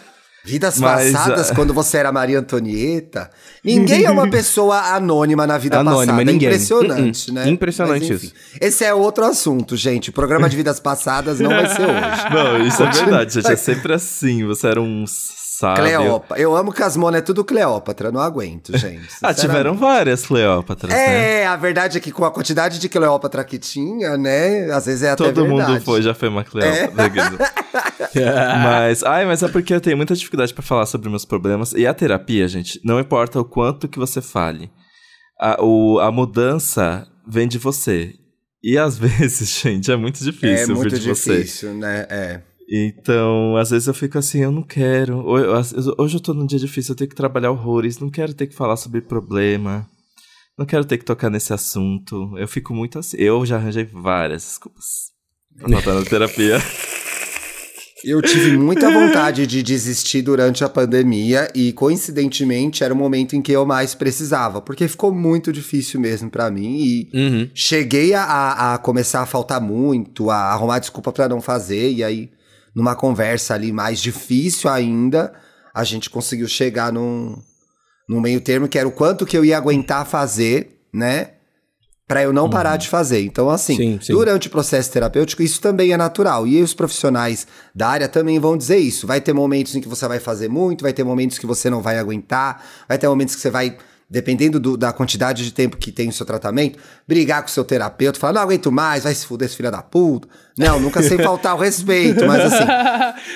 Vidas 0.47 0.79
Mas, 0.79 1.11
passadas, 1.11 1.51
ah, 1.51 1.55
quando 1.55 1.73
você 1.73 1.97
era 1.97 2.13
Maria 2.13 2.39
Antonieta. 2.39 3.31
Ninguém 3.65 4.05
é 4.05 4.11
uma 4.11 4.29
pessoa 4.31 4.79
anônima 4.95 5.47
na 5.47 5.57
vida 5.57 5.79
Anônima, 5.81 6.13
passada. 6.13 6.25
ninguém. 6.31 6.49
É 6.49 6.53
impressionante, 6.53 7.29
Uh-uh. 7.31 7.35
né? 7.35 7.49
Impressionante 7.49 8.13
Mas, 8.13 8.23
isso. 8.23 8.35
Esse 8.61 8.85
é 8.85 8.93
outro 8.93 9.25
assunto, 9.25 9.75
gente. 9.75 10.11
O 10.11 10.13
programa 10.13 10.47
de 10.47 10.55
vidas 10.55 10.79
passadas 10.79 11.41
não 11.41 11.49
vai 11.49 11.67
ser 11.67 11.81
hoje. 11.81 12.25
Não, 12.35 12.67
isso 12.67 12.83
é 12.83 12.91
verdade, 12.91 13.33
gente. 13.33 13.51
É 13.51 13.57
sempre 13.57 13.95
assim. 13.95 14.45
Você 14.47 14.67
era 14.67 14.83
um 14.83 15.07
sabe? 15.59 15.81
Cleópatra. 15.81 16.43
Eu 16.43 16.57
amo 16.57 16.73
que 16.73 16.83
as 16.83 16.97
monas 16.97 17.21
é 17.21 17.23
tudo 17.23 17.45
Cleópatra, 17.45 18.11
não 18.11 18.21
aguento, 18.21 18.77
gente. 18.77 19.09
ah, 19.23 19.33
tiveram 19.33 19.75
várias 19.77 20.27
Cleópatras, 20.27 20.93
é, 20.93 20.97
né? 20.97 21.41
É, 21.43 21.47
a 21.47 21.57
verdade 21.57 21.99
é 21.99 22.01
que 22.01 22.11
com 22.11 22.25
a 22.25 22.31
quantidade 22.31 22.79
de 22.79 22.89
Cleópatra 22.89 23.45
que 23.45 23.59
tinha, 23.59 24.17
né, 24.17 24.71
às 24.73 24.87
vezes 24.87 25.03
é 25.03 25.11
até 25.11 25.25
Todo 25.25 25.47
verdade. 25.47 25.73
mundo 25.73 25.81
foi, 25.83 26.03
já 26.03 26.15
foi 26.15 26.29
uma 26.29 26.45
Cleópatra. 26.45 27.49
É. 28.15 28.55
mas, 28.65 29.03
ai, 29.05 29.25
mas 29.25 29.43
é 29.43 29.49
porque 29.49 29.75
eu 29.75 29.81
tenho 29.81 29.97
muita 29.97 30.15
dificuldade 30.15 30.53
para 30.53 30.63
falar 30.63 30.87
sobre 30.87 31.09
meus 31.09 31.25
problemas. 31.25 31.73
E 31.73 31.87
a 31.87 31.95
terapia, 31.95 32.49
gente, 32.49 32.81
não 32.85 32.99
importa 32.99 33.41
o 33.41 33.45
quanto 33.45 33.89
que 33.89 33.99
você 33.99 34.21
fale. 34.21 34.71
A, 35.41 35.63
o, 35.63 35.99
a 36.01 36.11
mudança 36.11 37.07
vem 37.27 37.47
de 37.47 37.59
você. 37.59 38.15
E 38.63 38.79
às 38.79 38.97
vezes, 38.99 39.61
gente, 39.61 39.93
é 39.93 39.97
muito 39.97 40.19
difícil 40.19 40.75
É 40.75 40.77
muito 40.77 40.99
difícil, 40.99 41.71
você. 41.71 41.75
né? 41.75 42.07
É. 42.09 42.41
Então, 42.69 43.57
às 43.57 43.71
vezes 43.71 43.89
eu 43.89 43.95
fico 43.95 44.19
assim, 44.19 44.41
eu 44.43 44.51
não 44.51 44.63
quero. 44.63 45.25
Hoje 45.99 46.17
eu 46.17 46.21
tô 46.21 46.33
num 46.33 46.47
dia 46.47 46.59
difícil, 46.59 46.93
eu 46.93 46.97
tenho 46.97 47.11
que 47.11 47.17
trabalhar 47.17 47.51
horrores, 47.51 47.99
não 47.99 48.11
quero 48.11 48.33
ter 48.35 48.47
que 48.47 48.55
falar 48.55 48.77
sobre 48.77 49.01
problema. 49.01 49.87
Não 50.57 50.65
quero 50.65 50.85
ter 50.85 50.99
que 50.99 51.05
tocar 51.05 51.31
nesse 51.31 51.53
assunto. 51.53 52.33
Eu 52.39 52.47
fico 52.47 52.73
muito 52.73 52.99
assim. 52.99 53.17
Eu 53.19 53.45
já 53.45 53.57
arranjei 53.57 53.85
várias 53.85 54.43
desculpas 54.43 55.13
pra 55.59 55.69
faltar 55.69 55.95
na 55.95 56.05
terapia. 56.05 56.59
Eu 58.05 58.21
tive 58.21 58.55
muita 58.59 58.91
vontade 58.91 59.47
de 59.47 59.63
desistir 59.63 60.21
durante 60.21 60.63
a 60.63 60.69
pandemia 60.69 61.51
e, 61.55 61.73
coincidentemente, 61.73 62.85
era 62.85 62.93
o 62.93 62.97
momento 62.97 63.35
em 63.35 63.41
que 63.41 63.51
eu 63.51 63.65
mais 63.65 63.95
precisava, 63.95 64.61
porque 64.61 64.87
ficou 64.87 65.11
muito 65.11 65.51
difícil 65.51 65.99
mesmo 65.99 66.29
para 66.29 66.51
mim 66.51 66.77
e 66.77 67.11
uhum. 67.15 67.51
cheguei 67.55 68.13
a, 68.13 68.75
a, 68.75 68.79
começar 68.79 69.23
a 69.23 69.27
faltar 69.27 69.59
muito, 69.59 70.29
a 70.29 70.37
arrumar 70.53 70.81
desculpa 70.81 71.11
para 71.13 71.31
não 71.31 71.41
fazer, 71.41 71.93
e 71.93 72.05
aí, 72.05 72.29
numa 72.75 72.95
conversa 72.97 73.55
ali 73.55 73.73
mais 73.73 74.01
difícil 74.01 74.69
ainda, 74.71 75.33
a 75.75 75.85
gente 75.85 76.11
conseguiu 76.11 76.49
chegar 76.49 76.93
num, 76.93 77.37
num 78.09 78.21
meio 78.21 78.41
termo 78.41 78.69
que 78.69 78.79
era 78.79 78.89
o 78.89 78.93
quanto 78.93 79.27
que 79.27 79.37
eu 79.37 79.45
ia 79.45 79.57
aguentar 79.57 80.07
fazer, 80.07 80.81
né? 80.93 81.35
para 82.07 82.23
eu 82.23 82.33
não 82.33 82.51
parar 82.51 82.73
uhum. 82.73 82.79
de 82.79 82.89
fazer. 82.89 83.23
Então, 83.23 83.49
assim, 83.49 83.77
sim, 83.77 83.99
sim. 84.01 84.13
durante 84.13 84.49
o 84.49 84.51
processo 84.51 84.93
terapêutico, 84.93 85.43
isso 85.43 85.61
também 85.61 85.93
é 85.93 85.97
natural. 85.97 86.47
E 86.47 86.63
os 86.63 86.75
profissionais 86.75 87.47
da 87.75 87.89
área 87.89 88.09
também 88.09 88.39
vão 88.39 88.57
dizer 88.57 88.77
isso. 88.77 89.07
Vai 89.07 89.21
ter 89.21 89.33
momentos 89.33 89.75
em 89.75 89.81
que 89.81 89.89
você 89.89 90.07
vai 90.07 90.21
fazer 90.21 90.49
muito, 90.49 90.83
vai 90.83 90.93
ter 90.93 91.03
momentos 91.03 91.39
que 91.39 91.47
você 91.47 91.71
não 91.71 91.81
vai 91.81 91.99
aguentar, 91.99 92.63
vai 92.87 92.99
ter 92.99 93.09
momentos 93.09 93.35
que 93.35 93.41
você 93.41 93.51
vai 93.51 93.77
dependendo 94.09 94.61
do, 94.61 94.77
da 94.77 94.93
quantidade 94.93 95.43
de 95.43 95.53
tempo 95.53 95.79
que 95.79 95.91
tem 95.91 96.09
o 96.11 96.13
seu 96.13 96.27
tratamento, 96.27 96.79
brigar 97.09 97.43
com 97.43 97.49
o 97.49 97.51
seu 97.51 97.65
terapeuta, 97.65 98.21
falar, 98.21 98.35
não 98.35 98.43
aguento 98.43 98.71
mais, 98.71 99.05
vai 99.05 99.15
se 99.15 99.27
fuder 99.27 99.47
esse 99.47 99.57
filho 99.57 99.71
da 99.71 99.83
puta. 99.83 100.29
Não, 100.57 100.79
nunca 100.79 101.03
sem 101.03 101.19
faltar 101.23 101.55
o 101.57 101.59
respeito, 101.59 102.25
mas 102.27 102.53
assim. 102.53 102.65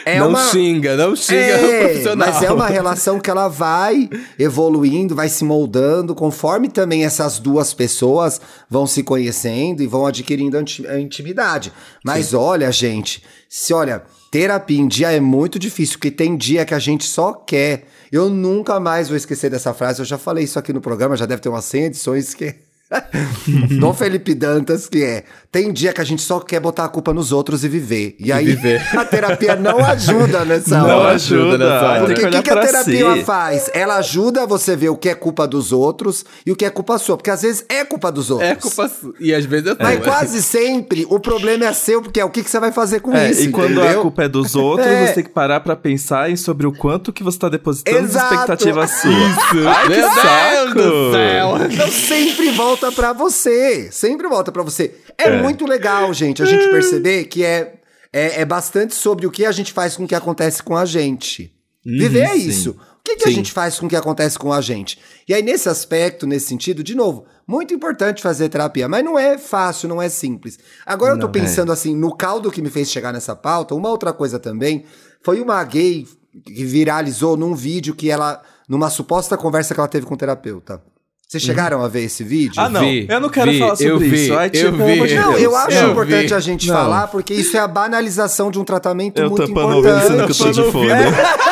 É 0.04 0.18
não 0.18 0.28
uma... 0.28 0.50
xinga, 0.50 0.96
não 0.96 1.16
xinga 1.16 1.36
é, 1.36 1.84
profissional. 1.84 2.28
Mas 2.28 2.42
é 2.42 2.52
uma 2.52 2.68
relação 2.68 3.18
que 3.18 3.28
ela 3.30 3.48
vai 3.48 4.08
evoluindo, 4.38 5.14
vai 5.14 5.28
se 5.28 5.44
moldando, 5.44 6.14
conforme 6.14 6.68
também 6.68 7.04
essas 7.04 7.38
duas 7.38 7.74
pessoas 7.74 8.40
vão 8.70 8.86
se 8.86 9.02
conhecendo 9.02 9.82
e 9.82 9.86
vão 9.86 10.06
adquirindo 10.06 10.56
a 10.56 10.98
intimidade. 11.00 11.72
Mas 12.04 12.26
Sim. 12.26 12.36
olha, 12.36 12.70
gente, 12.70 13.22
se 13.48 13.74
olha, 13.74 14.02
terapia 14.30 14.78
em 14.78 14.86
dia 14.86 15.10
é 15.10 15.20
muito 15.20 15.58
difícil, 15.58 15.94
porque 15.94 16.10
tem 16.10 16.36
dia 16.36 16.64
que 16.64 16.74
a 16.74 16.78
gente 16.78 17.04
só 17.04 17.32
quer 17.32 17.86
eu 18.10 18.30
nunca 18.30 18.80
mais 18.80 19.08
vou 19.08 19.16
esquecer 19.16 19.50
dessa 19.50 19.74
frase. 19.74 20.00
Eu 20.00 20.06
já 20.06 20.18
falei 20.18 20.44
isso 20.44 20.58
aqui 20.58 20.72
no 20.72 20.80
programa, 20.80 21.16
já 21.16 21.26
deve 21.26 21.42
ter 21.42 21.48
umas 21.48 21.64
100 21.64 21.84
edições 21.84 22.34
que. 22.34 22.54
Dom 23.78 23.92
Felipe 23.92 24.34
Dantas, 24.34 24.88
que 24.88 25.04
é. 25.04 25.24
Tem 25.50 25.72
dia 25.72 25.92
que 25.92 26.00
a 26.00 26.04
gente 26.04 26.20
só 26.20 26.40
quer 26.40 26.60
botar 26.60 26.84
a 26.84 26.88
culpa 26.88 27.12
nos 27.12 27.32
outros 27.32 27.64
e 27.64 27.68
viver. 27.68 28.16
E, 28.18 28.28
e 28.28 28.32
aí 28.32 28.44
viver. 28.44 28.82
a 28.96 29.04
terapia 29.04 29.56
não 29.56 29.78
ajuda 29.84 30.44
nessa 30.44 30.78
não 30.78 30.84
hora. 30.84 30.96
Não 30.96 31.06
ajuda 31.06 31.58
nessa 31.58 31.86
hora. 31.86 32.04
Porque 32.04 32.26
o 32.26 32.30
que, 32.30 32.42
que 32.42 32.50
a 32.50 32.60
terapia 32.60 33.14
si. 33.14 33.24
faz? 33.24 33.70
Ela 33.72 33.96
ajuda 33.96 34.46
você 34.46 34.72
a 34.72 34.76
ver 34.76 34.90
o 34.90 34.96
que 34.96 35.08
é 35.08 35.14
culpa 35.14 35.46
dos 35.46 35.72
outros 35.72 36.24
e 36.44 36.52
o 36.52 36.56
que 36.56 36.64
é 36.64 36.70
culpa 36.70 36.98
sua. 36.98 37.16
Porque 37.16 37.30
às 37.30 37.42
vezes 37.42 37.64
é 37.68 37.84
culpa 37.84 38.12
dos 38.12 38.30
outros. 38.30 38.50
É 38.50 38.54
culpa 38.54 38.88
sua. 38.88 39.14
E 39.20 39.34
às 39.34 39.44
vezes 39.44 39.68
é 39.68 39.74
tua. 39.74 39.86
Mas 39.86 40.04
quase 40.04 40.42
sempre 40.42 41.06
o 41.08 41.18
problema 41.18 41.66
é 41.66 41.72
seu, 41.72 42.02
porque 42.02 42.20
é 42.20 42.24
o 42.24 42.30
que, 42.30 42.42
que 42.42 42.50
você 42.50 42.60
vai 42.60 42.72
fazer 42.72 43.00
com 43.00 43.14
é, 43.14 43.30
isso. 43.30 43.42
E 43.42 43.50
quando 43.50 43.72
entendeu? 43.72 44.00
a 44.00 44.02
culpa 44.02 44.24
é 44.24 44.28
dos 44.28 44.54
outros, 44.54 44.86
é. 44.86 45.06
você 45.06 45.14
tem 45.14 45.24
que 45.24 45.30
parar 45.30 45.60
pra 45.60 45.74
pensar 45.74 46.36
sobre 46.36 46.66
o 46.66 46.72
quanto 46.72 47.12
que 47.12 47.22
você 47.22 47.38
tá 47.38 47.48
depositando 47.48 47.98
Exato. 47.98 48.28
de 48.28 48.34
expectativa 48.34 48.86
sua. 48.86 49.10
Isso. 49.10 49.68
Ai, 49.68 49.86
que 49.86 49.96
Meu 49.96 50.10
saco! 50.10 50.74
Deus 50.74 50.74
do 50.74 51.12
céu. 51.12 51.58
Então 51.70 51.88
sempre 51.88 52.50
volta 52.50 52.77
pra 52.94 53.12
você. 53.12 53.90
Sempre 53.90 54.28
volta 54.28 54.50
para 54.52 54.62
você. 54.62 54.94
É, 55.16 55.24
é, 55.24 55.42
muito 55.42 55.66
legal, 55.66 56.12
gente, 56.14 56.42
a 56.42 56.46
gente 56.46 56.68
perceber 56.70 57.24
que 57.24 57.44
é, 57.44 57.80
é, 58.12 58.40
é, 58.40 58.44
bastante 58.44 58.94
sobre 58.94 59.26
o 59.26 59.30
que 59.30 59.44
a 59.44 59.52
gente 59.52 59.72
faz 59.72 59.96
com 59.96 60.04
o 60.04 60.08
que 60.08 60.14
acontece 60.14 60.62
com 60.62 60.76
a 60.76 60.84
gente. 60.84 61.52
Uhum, 61.84 61.98
Viver 61.98 62.24
é 62.24 62.36
isso. 62.36 62.70
O 62.70 63.02
que, 63.04 63.16
que 63.16 63.28
a 63.28 63.32
gente 63.32 63.52
faz 63.52 63.78
com 63.78 63.86
o 63.86 63.88
que 63.88 63.96
acontece 63.96 64.38
com 64.38 64.52
a 64.52 64.60
gente? 64.60 64.98
E 65.26 65.32
aí, 65.32 65.42
nesse 65.42 65.68
aspecto, 65.68 66.26
nesse 66.26 66.46
sentido, 66.46 66.82
de 66.82 66.94
novo, 66.94 67.24
muito 67.46 67.72
importante 67.72 68.22
fazer 68.22 68.48
terapia, 68.50 68.86
mas 68.86 69.04
não 69.04 69.18
é 69.18 69.38
fácil, 69.38 69.88
não 69.88 70.00
é 70.00 70.08
simples. 70.08 70.58
Agora 70.84 71.14
não, 71.14 71.22
eu 71.22 71.26
tô 71.26 71.32
pensando 71.32 71.70
é. 71.70 71.74
assim, 71.74 71.96
no 71.96 72.14
caldo 72.14 72.50
que 72.50 72.60
me 72.60 72.68
fez 72.68 72.90
chegar 72.90 73.12
nessa 73.12 73.34
pauta, 73.34 73.74
uma 73.74 73.88
outra 73.88 74.12
coisa 74.12 74.38
também, 74.38 74.84
foi 75.22 75.40
uma 75.40 75.62
gay 75.64 76.06
que 76.44 76.64
viralizou 76.64 77.36
num 77.36 77.54
vídeo 77.54 77.94
que 77.94 78.10
ela, 78.10 78.42
numa 78.68 78.90
suposta 78.90 79.36
conversa 79.36 79.72
que 79.72 79.80
ela 79.80 79.88
teve 79.88 80.04
com 80.04 80.14
o 80.14 80.18
terapeuta. 80.18 80.82
Vocês 81.28 81.42
chegaram 81.42 81.82
a 81.84 81.88
ver 81.88 82.04
esse 82.04 82.24
vídeo? 82.24 82.54
Ah, 82.56 82.70
não. 82.70 82.80
Vi, 82.80 83.06
eu 83.06 83.20
não 83.20 83.28
quero 83.28 83.50
vi, 83.50 83.58
falar 83.58 83.76
sobre 83.76 83.90
eu 83.90 84.02
isso. 84.02 84.32
Vi, 84.32 84.32
Ai, 84.34 84.48
tipo, 84.48 84.64
eu 84.64 85.06
vi. 85.06 85.14
Não, 85.14 85.36
eu 85.36 85.54
acho 85.54 85.76
eu 85.76 85.90
importante 85.90 86.28
vi. 86.28 86.34
a 86.34 86.40
gente 86.40 86.66
não. 86.66 86.74
falar, 86.74 87.06
porque 87.08 87.34
isso 87.34 87.54
é 87.54 87.60
a 87.60 87.68
banalização 87.68 88.50
de 88.50 88.58
um 88.58 88.64
tratamento 88.64 89.20
eu 89.20 89.28
muito 89.28 89.46
tampando 89.46 89.78
importante. 89.78 90.04
ouvindo, 90.04 90.24
que 90.24 90.32
eu 90.32 90.36
tô 90.46 90.50
de 90.52 90.72
fone. 90.72 90.88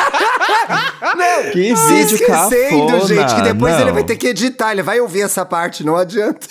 Não, 1.15 1.51
que 1.51 1.73
vídeo 1.73 2.15
esquecendo, 2.15 2.87
cafona. 2.87 3.05
gente, 3.07 3.35
que 3.35 3.41
depois 3.41 3.73
não. 3.73 3.81
ele 3.81 3.91
vai 3.91 4.03
ter 4.03 4.17
que 4.17 4.27
editar, 4.27 4.71
ele 4.71 4.83
vai 4.83 4.99
ouvir 4.99 5.21
essa 5.21 5.45
parte, 5.45 5.83
não 5.83 5.95
adianta. 5.95 6.45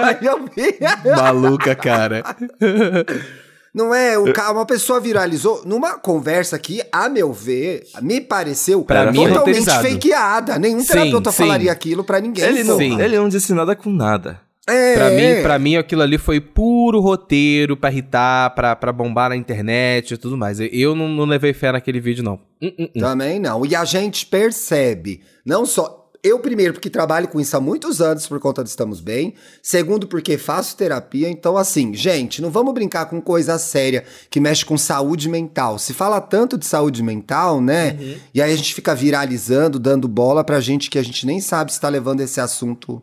vai 0.00 0.18
ouvir. 0.32 0.78
Maluca, 1.16 1.74
cara. 1.74 2.24
Não 3.74 3.94
é? 3.94 4.18
O 4.18 4.32
ca... 4.32 4.50
Uma 4.52 4.66
pessoa 4.66 5.00
viralizou 5.00 5.62
numa 5.64 5.98
conversa 5.98 6.58
que, 6.58 6.82
a 6.92 7.08
meu 7.08 7.32
ver, 7.32 7.84
me 8.02 8.20
pareceu 8.20 8.82
pra 8.82 9.10
mim, 9.10 9.18
totalmente 9.26 9.38
roteirizado. 9.38 9.88
fakeada. 9.88 10.58
Nenhum 10.58 10.80
Sim, 10.80 10.86
terapeuta 10.88 11.30
sim. 11.32 11.38
falaria 11.38 11.72
aquilo 11.72 12.04
pra 12.04 12.20
ninguém. 12.20 12.44
Ele 12.44 12.64
não, 12.64 12.76
Sim. 12.76 13.00
ele 13.00 13.16
não 13.16 13.28
disse 13.28 13.52
nada 13.54 13.74
com 13.74 13.90
nada. 13.90 14.40
É, 14.68 14.94
Pra 14.94 15.10
mim, 15.10 15.42
pra 15.42 15.58
mim, 15.58 15.76
aquilo 15.76 16.02
ali 16.02 16.18
foi 16.18 16.40
puro 16.40 17.00
roteiro 17.00 17.76
pra 17.76 17.90
irritar, 17.90 18.54
pra, 18.54 18.76
pra 18.76 18.92
bombar 18.92 19.30
na 19.30 19.36
internet 19.36 20.14
e 20.14 20.16
tudo 20.16 20.36
mais. 20.36 20.60
Eu, 20.60 20.66
eu 20.66 20.94
não, 20.94 21.08
não 21.08 21.24
levei 21.24 21.52
fé 21.52 21.72
naquele 21.72 21.98
vídeo, 21.98 22.22
não. 22.22 22.34
Hum, 22.62 22.70
hum, 22.78 22.88
hum. 22.94 23.00
Também 23.00 23.40
não. 23.40 23.66
E 23.66 23.74
a 23.74 23.84
gente 23.84 24.24
percebe, 24.26 25.20
não 25.44 25.66
só. 25.66 26.01
Eu, 26.24 26.38
primeiro, 26.38 26.72
porque 26.74 26.88
trabalho 26.88 27.26
com 27.26 27.40
isso 27.40 27.56
há 27.56 27.60
muitos 27.60 28.00
anos 28.00 28.28
por 28.28 28.38
conta 28.38 28.62
de 28.62 28.70
Estamos 28.70 29.00
Bem. 29.00 29.34
Segundo, 29.60 30.06
porque 30.06 30.38
faço 30.38 30.76
terapia. 30.76 31.28
Então, 31.28 31.56
assim, 31.56 31.92
gente, 31.94 32.40
não 32.40 32.48
vamos 32.48 32.72
brincar 32.72 33.06
com 33.06 33.20
coisa 33.20 33.58
séria 33.58 34.04
que 34.30 34.38
mexe 34.38 34.64
com 34.64 34.78
saúde 34.78 35.28
mental. 35.28 35.80
Se 35.80 35.92
fala 35.92 36.20
tanto 36.20 36.56
de 36.56 36.64
saúde 36.64 37.02
mental, 37.02 37.60
né? 37.60 37.98
Uhum. 38.00 38.14
E 38.32 38.40
aí 38.40 38.52
a 38.52 38.56
gente 38.56 38.72
fica 38.72 38.94
viralizando, 38.94 39.80
dando 39.80 40.06
bola 40.06 40.44
pra 40.44 40.60
gente 40.60 40.88
que 40.90 40.98
a 40.98 41.02
gente 41.02 41.26
nem 41.26 41.40
sabe 41.40 41.72
se 41.72 41.80
tá 41.80 41.88
levando 41.88 42.20
esse 42.20 42.40
assunto 42.40 43.02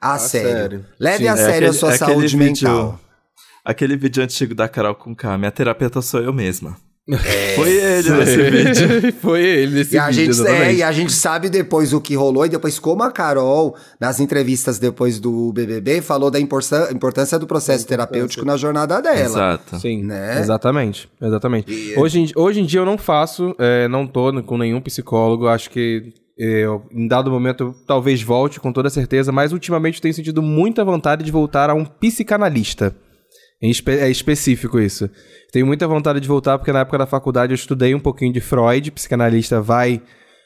a, 0.00 0.16
sério. 0.16 0.50
sério. 0.50 0.86
Leve 0.98 1.24
Sim, 1.24 1.28
a 1.28 1.32
é 1.32 1.36
sério 1.36 1.52
aquele- 1.54 1.66
a 1.66 1.72
sua 1.72 1.92
é 1.92 1.98
saúde 1.98 2.36
vídeo- 2.36 2.68
mental. 2.68 3.00
Aquele 3.64 3.96
vídeo 3.96 4.22
antigo 4.22 4.54
da 4.54 4.68
Carol 4.68 4.94
com 4.94 5.12
K. 5.14 5.36
Minha 5.36 5.50
terapeuta 5.50 6.00
sou 6.00 6.20
eu 6.22 6.32
mesma. 6.32 6.76
Foi 7.56 7.70
ele 7.70 8.10
nesse 8.10 8.50
vídeo. 8.50 9.12
foi 9.20 9.40
ele 9.42 9.74
nesse 9.74 9.94
E 9.94 9.98
a, 9.98 10.08
vídeo, 10.10 10.32
gente, 10.32 10.46
é, 10.48 10.74
e 10.74 10.82
a 10.82 10.92
gente 10.92 11.12
sabe 11.12 11.48
depois 11.48 11.92
o 11.92 12.00
que 12.00 12.14
rolou, 12.14 12.46
e 12.46 12.48
depois 12.48 12.78
como 12.78 13.02
a 13.02 13.10
Carol, 13.10 13.74
nas 13.98 14.20
entrevistas 14.20 14.78
depois 14.78 15.18
do 15.18 15.52
BBB, 15.52 16.02
falou 16.02 16.30
da 16.30 16.38
importância, 16.38 17.38
do 17.38 17.46
processo 17.46 17.86
terapêutico 17.86 18.44
na 18.44 18.56
jornada 18.56 19.00
dela. 19.02 19.18
Exato. 19.18 19.78
Sim, 19.80 20.04
Né? 20.04 20.38
exatamente, 20.40 21.08
exatamente. 21.20 21.72
E- 21.72 21.98
Hoje, 21.98 22.20
em- 22.20 22.32
hoje 22.36 22.60
em 22.60 22.64
dia 22.64 22.80
eu 22.80 22.86
não 22.86 22.96
faço, 22.98 23.54
é, 23.58 23.88
não 23.88 24.06
tô 24.06 24.30
com 24.44 24.56
nenhum 24.56 24.80
psicólogo, 24.80 25.48
acho 25.48 25.68
que 25.70 26.12
é, 26.38 26.64
eu, 26.64 26.84
em 26.92 27.08
dado 27.08 27.30
momento 27.30 27.64
eu 27.64 27.74
talvez 27.86 28.22
volte 28.22 28.60
com 28.60 28.72
toda 28.72 28.88
certeza, 28.88 29.32
mas 29.32 29.52
ultimamente 29.52 29.96
eu 29.96 30.02
tenho 30.02 30.14
sentido 30.14 30.40
muita 30.42 30.84
vontade 30.84 31.24
de 31.24 31.32
voltar 31.32 31.70
a 31.70 31.74
um 31.74 31.84
psicanalista. 31.84 32.94
Espe- 33.62 33.98
é 33.98 34.10
específico 34.10 34.78
isso. 34.80 35.08
Tenho 35.52 35.66
muita 35.66 35.86
vontade 35.86 36.20
de 36.20 36.26
voltar 36.28 36.56
porque 36.58 36.72
na 36.72 36.80
época 36.80 36.98
da 36.98 37.06
faculdade 37.06 37.52
eu 37.52 37.56
estudei 37.56 37.94
um 37.94 38.00
pouquinho 38.00 38.32
de 38.32 38.40
Freud, 38.40 38.90
psicanalista 38.90 39.60
vai 39.60 40.00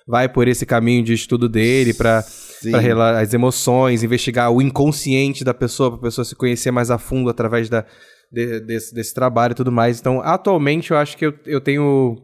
vai 0.06 0.28
por 0.28 0.46
esse 0.48 0.66
caminho 0.66 1.02
de 1.02 1.14
estudo 1.14 1.48
dele 1.48 1.94
para 1.94 2.22
para 2.70 3.20
as 3.20 3.32
emoções, 3.34 4.02
investigar 4.02 4.50
o 4.50 4.60
inconsciente 4.60 5.44
da 5.44 5.52
pessoa, 5.54 5.90
para 5.90 5.98
a 5.98 6.02
pessoa 6.02 6.24
se 6.24 6.34
conhecer 6.34 6.70
mais 6.70 6.90
a 6.90 6.98
fundo 6.98 7.28
através 7.30 7.68
da, 7.68 7.84
de- 8.32 8.60
desse, 8.60 8.94
desse 8.94 9.14
trabalho 9.14 9.52
e 9.52 9.54
tudo 9.54 9.70
mais. 9.70 10.00
Então, 10.00 10.20
atualmente, 10.22 10.90
eu 10.90 10.96
acho 10.96 11.16
que 11.16 11.26
eu, 11.26 11.34
eu 11.46 11.60
tenho. 11.60 12.16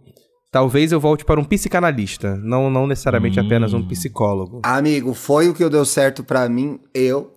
Talvez 0.52 0.90
eu 0.92 0.98
volte 0.98 1.24
para 1.24 1.38
um 1.38 1.44
psicanalista, 1.44 2.36
não, 2.42 2.68
não 2.68 2.86
necessariamente 2.86 3.38
apenas 3.38 3.72
um 3.72 3.86
psicólogo. 3.86 4.60
Amigo, 4.64 5.14
foi 5.14 5.48
o 5.48 5.54
que 5.54 5.62
deu 5.70 5.84
certo 5.84 6.24
pra 6.24 6.48
mim. 6.48 6.80
Eu 6.92 7.30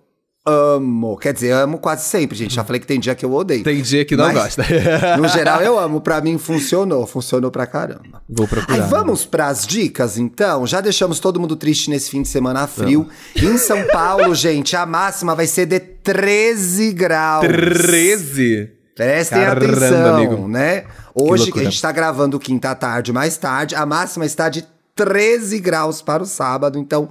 amo. 0.46 1.16
Quer 1.16 1.32
dizer, 1.32 1.52
amo 1.52 1.78
quase 1.78 2.04
sempre, 2.04 2.36
gente. 2.36 2.54
Já 2.54 2.64
falei 2.64 2.80
que 2.80 2.86
tem 2.86 3.00
dia 3.00 3.14
que 3.14 3.24
eu 3.24 3.32
odeio. 3.32 3.64
Tem 3.64 3.80
dia 3.80 4.04
que 4.04 4.16
não 4.16 4.32
gosta. 4.32 4.64
No 5.18 5.28
geral, 5.28 5.60
eu 5.62 5.78
amo. 5.78 6.00
Pra 6.00 6.20
mim, 6.20 6.36
funcionou. 6.38 7.06
Funcionou 7.06 7.50
pra 7.50 7.66
caramba. 7.66 8.22
Vou 8.28 8.46
procurar. 8.46 8.84
Aí 8.84 8.90
vamos 8.90 9.24
pras 9.24 9.66
dicas, 9.66 10.18
então? 10.18 10.66
Já 10.66 10.80
deixamos 10.80 11.18
todo 11.18 11.40
mundo 11.40 11.56
triste 11.56 11.88
nesse 11.90 12.10
fim 12.10 12.22
de 12.22 12.28
semana 12.28 12.66
frio. 12.66 13.08
Em 13.34 13.56
São 13.56 13.84
Paulo, 13.88 14.34
gente, 14.36 14.76
a 14.76 14.84
máxima 14.84 15.34
vai 15.34 15.46
ser 15.46 15.66
de 15.66 15.80
13 15.80 16.92
graus. 16.92 17.46
13? 17.46 18.72
Prestem 18.94 19.38
Caramba, 19.42 19.66
atenção, 19.66 20.14
amigo. 20.16 20.48
né? 20.48 20.84
Hoje, 21.14 21.50
a 21.54 21.64
gente 21.64 21.80
tá 21.80 21.90
gravando 21.90 22.38
quinta 22.38 22.74
tarde 22.74 23.12
mais 23.12 23.36
tarde, 23.36 23.74
a 23.74 23.84
máxima 23.84 24.24
está 24.24 24.48
de 24.48 24.64
13 24.94 25.58
graus 25.58 26.00
para 26.00 26.22
o 26.22 26.26
sábado. 26.26 26.78
Então, 26.78 27.08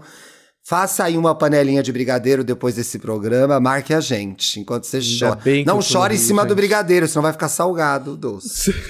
faça 0.63 1.03
aí 1.03 1.17
uma 1.17 1.35
panelinha 1.35 1.83
de 1.83 1.91
brigadeiro 1.91 2.43
depois 2.43 2.75
desse 2.75 2.97
programa, 2.97 3.59
marque 3.59 3.93
a 3.93 3.99
gente, 3.99 4.59
enquanto 4.59 4.85
você 4.85 4.99
chora. 4.99 5.39
Não 5.65 5.81
chore 5.81 6.15
em 6.15 6.17
cima 6.17 6.43
do 6.43 6.49
gente. 6.49 6.55
brigadeiro, 6.55 7.07
senão 7.07 7.23
vai 7.23 7.33
ficar 7.33 7.49
salgado 7.49 8.13
o 8.13 8.17
doce. 8.17 8.73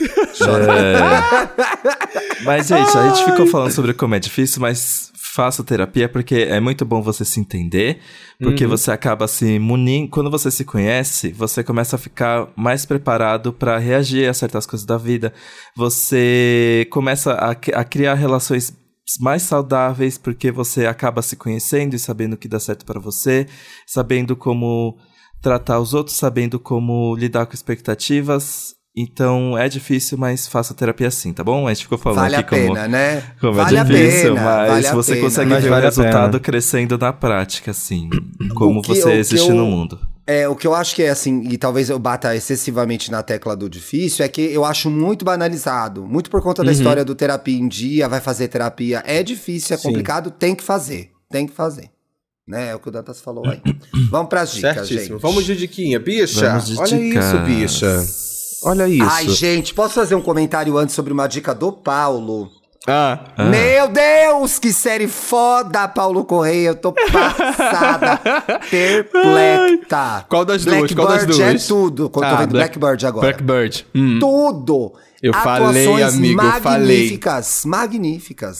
Mas, 2.46 2.68
gente, 2.68 2.98
a 2.98 3.10
gente 3.10 3.26
ficou 3.26 3.48
falando 3.48 3.72
sobre 3.72 3.94
como 3.94 4.16
é 4.16 4.20
difícil, 4.20 4.62
mas 4.62 5.12
faça 5.16 5.64
terapia 5.64 6.10
porque 6.10 6.36
é 6.36 6.60
muito 6.60 6.86
bom 6.86 7.02
você 7.02 7.26
se 7.26 7.40
entender, 7.40 8.00
porque 8.40 8.68
você 8.68 8.92
acaba 8.92 9.28
se 9.28 9.58
munindo. 9.58 10.10
Quando 10.10 10.30
você 10.30 10.52
se 10.52 10.66
conhece, 10.66 11.32
você 11.32 11.64
começa 11.64 11.96
a 11.96 12.00
ficar 12.00 12.50
mais 12.56 12.86
preparado 12.86 13.54
para 13.54 13.78
reagir 13.78 14.30
a 14.30 14.34
certas 14.34 14.66
coisas 14.66 14.86
da 14.86 14.98
vida. 14.98 15.34
Você 15.76 16.88
começa 16.92 17.34
a, 17.34 17.52
a 17.52 17.84
criar 17.84 18.16
relações 18.16 18.74
mais 19.20 19.44
saudáveis 19.44 20.18
porque 20.18 20.52
você 20.52 20.86
acaba 20.86 21.22
se 21.22 21.36
conhecendo 21.36 21.96
e 21.96 22.00
sabendo 22.00 22.34
o 22.34 22.38
que 22.38 22.48
dá 22.48 22.60
certo 22.60 22.86
para 22.86 23.00
você, 23.00 23.48
sabendo 23.86 24.36
como 24.36 24.98
tratar 25.42 25.80
os 25.80 25.94
outros, 25.94 26.16
sabendo 26.16 26.60
como 26.60 27.16
lidar 27.16 27.46
com 27.46 27.54
expectativas. 27.54 28.74
Então 28.96 29.58
é 29.58 29.68
difícil, 29.68 30.18
mas 30.20 30.48
faça 30.48 30.74
terapia 30.74 31.10
sim, 31.10 31.34
tá 31.34 31.44
bom? 31.44 31.68
A 31.68 31.74
gente 31.74 31.84
ficou 31.84 31.98
falando 31.98 32.20
Vale 32.22 32.36
a 32.36 32.40
aqui 32.40 32.50
como, 32.50 32.74
pena, 32.74 32.88
né? 32.88 33.24
como 33.42 33.54
vale 33.54 33.78
é 33.78 33.84
difícil, 33.84 34.34
a 34.34 34.36
pena, 34.36 34.56
mas 34.58 34.86
vale 34.86 34.96
você 34.96 35.14
pena. 35.16 35.26
consegue 35.26 35.50
Mas 35.50 35.64
ver 35.64 35.72
o 35.72 35.80
resultado 35.80 36.40
crescendo 36.40 36.98
na 36.98 37.12
prática, 37.12 37.72
assim, 37.72 38.08
como 38.56 38.82
que- 38.84 38.88
você 38.90 39.14
existe 39.14 39.50
eu- 39.50 39.56
no 39.56 39.66
mundo. 39.66 40.00
É, 40.26 40.48
o 40.48 40.56
que 40.56 40.66
eu 40.66 40.74
acho 40.74 40.96
que 40.96 41.04
é 41.04 41.10
assim, 41.10 41.42
e 41.50 41.58
talvez 41.58 41.90
eu 41.90 42.00
bata 42.00 42.34
excessivamente 42.36 43.12
na 43.12 43.22
tecla 43.22 43.56
do 43.58 43.70
difícil, 43.70 44.24
é 44.24 44.28
que 44.30 44.42
eu 44.42 44.64
acho 44.64 44.90
muito 44.90 45.26
banalizado. 45.26 46.06
Muito 46.06 46.30
por 46.30 46.42
conta 46.42 46.64
da 46.64 46.70
Uhum. 46.72 46.78
história 46.78 47.04
do 47.04 47.14
terapia 47.14 47.58
em 47.60 47.68
dia, 47.68 48.08
vai 48.08 48.22
fazer 48.22 48.48
terapia. 48.48 49.04
É 49.06 49.22
difícil, 49.22 49.74
é 49.74 49.78
Sim. 49.78 49.90
complicado, 49.90 50.32
tem 50.32 50.56
que 50.56 50.64
fazer. 50.64 51.12
Tem 51.30 51.46
que 51.46 51.54
fazer. 51.54 51.90
Né? 52.48 52.70
É 52.70 52.76
o 52.76 52.80
que 52.80 52.88
o 52.88 52.92
Dantas 52.92 53.20
falou 53.22 53.46
aí. 53.48 53.62
Vamos 54.10 54.30
pras 54.30 54.54
dicas, 54.54 54.76
Certíssimo. 54.88 55.16
gente. 55.16 55.22
Vamos 55.22 55.46
de 55.46 55.56
diquinha, 55.58 56.00
bicha. 56.00 56.58
De 56.60 56.78
Olha 56.78 56.98
dicas. 56.98 57.26
isso, 57.26 57.40
bicha. 57.40 58.06
Olha 58.66 58.88
isso. 58.88 59.04
Ai, 59.10 59.28
gente, 59.30 59.74
posso 59.74 59.94
fazer 59.96 60.16
um 60.16 60.22
comentário 60.22 60.78
antes 60.78 60.96
sobre 60.96 61.12
uma 61.12 61.28
dica 61.28 61.54
do 61.54 61.72
Paulo? 61.72 62.50
Ah, 62.86 63.20
Ah. 63.38 63.46
Meu 63.46 63.88
Deus, 63.88 64.60
que 64.60 64.74
série 64.74 65.08
foda, 65.08 65.88
Paulo 65.88 66.26
Correia. 66.26 66.70
Eu 66.70 66.76
tô 66.76 66.92
passada, 67.12 68.20
perplexa. 68.70 70.26
Qual 70.28 70.44
das 70.46 70.66
duas? 70.66 70.92
Qual 70.94 71.08
das 71.08 71.24
Blackbird 71.26 71.42
é 71.42 71.50
duas? 71.52 71.68
tudo. 71.68 72.10
Quando 72.10 72.26
eu 72.26 72.30
tô 72.32 72.36
Ah, 72.36 72.40
vendo 72.40 72.52
Black- 72.52 72.78
Blackbird 72.80 73.06
agora. 73.06 73.28
Blackbird. 73.28 73.88
Hum. 73.96 74.20
Tudo. 74.20 74.94
Eu 75.22 75.34
falei, 75.34 75.86
Atuações 75.88 76.16
amigo, 76.16 76.42
eu 76.42 76.52
falei. 76.62 76.98
magníficas, 77.64 77.64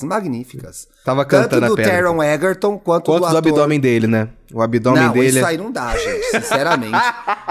magníficas, 0.04 0.88
Tava 1.04 1.26
Tanto 1.26 1.50
cantando 1.50 1.68
do 1.68 1.74
a 1.74 1.76
pedra. 1.76 1.92
Taron 1.92 2.24
Egerton 2.24 2.78
quanto, 2.78 3.06
Quanto 3.12 3.26
do 3.26 3.30
do 3.30 3.38
abdômen 3.38 3.78
dele, 3.78 4.08
né? 4.08 4.30
O 4.54 4.62
abdômen 4.62 5.04
Não, 5.04 5.12
dele 5.12 5.28
isso 5.28 5.40
é... 5.40 5.44
aí 5.44 5.58
não 5.58 5.70
dá, 5.70 5.98
gente, 5.98 6.24
sinceramente. 6.32 6.98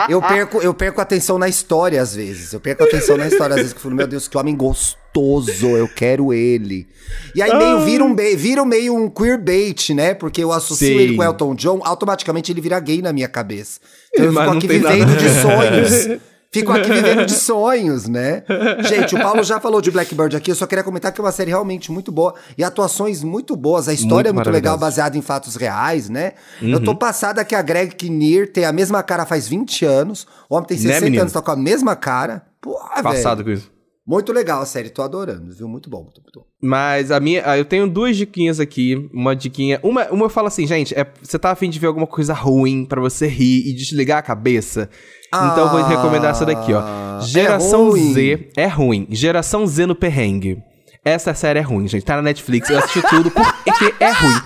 eu, 0.08 0.22
perco, 0.22 0.62
eu 0.62 0.72
perco 0.72 1.00
atenção 1.02 1.38
na 1.38 1.48
história 1.48 2.00
às 2.00 2.14
vezes. 2.14 2.54
Eu 2.54 2.60
perco 2.60 2.82
atenção 2.82 3.18
na 3.18 3.28
história 3.28 3.54
às 3.54 3.60
vezes, 3.60 3.72
que 3.74 3.78
eu 3.78 3.82
falo, 3.82 3.94
meu 3.94 4.06
Deus, 4.06 4.26
que 4.26 4.38
homem 4.38 4.56
gostoso, 4.56 5.66
eu 5.66 5.86
quero 5.86 6.32
ele. 6.32 6.88
E 7.34 7.42
aí 7.42 7.54
meio 7.54 7.80
vira, 7.80 8.04
um, 8.04 8.16
vira 8.16 8.64
meio 8.64 8.94
um 8.96 9.10
queerbait, 9.10 9.92
né? 9.92 10.14
Porque 10.14 10.42
eu 10.42 10.50
associo 10.50 10.88
Sim. 10.88 10.98
ele 10.98 11.16
com 11.16 11.22
Elton 11.22 11.54
John, 11.54 11.80
automaticamente 11.84 12.50
ele 12.50 12.60
vira 12.62 12.80
gay 12.80 13.02
na 13.02 13.12
minha 13.12 13.28
cabeça. 13.28 13.80
Então 14.14 14.26
eu 14.26 14.32
Mas 14.32 14.44
fico 14.44 14.56
aqui 14.56 14.78
nada 14.78 14.94
vivendo 14.94 15.12
a 15.12 15.16
de 15.16 15.28
sonhos. 15.28 16.20
Fico 16.52 16.70
aqui 16.70 16.92
vivendo 16.92 17.24
de 17.24 17.32
sonhos, 17.38 18.06
né? 18.06 18.44
Gente, 18.88 19.14
o 19.14 19.18
Paulo 19.18 19.42
já 19.42 19.58
falou 19.58 19.80
de 19.80 19.90
Blackbird 19.90 20.36
aqui, 20.36 20.50
eu 20.50 20.54
só 20.54 20.66
queria 20.66 20.84
comentar 20.84 21.10
que 21.10 21.20
é 21.20 21.24
uma 21.24 21.32
série 21.32 21.50
realmente 21.50 21.90
muito 21.90 22.12
boa 22.12 22.34
e 22.58 22.62
atuações 22.62 23.22
muito 23.24 23.56
boas. 23.56 23.88
A 23.88 23.94
história 23.94 24.28
é 24.28 24.32
Muito 24.32 24.44
muito 24.46 24.54
legal, 24.54 24.76
baseada 24.76 25.16
em 25.16 25.22
fatos 25.22 25.56
reais, 25.56 26.08
né? 26.10 26.32
Eu 26.60 26.78
Uhum. 26.78 26.84
tô 26.84 26.94
passada 26.94 27.44
que 27.44 27.54
a 27.54 27.62
Greg 27.62 27.94
Kinnear 27.94 28.46
tem 28.48 28.64
a 28.66 28.72
mesma 28.72 29.02
cara 29.02 29.24
faz 29.24 29.48
20 29.48 29.84
anos, 29.84 30.26
o 30.50 30.54
homem 30.54 30.66
tem 30.66 30.76
Né, 30.76 30.82
60 30.82 31.04
menino? 31.04 31.22
anos, 31.22 31.32
tá 31.32 31.40
com 31.40 31.50
a 31.50 31.56
mesma 31.56 31.96
cara. 31.96 32.42
Porra, 32.60 33.02
Passado 33.02 33.42
velho. 33.42 33.56
com 33.56 33.62
isso. 33.62 33.72
Muito 34.06 34.32
legal 34.32 34.60
a 34.60 34.66
série, 34.66 34.90
tô 34.90 35.00
adorando, 35.00 35.54
viu? 35.54 35.68
Muito 35.68 35.88
bom, 35.88 36.02
muito 36.02 36.20
bom. 36.34 36.42
Mas 36.60 37.10
a 37.12 37.20
minha, 37.20 37.42
ah, 37.46 37.56
eu 37.56 37.64
tenho 37.64 37.88
duas 37.88 38.16
diquinhas 38.16 38.58
aqui. 38.60 39.08
Uma 39.14 39.34
diquinha. 39.34 39.78
Uma, 39.82 40.06
uma 40.10 40.24
eu 40.26 40.28
falo 40.28 40.48
assim, 40.48 40.66
gente, 40.66 40.92
é, 40.98 41.06
você 41.22 41.38
tá 41.38 41.52
afim 41.52 41.70
de 41.70 41.78
ver 41.78 41.86
alguma 41.86 42.06
coisa 42.06 42.34
ruim 42.34 42.84
pra 42.84 43.00
você 43.00 43.26
rir 43.28 43.68
e 43.68 43.72
desligar 43.72 44.18
a 44.18 44.22
cabeça? 44.22 44.90
Então 45.34 45.68
vou 45.70 45.82
recomendar 45.82 46.30
essa 46.32 46.44
daqui, 46.44 46.72
ó. 46.72 46.80
Ah, 46.80 47.18
Geração 47.22 47.86
é 47.86 47.90
ruim. 47.90 48.12
Z 48.14 48.48
é 48.56 48.66
ruim. 48.66 49.06
Geração 49.10 49.66
Z 49.66 49.86
no 49.86 49.94
perrengue. 49.94 50.62
Essa 51.04 51.34
série 51.34 51.58
é 51.58 51.62
ruim, 51.62 51.88
gente. 51.88 52.04
Tá 52.04 52.16
na 52.16 52.22
Netflix, 52.22 52.68
eu 52.70 52.78
assisti 52.78 53.02
tudo 53.08 53.30
porque 53.30 53.94
é 53.98 54.10
ruim. 54.12 54.40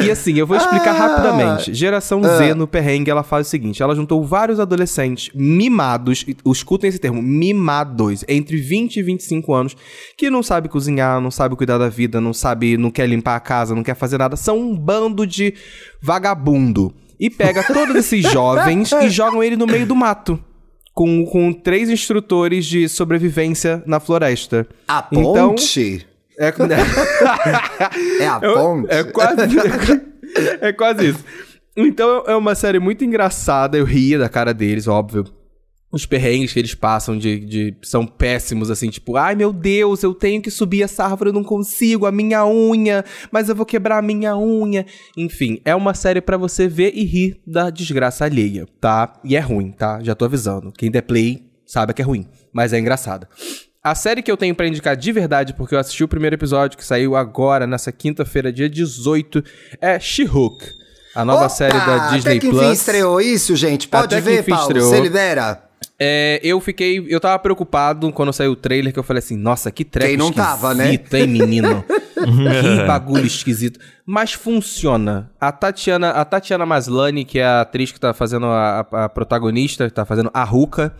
E 0.00 0.10
assim, 0.10 0.32
eu 0.38 0.46
vou 0.46 0.56
explicar 0.56 0.94
Ah. 0.94 1.06
rapidamente. 1.06 1.74
Geração 1.74 2.22
Z 2.22 2.54
no 2.54 2.66
perrengue, 2.66 3.10
ela 3.10 3.22
faz 3.22 3.46
o 3.46 3.50
seguinte: 3.50 3.82
ela 3.82 3.94
juntou 3.94 4.24
vários 4.24 4.58
adolescentes 4.58 5.30
mimados, 5.34 6.24
escutem 6.46 6.88
esse 6.88 6.98
termo, 6.98 7.20
mimados, 7.20 8.24
entre 8.26 8.56
20 8.56 8.96
e 8.96 9.02
25 9.02 9.52
anos, 9.52 9.76
que 10.16 10.30
não 10.30 10.42
sabe 10.42 10.68
cozinhar, 10.70 11.20
não 11.20 11.30
sabe 11.30 11.56
cuidar 11.56 11.76
da 11.76 11.90
vida, 11.90 12.22
não 12.22 12.32
sabe, 12.32 12.78
não 12.78 12.90
quer 12.90 13.06
limpar 13.06 13.36
a 13.36 13.40
casa, 13.40 13.74
não 13.74 13.82
quer 13.82 13.94
fazer 13.94 14.16
nada. 14.16 14.34
São 14.34 14.58
um 14.58 14.74
bando 14.74 15.26
de 15.26 15.52
vagabundo. 16.00 16.94
E 17.22 17.30
pega 17.30 17.62
todos 17.62 17.94
esses 17.94 18.20
jovens 18.32 18.90
e 18.90 19.08
jogam 19.08 19.42
ele 19.44 19.56
no 19.56 19.66
meio 19.66 19.86
do 19.86 19.94
mato. 19.94 20.42
Com, 20.92 21.24
com 21.24 21.52
três 21.52 21.88
instrutores 21.88 22.66
de 22.66 22.88
sobrevivência 22.88 23.82
na 23.86 24.00
floresta. 24.00 24.66
A 24.88 25.06
Então, 25.12 25.50
ponte? 25.50 26.06
é, 26.38 26.50
É 28.20 28.26
a 28.26 28.40
ponte? 28.40 28.92
É 28.92 29.04
quase, 29.04 29.36
é 30.60 30.72
quase 30.72 31.08
isso. 31.10 31.24
Então 31.76 32.24
é 32.26 32.34
uma 32.36 32.54
série 32.54 32.78
muito 32.78 33.04
engraçada. 33.04 33.78
Eu 33.78 33.84
ria 33.84 34.18
da 34.18 34.28
cara 34.28 34.52
deles, 34.52 34.86
óbvio. 34.88 35.24
Os 35.92 36.06
perrengues 36.06 36.54
que 36.54 36.58
eles 36.58 36.74
passam 36.74 37.18
de, 37.18 37.38
de- 37.40 37.74
são 37.82 38.06
péssimos, 38.06 38.70
assim, 38.70 38.88
tipo, 38.88 39.14
ai 39.16 39.34
meu 39.34 39.52
Deus, 39.52 40.02
eu 40.02 40.14
tenho 40.14 40.40
que 40.40 40.50
subir 40.50 40.82
essa 40.82 41.04
árvore, 41.04 41.28
eu 41.28 41.34
não 41.34 41.44
consigo, 41.44 42.06
a 42.06 42.10
minha 42.12 42.46
unha, 42.46 43.04
mas 43.30 43.50
eu 43.50 43.54
vou 43.54 43.66
quebrar 43.66 43.98
a 43.98 44.02
minha 44.02 44.34
unha. 44.36 44.86
Enfim, 45.16 45.60
é 45.66 45.74
uma 45.74 45.92
série 45.92 46.22
pra 46.22 46.38
você 46.38 46.66
ver 46.66 46.92
e 46.94 47.04
rir 47.04 47.40
da 47.46 47.68
desgraça 47.68 48.24
alheia, 48.24 48.66
tá? 48.80 49.12
E 49.22 49.36
é 49.36 49.40
ruim, 49.40 49.70
tá? 49.70 50.00
Já 50.02 50.14
tô 50.14 50.24
avisando. 50.24 50.72
Quem 50.72 50.90
der 50.90 51.02
play 51.02 51.44
sabe 51.66 51.92
que 51.92 52.00
é 52.00 52.04
ruim, 52.04 52.26
mas 52.52 52.72
é 52.72 52.78
engraçada. 52.78 53.28
A 53.84 53.94
série 53.94 54.22
que 54.22 54.30
eu 54.32 54.36
tenho 54.36 54.54
pra 54.54 54.66
indicar 54.66 54.96
de 54.96 55.12
verdade, 55.12 55.52
porque 55.54 55.74
eu 55.74 55.78
assisti 55.78 56.02
o 56.04 56.08
primeiro 56.08 56.34
episódio 56.36 56.78
que 56.78 56.86
saiu 56.86 57.14
agora, 57.16 57.66
nessa 57.66 57.92
quinta-feira, 57.92 58.50
dia 58.52 58.68
18, 58.70 59.44
é 59.80 59.98
She-Hulk. 60.00 60.64
A 61.14 61.24
nova 61.24 61.40
Opa, 61.40 61.48
série 61.50 61.76
da 61.78 62.08
Disney 62.12 62.30
Até 62.36 62.38
que 62.40 62.46
enfim 62.46 62.56
Plus. 62.58 62.78
estreou 62.78 63.20
isso, 63.20 63.54
gente. 63.54 63.88
Pode 63.88 64.06
Até 64.14 64.16
que 64.16 64.22
ver, 64.22 64.44
Paulo. 64.44 64.62
estreou. 64.62 64.88
Você 64.88 65.00
libera. 65.00 65.68
É, 65.98 66.40
eu 66.42 66.60
fiquei. 66.60 67.04
Eu 67.08 67.20
tava 67.20 67.38
preocupado 67.38 68.10
quando 68.12 68.32
saiu 68.32 68.52
o 68.52 68.56
trailer, 68.56 68.92
que 68.92 68.98
eu 68.98 69.02
falei 69.02 69.18
assim, 69.18 69.36
nossa, 69.36 69.70
que 69.70 69.84
treco 69.84 70.08
Quem 70.08 70.16
não 70.16 70.32
tava, 70.32 70.74
né? 70.74 70.92
esquisito, 70.94 71.14
hein, 71.14 71.26
menino? 71.26 71.84
que 72.14 72.86
bagulho 72.86 73.26
esquisito. 73.26 73.78
Mas 74.06 74.32
funciona. 74.32 75.30
A 75.40 75.50
Tatiana, 75.52 76.10
a 76.10 76.24
Tatiana 76.24 76.64
Maslany, 76.66 77.24
que 77.24 77.38
é 77.38 77.44
a 77.44 77.60
atriz 77.62 77.92
que 77.92 78.00
tá 78.00 78.12
fazendo 78.12 78.46
a, 78.46 78.80
a- 78.80 79.08
protagonista, 79.08 79.86
que 79.88 79.94
tá 79.94 80.04
fazendo 80.04 80.30
a 80.32 80.44
Ruka. 80.44 80.94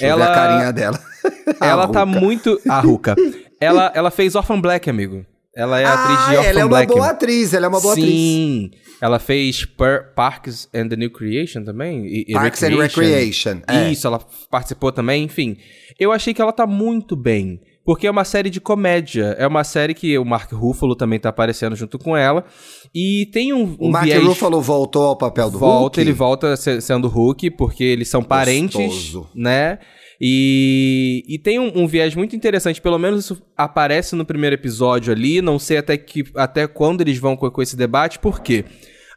Ela, 0.00 0.26
a 0.26 0.34
carinha 0.34 0.72
dela. 0.72 0.98
ela 1.60 1.84
A 1.84 1.88
tá 1.88 2.02
Ruka. 2.04 2.20
muito. 2.20 2.60
A 2.68 2.80
Ruka. 2.80 3.16
ela, 3.60 3.90
ela 3.94 4.10
fez 4.10 4.34
Orphan 4.34 4.60
Black, 4.60 4.88
amigo. 4.90 5.24
Ela 5.56 5.80
é 5.80 5.84
a 5.86 5.94
atriz 5.94 6.18
ah, 6.18 6.30
de 6.30 6.36
Orphan 6.36 6.48
ela 6.50 6.60
é 6.60 6.64
uma 6.64 6.68
Black. 6.68 6.92
boa 6.92 7.08
atriz, 7.10 7.54
ela 7.54 7.66
é 7.66 7.68
uma 7.68 7.80
boa 7.80 7.94
atriz. 7.94 8.06
Sim. 8.10 8.70
Ela 9.00 9.18
fez 9.18 9.64
Per- 9.64 10.12
Parks 10.14 10.68
and 10.74 10.88
the 10.88 10.96
New 10.96 11.10
Creation 11.10 11.64
também. 11.64 12.06
e- 12.06 12.32
Parks 12.32 12.62
and 12.62 12.76
Recreation, 12.76 13.60
é. 13.66 13.90
Isso, 13.90 14.06
ela 14.06 14.20
participou 14.50 14.92
também, 14.92 15.24
enfim. 15.24 15.56
Eu 15.98 16.12
achei 16.12 16.34
que 16.34 16.42
ela 16.42 16.52
tá 16.52 16.66
muito 16.66 17.16
bem. 17.16 17.60
Porque 17.86 18.04
é 18.06 18.10
uma 18.10 18.24
série 18.24 18.50
de 18.50 18.60
comédia. 18.60 19.36
É 19.38 19.46
uma 19.46 19.62
série 19.62 19.94
que 19.94 20.18
o 20.18 20.24
Mark 20.24 20.50
Ruffalo 20.52 20.96
também 20.96 21.20
tá 21.20 21.28
aparecendo 21.28 21.76
junto 21.76 21.98
com 22.00 22.16
ela. 22.16 22.44
E 22.92 23.30
tem 23.32 23.52
um, 23.52 23.62
um 23.80 23.88
O 23.88 23.90
Mark 23.92 24.04
viés... 24.04 24.20
Ruffalo 24.24 24.60
voltou 24.60 25.04
ao 25.04 25.16
papel 25.16 25.48
do 25.50 25.56
volta, 25.60 25.78
Hulk? 25.82 26.00
ele 26.00 26.12
volta 26.12 26.56
se- 26.56 26.80
sendo 26.80 27.06
Hulk, 27.06 27.52
porque 27.52 27.84
eles 27.84 28.08
são 28.08 28.24
parentes, 28.24 28.74
Gostoso. 28.76 29.28
né? 29.32 29.78
E, 30.20 31.22
e 31.28 31.38
tem 31.38 31.58
um, 31.58 31.82
um 31.82 31.86
viés 31.86 32.14
muito 32.14 32.34
interessante, 32.34 32.80
pelo 32.80 32.98
menos 32.98 33.24
isso 33.24 33.42
aparece 33.56 34.16
no 34.16 34.24
primeiro 34.24 34.54
episódio 34.54 35.12
ali, 35.12 35.42
não 35.42 35.58
sei 35.58 35.76
até, 35.76 35.96
que, 35.96 36.24
até 36.34 36.66
quando 36.66 37.02
eles 37.02 37.18
vão 37.18 37.36
com, 37.36 37.50
com 37.50 37.62
esse 37.62 37.76
debate, 37.76 38.18
por 38.18 38.40
quê? 38.40 38.64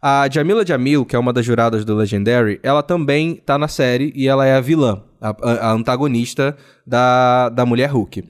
A 0.01 0.29
Jamila 0.31 0.65
Jamil, 0.65 1.05
que 1.05 1.15
é 1.15 1.19
uma 1.19 1.33
das 1.33 1.45
juradas 1.45 1.83
do 1.83 1.95
Legendary, 1.95 2.59
ela 2.63 2.81
também 2.81 3.35
tá 3.35 3.57
na 3.57 3.67
série 3.67 4.13
e 4.15 4.27
ela 4.27 4.45
é 4.45 4.55
a 4.55 4.61
vilã, 4.61 5.03
a, 5.19 5.67
a 5.67 5.71
antagonista 5.71 6.55
da, 6.85 7.49
da 7.49 7.65
Mulher 7.65 7.89
Hulk. 7.89 8.23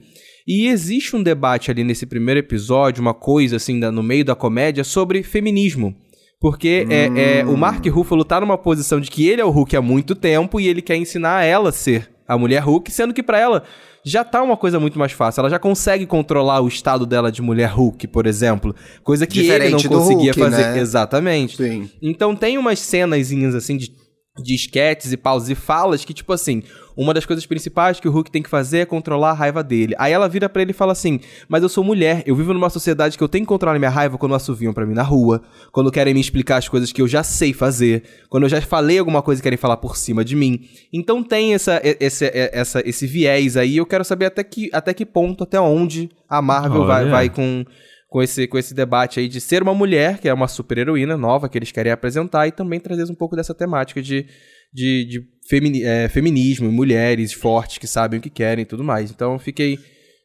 E 0.46 0.66
existe 0.66 1.14
um 1.14 1.22
debate 1.22 1.70
ali 1.70 1.84
nesse 1.84 2.06
primeiro 2.06 2.40
episódio, 2.40 3.00
uma 3.00 3.14
coisa 3.14 3.56
assim, 3.56 3.78
no 3.78 4.02
meio 4.02 4.24
da 4.24 4.34
comédia, 4.34 4.82
sobre 4.82 5.22
feminismo. 5.22 5.94
Porque 6.40 6.86
hum. 6.88 6.92
é, 6.92 7.40
é, 7.40 7.44
o 7.44 7.56
Mark 7.56 7.86
Ruffalo 7.86 8.24
tá 8.24 8.40
numa 8.40 8.58
posição 8.58 8.98
de 8.98 9.10
que 9.10 9.28
ele 9.28 9.40
é 9.40 9.44
o 9.44 9.50
Hulk 9.50 9.76
há 9.76 9.82
muito 9.82 10.16
tempo 10.16 10.58
e 10.58 10.66
ele 10.66 10.82
quer 10.82 10.96
ensinar 10.96 11.36
a 11.36 11.44
ela 11.44 11.68
a 11.68 11.72
ser 11.72 12.10
a 12.30 12.38
mulher 12.38 12.62
Hulk, 12.62 12.90
sendo 12.90 13.12
que 13.12 13.22
para 13.22 13.38
ela 13.38 13.64
já 14.04 14.24
tá 14.24 14.42
uma 14.42 14.56
coisa 14.56 14.78
muito 14.78 14.98
mais 14.98 15.12
fácil. 15.12 15.40
Ela 15.40 15.50
já 15.50 15.58
consegue 15.58 16.06
controlar 16.06 16.60
o 16.60 16.68
estado 16.68 17.04
dela 17.04 17.30
de 17.30 17.42
mulher 17.42 17.70
Hulk, 17.70 18.06
por 18.08 18.26
exemplo. 18.26 18.74
Coisa 19.02 19.26
que 19.26 19.42
Diferente 19.42 19.86
ele 19.86 19.94
não 19.94 20.00
conseguia 20.00 20.32
Hulk, 20.32 20.38
fazer. 20.38 20.62
Né? 20.62 20.78
Exatamente. 20.78 21.56
Sim. 21.56 21.90
Então 22.00 22.34
tem 22.34 22.56
umas 22.56 22.78
cenazinhas 22.78 23.54
assim 23.54 23.76
de 23.76 23.90
de 24.42 24.54
esquetes 24.54 25.12
e 25.12 25.16
pausas 25.16 25.50
e 25.50 25.54
falas 25.54 26.04
que, 26.04 26.14
tipo 26.14 26.32
assim, 26.32 26.62
uma 27.00 27.14
das 27.14 27.24
coisas 27.24 27.46
principais 27.46 27.98
que 27.98 28.06
o 28.06 28.10
Hulk 28.10 28.30
tem 28.30 28.42
que 28.42 28.50
fazer 28.50 28.80
é 28.80 28.84
controlar 28.84 29.30
a 29.30 29.32
raiva 29.32 29.64
dele. 29.64 29.94
Aí 29.98 30.12
ela 30.12 30.28
vira 30.28 30.50
para 30.50 30.60
ele 30.60 30.72
e 30.72 30.74
fala 30.74 30.92
assim: 30.92 31.18
Mas 31.48 31.62
eu 31.62 31.68
sou 31.68 31.82
mulher, 31.82 32.22
eu 32.26 32.36
vivo 32.36 32.52
numa 32.52 32.68
sociedade 32.68 33.16
que 33.16 33.24
eu 33.24 33.28
tenho 33.28 33.44
que 33.44 33.48
controlar 33.48 33.78
minha 33.78 33.90
raiva 33.90 34.18
quando 34.18 34.34
assoviam 34.34 34.74
para 34.74 34.84
mim 34.84 34.92
na 34.92 35.02
rua, 35.02 35.42
quando 35.72 35.90
querem 35.90 36.12
me 36.12 36.20
explicar 36.20 36.58
as 36.58 36.68
coisas 36.68 36.92
que 36.92 37.00
eu 37.00 37.08
já 37.08 37.22
sei 37.22 37.54
fazer, 37.54 38.02
quando 38.28 38.42
eu 38.42 38.50
já 38.50 38.60
falei 38.60 38.98
alguma 38.98 39.22
coisa 39.22 39.40
e 39.40 39.42
querem 39.42 39.56
falar 39.56 39.78
por 39.78 39.96
cima 39.96 40.22
de 40.22 40.36
mim. 40.36 40.60
Então 40.92 41.22
tem 41.22 41.54
essa, 41.54 41.80
esse, 41.82 42.30
essa, 42.34 42.82
esse 42.86 43.06
viés 43.06 43.56
aí, 43.56 43.78
eu 43.78 43.86
quero 43.86 44.04
saber 44.04 44.26
até 44.26 44.44
que, 44.44 44.68
até 44.70 44.92
que 44.92 45.06
ponto, 45.06 45.44
até 45.44 45.58
onde 45.58 46.10
a 46.28 46.42
Marvel 46.42 46.84
vai, 46.84 47.08
vai 47.08 47.30
com 47.30 47.64
com 48.10 48.20
esse, 48.20 48.48
com 48.48 48.58
esse 48.58 48.74
debate 48.74 49.20
aí 49.20 49.28
de 49.28 49.40
ser 49.40 49.62
uma 49.62 49.72
mulher, 49.72 50.18
que 50.18 50.28
é 50.28 50.34
uma 50.34 50.48
super-heroína 50.48 51.16
nova 51.16 51.48
que 51.48 51.56
eles 51.56 51.70
querem 51.70 51.92
apresentar, 51.92 52.48
e 52.48 52.50
também 52.50 52.80
trazer 52.80 53.04
um 53.04 53.14
pouco 53.14 53.36
dessa 53.36 53.54
temática 53.54 54.02
de, 54.02 54.26
de, 54.74 55.04
de 55.04 55.28
femini, 55.50 55.82
é, 55.82 56.08
feminismo, 56.08 56.70
mulheres 56.70 57.32
fortes 57.32 57.78
que 57.78 57.86
sabem 57.88 58.20
o 58.20 58.22
que 58.22 58.30
querem 58.30 58.62
e 58.62 58.66
tudo 58.66 58.84
mais. 58.84 59.10
Então 59.10 59.38
fiquei. 59.38 59.78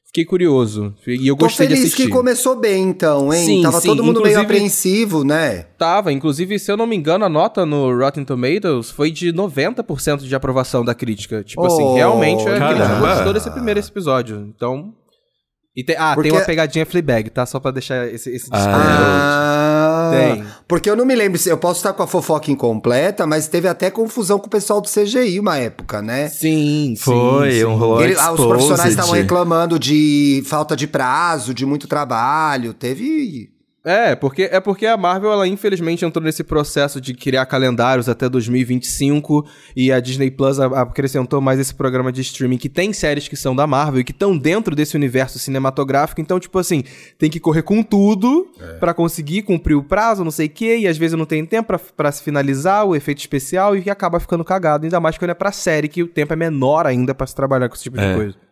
Fiquei 0.08 0.24
curioso. 0.24 0.96
E 1.06 1.28
eu 1.28 1.36
gostei 1.36 1.68
Tô 1.68 1.72
feliz 1.72 1.80
de 1.80 1.88
assistir. 1.88 2.06
que 2.06 2.10
começou 2.10 2.56
bem, 2.58 2.84
então, 2.84 3.34
hein? 3.34 3.46
Sim, 3.46 3.62
Tava 3.62 3.82
sim. 3.82 3.88
todo 3.90 4.02
mundo 4.02 4.20
inclusive, 4.20 4.34
meio 4.34 4.46
apreensivo, 4.46 5.26
né? 5.26 5.64
Tava. 5.78 6.14
Inclusive, 6.14 6.58
se 6.58 6.72
eu 6.72 6.78
não 6.78 6.88
me 6.88 6.96
engano, 6.96 7.26
a 7.26 7.30
nota 7.30 7.66
no 7.66 7.94
Rotten 7.94 8.24
Tomatoes 8.24 8.92
foi 8.92 9.12
de 9.12 9.34
90% 9.34 10.20
de 10.20 10.34
aprovação 10.34 10.86
da 10.86 10.96
crítica. 10.96 11.44
Tipo 11.44 11.66
assim, 11.66 11.84
oh, 11.84 11.88
assim, 11.88 11.96
realmente 11.96 12.48
a 12.48 12.70
crítica 12.70 12.96
gostou 13.02 13.34
desse 13.34 13.52
primeiro 13.52 13.78
episódio. 13.82 14.54
Então, 14.56 14.94
e 15.76 15.84
tem, 15.84 15.98
ah, 16.00 16.14
porque... 16.16 16.30
tem 16.30 16.40
uma 16.40 16.46
pegadinha 16.46 16.86
Fleabag, 16.86 17.30
tá? 17.32 17.46
Só 17.46 17.60
pra 17.60 17.72
deixar 17.72 18.08
esse, 18.08 18.30
esse 18.30 18.48
ah, 18.54 18.58
Tem. 20.12 20.46
Porque 20.68 20.90
eu 20.90 20.96
não 20.96 21.06
me 21.06 21.16
lembro, 21.16 21.40
eu 21.46 21.58
posso 21.58 21.80
estar 21.80 21.94
com 21.94 22.04
a 22.04 22.08
fofoca 22.08 22.52
incompleta, 22.52 23.26
mas 23.26 23.48
teve 23.48 23.68
até 23.68 23.90
confusão 23.90 24.40
com 24.40 24.48
o 24.48 24.50
pessoal 24.50 24.82
do 24.82 24.90
CGI 24.90 25.40
uma 25.40 25.58
época, 25.58 26.02
né? 26.02 26.28
Sim, 26.30 26.96
Foi, 26.98 27.52
sim, 27.52 27.66
um 27.66 27.76
rolou 27.76 28.02
Ele, 28.02 28.16
ah, 28.18 28.32
Os 28.32 28.46
profissionais 28.46 28.90
estavam 28.90 29.14
reclamando 29.14 29.80
de 29.80 30.44
falta 30.46 30.76
de 30.76 30.88
prazo, 30.88 31.54
de 31.54 31.66
muito 31.66 31.88
trabalho, 31.88 32.74
teve 32.74 33.50
é, 33.86 34.16
porque 34.16 34.50
é 34.52 34.60
porque 34.60 34.88
a 34.88 34.98
Marvel 34.98 35.32
ela 35.32 35.48
infelizmente 35.48 36.04
entrou 36.04 36.24
nesse 36.24 36.44
processo 36.44 37.00
de 37.00 37.14
criar 37.14 37.46
calendários 37.46 38.10
até 38.10 38.28
2025 38.28 39.46
e 39.76 39.92
a 39.92 40.00
Disney 40.00 40.32
Plus 40.32 40.60
acrescentou 40.60 41.40
mais 41.40 41.60
esse 41.60 41.74
programa 41.74 42.12
de 42.12 42.22
streaming 42.22 42.58
que 42.58 42.68
tem 42.68 42.92
séries 42.92 43.28
que 43.28 43.36
são 43.36 43.56
da 43.56 43.68
Marvel 43.68 44.02
e 44.02 44.04
que 44.04 44.12
estão 44.12 44.36
dentro 44.36 44.76
desse 44.76 44.96
universo 44.96 45.38
cinematográfico, 45.38 46.20
então 46.20 46.40
tipo 46.40 46.58
assim, 46.58 46.84
tem 47.20 47.30
que 47.30 47.40
correr 47.40 47.62
com 47.62 47.84
tudo 47.84 48.52
é. 48.60 48.74
para 48.80 48.92
conseguir 48.92 49.44
cumprir 49.44 49.76
o 49.76 49.84
prazo, 49.84 50.24
não 50.24 50.32
sei 50.32 50.48
o 50.48 50.50
quê, 50.50 50.78
e 50.80 50.88
às 50.88 50.98
vezes 50.98 51.16
não 51.16 51.26
tem 51.26 51.46
tempo 51.46 51.72
para 51.96 52.12
se 52.12 52.24
finalizar 52.24 52.86
o 52.86 52.96
efeito 52.96 53.20
especial 53.20 53.78
e 53.78 53.88
acaba 53.88 54.20
ficando 54.20 54.44
cagado, 54.44 54.86
ainda 54.86 55.00
mais 55.00 55.16
quando 55.16 55.30
é 55.30 55.36
para 55.36 55.52
série 55.52 55.88
que 55.88 56.02
o 56.02 56.08
tempo 56.08 56.34
é 56.34 56.36
menor 56.36 56.88
ainda 56.88 57.14
para 57.14 57.28
se 57.28 57.36
trabalhar 57.36 57.70
com 57.70 57.76
esse 57.76 57.84
tipo 57.84 58.00
é. 58.00 58.10
de 58.10 58.16
coisa. 58.16 58.46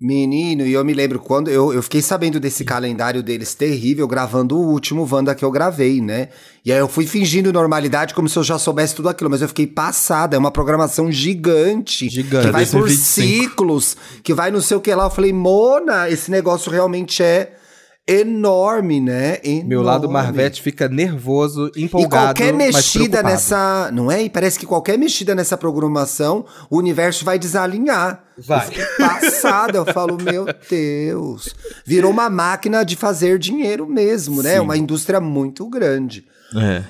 Menino, 0.00 0.66
e 0.66 0.72
eu 0.72 0.84
me 0.84 0.92
lembro 0.92 1.20
quando 1.20 1.48
eu, 1.48 1.72
eu 1.72 1.80
fiquei 1.80 2.02
sabendo 2.02 2.40
desse 2.40 2.64
calendário 2.64 3.22
deles 3.22 3.54
terrível, 3.54 4.08
gravando 4.08 4.58
o 4.58 4.72
último 4.72 5.08
Wanda 5.10 5.34
que 5.36 5.44
eu 5.44 5.50
gravei, 5.52 6.00
né? 6.00 6.30
E 6.64 6.72
aí 6.72 6.78
eu 6.78 6.88
fui 6.88 7.06
fingindo 7.06 7.52
normalidade 7.52 8.12
como 8.12 8.28
se 8.28 8.36
eu 8.36 8.42
já 8.42 8.58
soubesse 8.58 8.96
tudo 8.96 9.08
aquilo, 9.08 9.30
mas 9.30 9.40
eu 9.40 9.48
fiquei 9.48 9.68
passada. 9.68 10.34
É 10.34 10.38
uma 10.38 10.50
programação 10.50 11.12
gigante. 11.12 12.08
Gigante. 12.08 12.46
Que 12.46 12.52
vai 12.52 12.66
por 12.66 12.90
ciclos, 12.90 13.96
que 14.22 14.34
vai 14.34 14.50
não 14.50 14.60
sei 14.60 14.76
o 14.76 14.80
que 14.80 14.92
lá. 14.92 15.04
Eu 15.04 15.10
falei, 15.10 15.32
Mona, 15.32 16.10
esse 16.10 16.28
negócio 16.28 16.72
realmente 16.72 17.22
é 17.22 17.54
enorme, 18.06 19.00
né? 19.00 19.38
Enorme. 19.42 19.64
Meu 19.64 19.82
lado 19.82 20.08
Marvete 20.08 20.60
fica 20.60 20.88
nervoso, 20.88 21.70
empolgado. 21.76 22.24
E 22.24 22.26
qualquer 22.26 22.52
mexida 22.52 23.22
nessa. 23.22 23.90
Não 23.92 24.10
é? 24.10 24.22
E 24.22 24.30
parece 24.30 24.58
que 24.58 24.66
qualquer 24.66 24.98
mexida 24.98 25.34
nessa 25.34 25.56
programação, 25.56 26.44
o 26.70 26.78
universo 26.78 27.24
vai 27.24 27.38
desalinhar. 27.38 28.24
Vai. 28.36 28.68
Passada, 28.98 29.78
eu 29.78 29.86
falo, 29.86 30.18
meu 30.20 30.46
Deus. 30.68 31.54
Virou 31.86 32.10
uma 32.10 32.28
máquina 32.28 32.84
de 32.84 32.96
fazer 32.96 33.38
dinheiro 33.38 33.86
mesmo, 33.86 34.42
né? 34.42 34.54
Sim. 34.54 34.60
Uma 34.60 34.76
indústria 34.76 35.20
muito 35.20 35.68
grande. 35.68 36.26
É. 36.56 36.84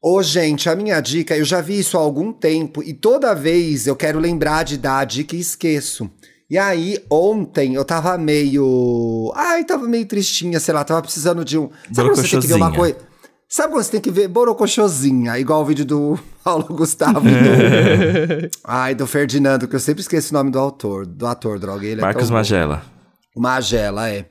Ô, 0.00 0.22
gente, 0.22 0.68
a 0.68 0.76
minha 0.76 1.00
dica, 1.00 1.36
eu 1.36 1.44
já 1.44 1.60
vi 1.60 1.80
isso 1.80 1.98
há 1.98 2.00
algum 2.00 2.32
tempo 2.32 2.82
e 2.84 2.94
toda 2.94 3.34
vez 3.34 3.86
eu 3.86 3.96
quero 3.96 4.20
lembrar 4.20 4.62
de 4.62 4.78
dar 4.78 5.00
a 5.00 5.04
dica 5.04 5.34
e 5.34 5.40
esqueço. 5.40 6.08
E 6.50 6.56
aí, 6.56 6.98
ontem 7.10 7.74
eu 7.74 7.84
tava 7.84 8.16
meio. 8.16 9.30
Ai, 9.36 9.64
tava 9.64 9.86
meio 9.86 10.06
tristinha, 10.06 10.58
sei 10.58 10.72
lá, 10.72 10.82
tava 10.82 11.02
precisando 11.02 11.44
de 11.44 11.58
um. 11.58 11.68
Sabe 11.92 12.08
quando 12.08 12.16
você 12.16 12.28
tem 12.28 12.40
que 12.40 12.46
ver 12.46 12.54
uma 12.54 12.72
coisa. 12.72 12.96
Sabe 13.46 13.72
quando 13.72 13.82
você 13.82 13.90
tem 13.90 14.00
que 14.00 14.10
ver 14.10 14.28
borocochosinha, 14.28 15.38
igual 15.38 15.62
o 15.62 15.64
vídeo 15.64 15.84
do 15.84 16.18
Paulo 16.42 16.64
Gustavo 16.64 17.22
e 17.28 17.32
do. 17.32 18.50
Ai, 18.64 18.94
do 18.94 19.06
Ferdinando, 19.06 19.68
que 19.68 19.76
eu 19.76 19.80
sempre 19.80 20.00
esqueço 20.00 20.34
o 20.34 20.38
nome 20.38 20.50
do 20.50 20.58
autor, 20.58 21.04
do 21.04 21.26
ator, 21.26 21.58
droga. 21.58 21.86
Ele 21.86 22.00
é 22.00 22.04
Marcos 22.04 22.30
é 22.30 22.32
Magela. 22.32 22.82
Magela, 23.36 24.08
é. 24.08 24.26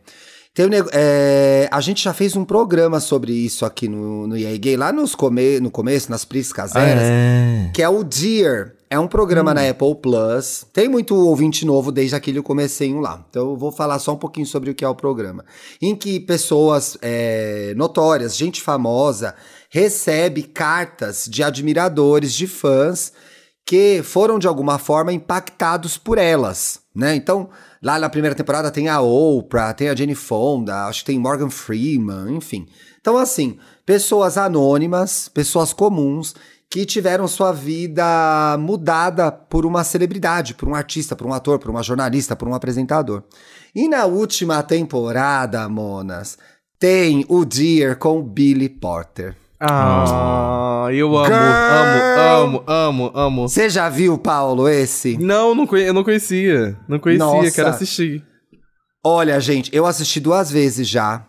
Tem 0.56 0.66
um, 0.66 0.70
é, 0.92 1.70
a 1.72 1.80
gente 1.82 2.04
já 2.04 2.16
fez 2.16 2.36
um 2.36 2.44
programa 2.44 3.00
sobre 3.00 3.32
isso 3.32 3.64
aqui 3.64 3.88
no, 3.88 4.26
no 4.26 4.36
EA 4.36 4.58
Gay, 4.58 4.76
lá 4.76 4.92
nos 4.92 5.14
come, 5.14 5.60
no 5.60 5.70
começo, 5.70 6.10
nas 6.10 6.26
Pris 6.26 6.52
Caseiras, 6.52 7.04
ah, 7.04 7.12
é. 7.12 7.72
que 7.76 7.84
é 7.84 7.88
o 7.88 8.04
Dear. 8.04 8.77
É 8.90 8.98
um 8.98 9.08
programa 9.08 9.52
hum. 9.52 9.54
na 9.54 9.70
Apple 9.70 9.96
Plus. 9.96 10.66
Tem 10.72 10.88
muito 10.88 11.14
ouvinte 11.16 11.66
novo 11.66 11.92
desde 11.92 12.16
aquele 12.16 12.42
comecinho 12.42 13.00
lá. 13.00 13.26
Então 13.30 13.50
eu 13.52 13.58
vou 13.58 13.72
falar 13.72 14.00
só 14.00 14.14
um 14.14 14.18
pouquinho 14.18 14.46
sobre 14.46 14.70
o 14.70 14.76
que 14.76 14.86
é 14.86 14.88
o 14.88 14.96
programa. 14.96 15.44
Em 15.82 15.96
que 15.96 16.20
pessoas 16.20 16.98
é, 17.02 17.74
notórias, 17.76 18.38
gente 18.38 18.62
famosa, 18.62 19.36
recebe 19.70 20.44
cartas 20.44 21.28
de 21.30 21.44
admiradores, 21.44 22.34
de 22.34 22.48
fãs, 22.48 23.12
que 23.66 24.02
foram 24.02 24.40
de 24.40 24.48
alguma 24.48 24.78
forma 24.78 25.12
impactados 25.12 25.98
por 25.98 26.18
elas, 26.18 26.80
né? 26.96 27.14
Então, 27.14 27.50
lá 27.84 28.00
na 28.00 28.10
primeira 28.10 28.34
temporada 28.34 28.72
tem 28.72 28.88
a 28.88 29.02
Oprah, 29.02 29.74
tem 29.74 29.90
a 29.90 29.96
Jenny 29.96 30.16
Fonda, 30.16 30.86
acho 30.86 31.02
que 31.02 31.08
tem 31.08 31.20
Morgan 31.20 31.50
Freeman, 31.50 32.38
enfim. 32.38 32.66
Então, 33.02 33.18
assim, 33.18 33.58
pessoas 33.86 34.38
anônimas, 34.38 35.28
pessoas 35.28 35.74
comuns 35.74 36.34
que 36.70 36.86
tiveram 36.86 37.28
sua 37.28 37.52
vida 37.52 38.58
mudada 38.60 39.32
por 39.32 39.66
uma 39.66 39.84
celebridade, 39.84 40.54
por 40.54 40.68
um 40.68 40.76
artista, 40.76 41.16
por 41.16 41.26
um 41.26 41.34
ator, 41.34 41.60
por 41.60 41.70
uma 41.70 41.82
jornalista, 41.82 42.36
por 42.36 42.48
um 42.48 42.54
apresentador. 42.54 43.24
E 43.74 43.88
na 43.88 44.06
última 44.06 44.62
temporada, 44.64 45.68
Monas, 45.70 46.38
tem 46.80 47.26
o 47.30 47.46
Dear 47.46 47.98
com 47.98 48.22
Billy 48.22 48.70
Porter. 48.70 49.36
Ah, 49.60 50.88
eu 50.92 51.18
amo, 51.18 51.34
amo, 51.34 52.18
amo, 52.20 52.64
amo, 52.68 53.12
amo. 53.16 53.50
Você 53.50 53.70
já 53.70 53.90
viu, 53.90 54.18
Paulo, 54.18 54.70
esse? 54.70 55.18
Não, 55.18 55.56
não 55.56 55.66
eu 55.78 55.94
não 55.94 56.04
conhecia. 56.04 56.78
Não 56.88 57.00
conhecia, 57.00 57.26
Nossa. 57.26 57.52
quero 57.52 57.70
assistir. 57.70 58.24
Olha, 59.04 59.40
gente, 59.40 59.76
eu 59.76 59.86
assisti 59.86 60.20
duas 60.20 60.52
vezes 60.52 60.88
já. 60.88 61.26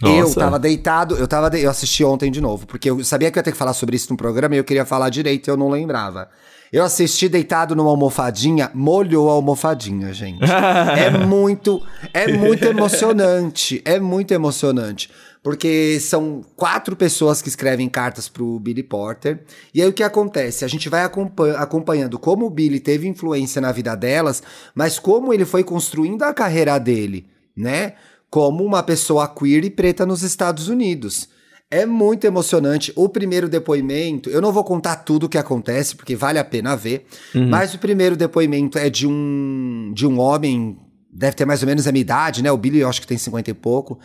Nossa. 0.00 0.16
Eu 0.16 0.44
tava 0.44 0.58
deitado, 0.58 1.16
eu 1.16 1.28
tava 1.28 1.50
de... 1.50 1.60
eu 1.60 1.70
assisti 1.70 2.02
ontem 2.04 2.30
de 2.30 2.40
novo, 2.40 2.66
porque 2.66 2.90
eu 2.90 3.04
sabia 3.04 3.30
que 3.30 3.38
eu 3.38 3.40
ia 3.40 3.44
ter 3.44 3.52
que 3.52 3.58
falar 3.58 3.74
sobre 3.74 3.96
isso 3.96 4.10
no 4.10 4.16
programa 4.16 4.54
e 4.54 4.58
eu 4.58 4.64
queria 4.64 4.84
falar 4.84 5.10
direito 5.10 5.48
e 5.48 5.50
eu 5.50 5.56
não 5.56 5.68
lembrava. 5.68 6.28
Eu 6.72 6.84
assisti 6.84 7.28
deitado 7.28 7.74
numa 7.74 7.90
almofadinha, 7.90 8.70
molhou 8.72 9.28
a 9.28 9.32
almofadinha, 9.32 10.12
gente. 10.12 10.44
é 10.44 11.10
muito, 11.26 11.82
é 12.14 12.28
muito 12.38 12.64
emocionante, 12.64 13.82
é 13.84 13.98
muito 13.98 14.32
emocionante. 14.32 15.10
Porque 15.42 15.98
são 16.00 16.42
quatro 16.54 16.94
pessoas 16.94 17.40
que 17.40 17.48
escrevem 17.48 17.88
cartas 17.88 18.28
pro 18.28 18.60
Billy 18.60 18.82
Porter. 18.82 19.42
E 19.74 19.82
aí 19.82 19.88
o 19.88 19.92
que 19.92 20.02
acontece? 20.02 20.64
A 20.64 20.68
gente 20.68 20.88
vai 20.88 21.02
acompanhando 21.02 22.18
como 22.18 22.46
o 22.46 22.50
Billy 22.50 22.78
teve 22.78 23.08
influência 23.08 23.60
na 23.60 23.72
vida 23.72 23.96
delas, 23.96 24.42
mas 24.74 24.98
como 24.98 25.32
ele 25.32 25.46
foi 25.46 25.64
construindo 25.64 26.22
a 26.22 26.34
carreira 26.34 26.78
dele, 26.78 27.26
né? 27.56 27.94
Como 28.30 28.64
uma 28.64 28.82
pessoa 28.82 29.28
queer 29.28 29.64
e 29.64 29.70
preta 29.70 30.06
nos 30.06 30.22
Estados 30.22 30.68
Unidos. 30.68 31.28
É 31.70 31.84
muito 31.84 32.26
emocionante. 32.26 32.92
O 32.96 33.08
primeiro 33.08 33.48
depoimento, 33.48 34.30
eu 34.30 34.40
não 34.40 34.52
vou 34.52 34.64
contar 34.64 34.96
tudo 34.96 35.26
o 35.26 35.28
que 35.28 35.38
acontece, 35.38 35.94
porque 35.94 36.16
vale 36.16 36.38
a 36.38 36.44
pena 36.44 36.76
ver, 36.76 37.06
uhum. 37.34 37.48
mas 37.48 37.74
o 37.74 37.78
primeiro 37.78 38.16
depoimento 38.16 38.78
é 38.78 38.88
de 38.88 39.06
um, 39.06 39.92
de 39.94 40.06
um 40.06 40.18
homem 40.18 40.78
deve 41.12 41.34
ter 41.34 41.44
mais 41.44 41.60
ou 41.62 41.66
menos 41.66 41.86
a 41.86 41.92
minha 41.92 42.02
idade, 42.02 42.42
né? 42.42 42.52
O 42.52 42.56
Billy 42.56 42.78
eu 42.78 42.88
acho 42.88 43.00
que 43.00 43.06
tem 43.06 43.18
50 43.18 43.50
e 43.50 43.54
pouco. 43.54 43.98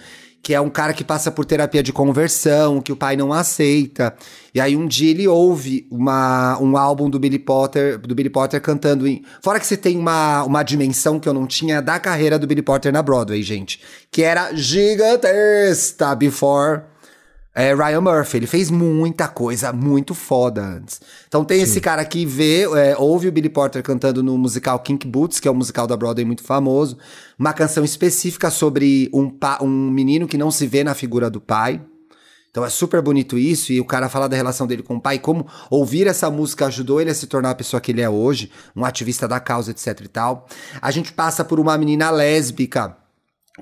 Que 0.46 0.54
é 0.54 0.62
um 0.62 0.70
cara 0.70 0.94
que 0.94 1.04
passa 1.04 1.32
por 1.32 1.44
terapia 1.44 1.82
de 1.82 1.92
conversão, 1.92 2.80
que 2.80 2.92
o 2.92 2.96
pai 2.96 3.18
não 3.18 3.34
aceita. 3.34 4.16
E 4.54 4.62
aí 4.62 4.76
um 4.76 4.86
dia 4.86 5.10
ele 5.10 5.28
ouve 5.28 5.88
uma, 5.90 6.56
um 6.62 6.78
álbum 6.78 7.10
do 7.10 7.18
Billy 7.18 7.40
Potter, 7.40 7.98
do 7.98 8.14
Billy 8.14 8.30
Potter 8.30 8.62
cantando 8.62 9.08
em. 9.08 9.24
Fora 9.42 9.60
que 9.60 9.66
você 9.66 9.76
tem 9.76 9.98
uma, 9.98 10.44
uma 10.44 10.62
dimensão 10.62 11.20
que 11.20 11.28
eu 11.28 11.34
não 11.34 11.48
tinha 11.48 11.82
da 11.82 12.00
carreira 12.00 12.38
do 12.38 12.46
Billy 12.46 12.62
Potter 12.62 12.94
na 12.94 13.02
Broadway, 13.02 13.42
gente. 13.42 13.82
Que 14.12 14.22
era 14.22 14.54
gigantesca 14.54 16.14
before 16.14 16.84
é 17.56 17.74
Ryan 17.74 18.02
Murphy. 18.02 18.38
Ele 18.38 18.48
fez 18.48 18.70
muita 18.70 19.30
coisa 19.30 19.72
muito 19.72 20.14
foda 20.14 20.62
antes. 20.62 21.02
Então 21.26 21.46
tem 21.46 21.60
Sim. 21.60 21.64
esse 21.64 21.82
cara 21.82 22.04
que 22.04 22.26
vê, 22.26 22.64
é, 22.64 22.96
ouve 22.98 23.30
o 23.30 23.32
Billy 23.32 23.48
Porter 23.48 23.82
cantando 23.82 24.22
no 24.22 24.38
musical 24.38 24.78
Kink 24.80 25.08
Boots, 25.08 25.40
que 25.40 25.48
é 25.48 25.52
um 25.52 25.56
musical 25.56 25.88
da 25.88 25.96
Broadway 25.96 26.26
muito 26.26 26.44
famoso. 26.44 26.98
Uma 27.40 27.54
canção 27.54 27.86
específica 27.86 28.52
sobre 28.52 29.10
um, 29.14 29.32
um 29.62 29.90
menino 29.90 30.28
que 30.28 30.38
não 30.38 30.52
se 30.52 30.68
vê 30.68 30.84
na 30.84 30.94
figura 30.94 31.30
do 31.30 31.40
pai. 31.40 31.82
Então 32.52 32.64
é 32.64 32.70
super 32.70 33.02
bonito 33.02 33.38
isso, 33.38 33.74
e 33.74 33.82
o 33.82 33.86
cara 33.86 34.08
fala 34.08 34.30
da 34.30 34.36
relação 34.38 34.66
dele 34.66 34.82
com 34.82 34.96
o 34.96 35.02
pai, 35.02 35.20
como 35.20 35.46
ouvir 35.70 36.08
essa 36.08 36.32
música 36.32 36.68
ajudou 36.68 37.02
ele 37.02 37.10
a 37.10 37.14
se 37.14 37.28
tornar 37.28 37.50
a 37.50 37.56
pessoa 37.56 37.82
que 37.82 37.92
ele 37.92 38.00
é 38.00 38.10
hoje, 38.10 38.50
um 38.74 38.86
ativista 38.86 39.28
da 39.28 39.42
causa, 39.42 39.72
etc 39.72 40.00
e 40.06 40.08
tal. 40.08 40.48
A 40.82 40.90
gente 40.90 41.12
passa 41.12 41.44
por 41.44 41.60
uma 41.60 41.78
menina 41.78 42.10
lésbica 42.10 42.96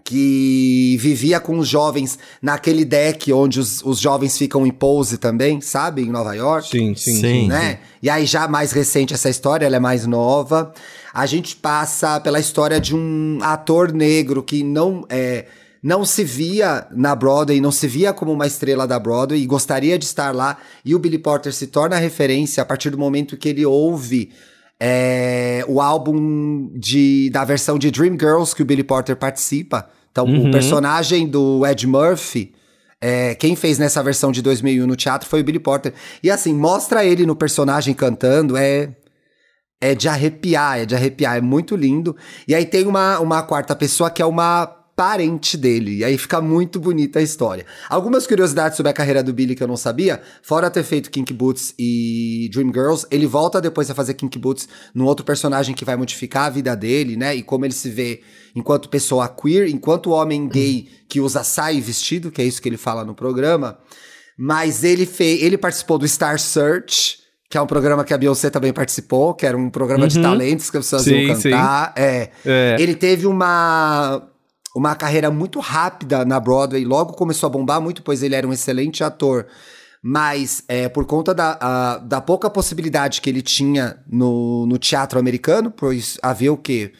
que 0.04 0.98
vivia 1.00 1.40
com 1.40 1.60
os 1.60 1.68
jovens 1.68 2.18
naquele 2.42 2.84
deck 2.84 3.32
onde 3.32 3.60
os, 3.60 3.84
os 3.84 4.00
jovens 4.00 4.38
ficam 4.38 4.66
em 4.66 4.72
pose 4.72 5.18
também, 5.18 5.62
sabe? 5.62 6.02
Em 6.02 6.10
Nova 6.10 6.34
York. 6.34 6.70
Sim, 6.70 6.96
sim, 6.96 7.22
sim. 7.22 7.48
Né? 7.48 7.80
E 8.02 8.10
aí, 8.10 8.26
já 8.26 8.48
mais 8.48 8.72
recente 8.72 9.14
essa 9.14 9.30
história, 9.30 9.66
ela 9.66 9.76
é 9.76 9.80
mais 9.80 10.08
nova. 10.08 10.74
A 11.14 11.26
gente 11.26 11.56
passa 11.56 12.20
pela 12.20 12.40
história 12.40 12.80
de 12.80 12.96
um 12.96 13.38
ator 13.42 13.92
negro 13.92 14.42
que 14.42 14.64
não 14.64 15.06
é, 15.10 15.46
não 15.82 16.04
se 16.04 16.24
via 16.24 16.88
na 16.92 17.14
Broadway, 17.14 17.62
não 17.62 17.72
se 17.72 17.88
via 17.88 18.12
como 18.12 18.32
uma 18.32 18.48
estrela 18.48 18.88
da 18.88 18.98
Broadway 18.98 19.42
e 19.42 19.46
gostaria 19.46 20.00
de 20.00 20.06
estar 20.06 20.34
lá. 20.34 20.58
E 20.84 20.96
o 20.96 21.00
Billy 21.00 21.20
Porter 21.20 21.54
se 21.54 21.68
torna 21.68 21.98
referência 21.98 22.64
a 22.64 22.66
partir 22.66 22.90
do 22.90 22.98
momento 22.98 23.38
que 23.38 23.50
ele 23.50 23.66
ouve 23.66 24.32
é, 24.86 25.64
o 25.66 25.80
álbum 25.80 26.70
de, 26.74 27.30
da 27.30 27.46
versão 27.46 27.80
de 27.80 27.90
Dreamgirls 27.90 28.54
que 28.54 28.62
o 28.62 28.66
Billy 28.66 28.84
Porter 28.84 29.16
participa. 29.16 29.88
Então, 30.12 30.26
uhum. 30.26 30.50
o 30.50 30.52
personagem 30.52 31.26
do 31.26 31.66
Ed 31.66 31.88
Murphy, 31.88 32.54
é, 33.00 33.34
quem 33.34 33.56
fez 33.56 33.80
nessa 33.80 34.04
versão 34.04 34.30
de 34.30 34.42
2001 34.42 34.86
no 34.86 34.98
teatro 34.98 35.30
foi 35.30 35.40
o 35.40 35.44
Billy 35.44 35.58
Porter. 35.58 35.94
E 36.22 36.30
assim, 36.30 36.54
mostra 36.54 37.06
ele 37.06 37.26
no 37.26 37.34
personagem 37.34 37.94
cantando, 37.94 38.58
é. 38.58 38.90
É 39.80 39.96
de 39.96 40.08
arrepiar, 40.08 40.80
é 40.80 40.86
de 40.86 40.96
arrepiar, 40.96 41.38
é 41.38 41.42
muito 41.42 41.78
lindo. 41.78 42.16
E 42.46 42.54
aí 42.54 42.66
tem 42.66 42.86
uma, 42.86 43.20
uma 43.20 43.42
quarta 43.42 43.76
pessoa 43.76 44.10
que 44.10 44.22
é 44.22 44.26
uma 44.26 44.83
parente 45.04 45.58
dele. 45.58 45.98
E 45.98 46.04
aí 46.06 46.18
fica 46.18 46.40
muito 46.40 46.80
bonita 46.80 47.20
a 47.20 47.22
história. 47.22 47.66
Algumas 47.90 48.26
curiosidades 48.26 48.78
sobre 48.78 48.90
a 48.90 48.94
carreira 48.94 49.22
do 49.22 49.34
Billy 49.34 49.54
que 49.54 49.62
eu 49.62 49.68
não 49.68 49.76
sabia, 49.76 50.22
fora 50.42 50.70
ter 50.70 50.82
feito 50.82 51.12
Kink 51.12 51.34
Boots 51.34 51.76
e 51.78 52.50
Dreamgirls, 52.54 53.06
ele 53.12 53.28
volta 53.28 53.60
depois 53.60 53.92
a 53.92 53.94
fazer 53.94 54.14
Kink 54.14 54.40
Boots 54.40 54.66
num 54.96 55.04
outro 55.04 55.26
personagem 55.26 55.76
que 55.76 55.84
vai 55.84 55.98
modificar 55.98 56.46
a 56.46 56.50
vida 56.50 56.74
dele, 56.74 57.18
né? 57.18 57.36
E 57.36 57.44
como 57.44 57.66
ele 57.66 57.74
se 57.74 57.90
vê 57.90 58.22
enquanto 58.56 58.88
pessoa 58.88 59.28
queer, 59.28 59.68
enquanto 59.68 60.12
homem 60.12 60.48
gay 60.48 60.88
que 61.10 61.20
usa 61.20 61.44
saia 61.44 61.76
e 61.76 61.82
vestido, 61.82 62.32
que 62.32 62.42
é 62.42 62.46
isso 62.46 62.62
que 62.62 62.70
ele 62.70 62.78
fala 62.78 63.04
no 63.04 63.14
programa. 63.14 63.78
Mas 64.38 64.86
ele 64.86 65.06
fez, 65.06 65.44
ele 65.44 65.58
participou 65.58 65.98
do 65.98 66.08
Star 66.08 66.40
Search, 66.40 67.18
que 67.50 67.58
é 67.58 67.62
um 67.62 67.68
programa 67.68 68.06
que 68.06 68.14
a 68.14 68.18
Beyoncé 68.18 68.50
também 68.50 68.72
participou, 68.72 69.34
que 69.34 69.46
era 69.46 69.58
um 69.58 69.70
programa 69.70 70.04
uhum. 70.04 70.08
de 70.08 70.22
talentos 70.22 70.70
que 70.70 70.78
as 70.78 70.86
pessoas 70.86 71.02
sim, 71.02 71.26
iam 71.26 71.36
cantar. 71.36 71.94
É. 71.98 72.30
é. 72.46 72.78
Ele 72.80 72.96
teve 72.96 73.28
uma 73.28 74.30
uma 74.76 74.96
carreira 74.96 75.30
muito 75.30 75.60
rápida 75.60 76.26
na 76.26 76.40
Broadway, 76.40 76.84
logo 76.84 77.14
começou 77.14 77.48
a 77.48 77.50
bombar 77.52 77.80
muito, 77.80 78.02
pois 78.02 78.24
ele 78.24 78.36
era 78.36 78.48
um 78.48 78.54
excelente 78.54 79.04
ator. 79.04 79.46
Mas 80.02 80.64
é, 80.68 80.90
por 80.90 81.06
conta 81.06 81.34
da, 81.34 81.58
a, 81.62 81.98
da 82.00 82.20
pouca 82.20 82.50
possibilidade 82.50 83.22
que 83.22 83.30
ele 83.30 83.42
tinha 83.42 84.04
no, 84.06 84.66
no 84.66 84.78
teatro 84.78 85.18
americano, 85.18 85.72
pois 85.72 86.18
havia 86.22 86.52
o 86.52 86.58
quê? 86.58 86.92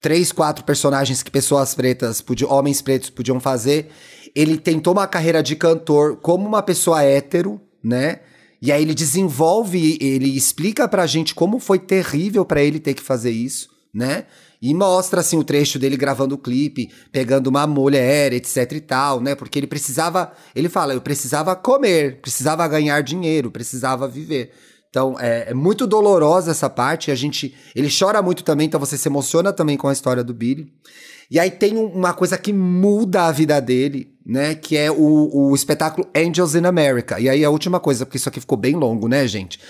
Três, 0.00 0.32
quatro 0.32 0.64
personagens 0.64 1.22
que 1.22 1.30
pessoas 1.30 1.74
pretas, 1.74 2.22
podiam, 2.22 2.50
homens 2.50 2.80
pretos 2.80 3.10
podiam 3.10 3.38
fazer. 3.40 3.90
Ele 4.34 4.56
tentou 4.56 4.92
uma 4.92 5.06
carreira 5.06 5.42
de 5.42 5.56
cantor 5.56 6.16
como 6.18 6.46
uma 6.46 6.62
pessoa 6.62 7.02
hétero, 7.02 7.60
né? 7.82 8.20
E 8.62 8.72
aí 8.72 8.82
ele 8.82 8.94
desenvolve, 8.94 9.98
ele 10.00 10.36
explica 10.36 10.88
pra 10.88 11.06
gente 11.06 11.34
como 11.34 11.58
foi 11.58 11.78
terrível 11.78 12.44
para 12.44 12.62
ele 12.62 12.80
ter 12.80 12.94
que 12.94 13.02
fazer 13.02 13.30
isso, 13.30 13.68
né? 13.92 14.24
E 14.60 14.74
mostra, 14.74 15.20
assim, 15.20 15.38
o 15.38 15.44
trecho 15.44 15.78
dele 15.78 15.96
gravando 15.96 16.34
o 16.34 16.38
clipe, 16.38 16.90
pegando 17.12 17.46
uma 17.46 17.66
mulher, 17.66 18.32
etc 18.32 18.72
e 18.72 18.80
tal, 18.80 19.20
né? 19.20 19.34
Porque 19.34 19.58
ele 19.58 19.68
precisava. 19.68 20.32
Ele 20.54 20.68
fala, 20.68 20.94
eu 20.94 21.00
precisava 21.00 21.54
comer, 21.54 22.20
precisava 22.20 22.66
ganhar 22.66 23.00
dinheiro, 23.02 23.50
precisava 23.50 24.08
viver. 24.08 24.50
Então, 24.90 25.16
é, 25.20 25.50
é, 25.50 25.54
muito 25.54 25.86
dolorosa 25.86 26.50
essa 26.50 26.68
parte. 26.68 27.10
A 27.12 27.14
gente. 27.14 27.54
Ele 27.74 27.88
chora 27.88 28.20
muito 28.20 28.42
também, 28.42 28.66
então 28.66 28.80
você 28.80 28.98
se 28.98 29.08
emociona 29.08 29.52
também 29.52 29.76
com 29.76 29.86
a 29.86 29.92
história 29.92 30.24
do 30.24 30.34
Billy. 30.34 30.72
E 31.30 31.38
aí 31.38 31.50
tem 31.50 31.76
uma 31.76 32.14
coisa 32.14 32.38
que 32.38 32.52
muda 32.52 33.26
a 33.26 33.32
vida 33.32 33.60
dele, 33.60 34.14
né? 34.26 34.56
Que 34.56 34.76
é 34.76 34.90
o, 34.90 35.30
o 35.32 35.54
espetáculo 35.54 36.08
Angels 36.16 36.56
in 36.56 36.64
America. 36.64 37.20
E 37.20 37.28
aí 37.28 37.44
a 37.44 37.50
última 37.50 37.78
coisa, 37.78 38.04
porque 38.04 38.16
isso 38.16 38.28
aqui 38.28 38.40
ficou 38.40 38.58
bem 38.58 38.74
longo, 38.74 39.06
né, 39.06 39.26
gente? 39.28 39.60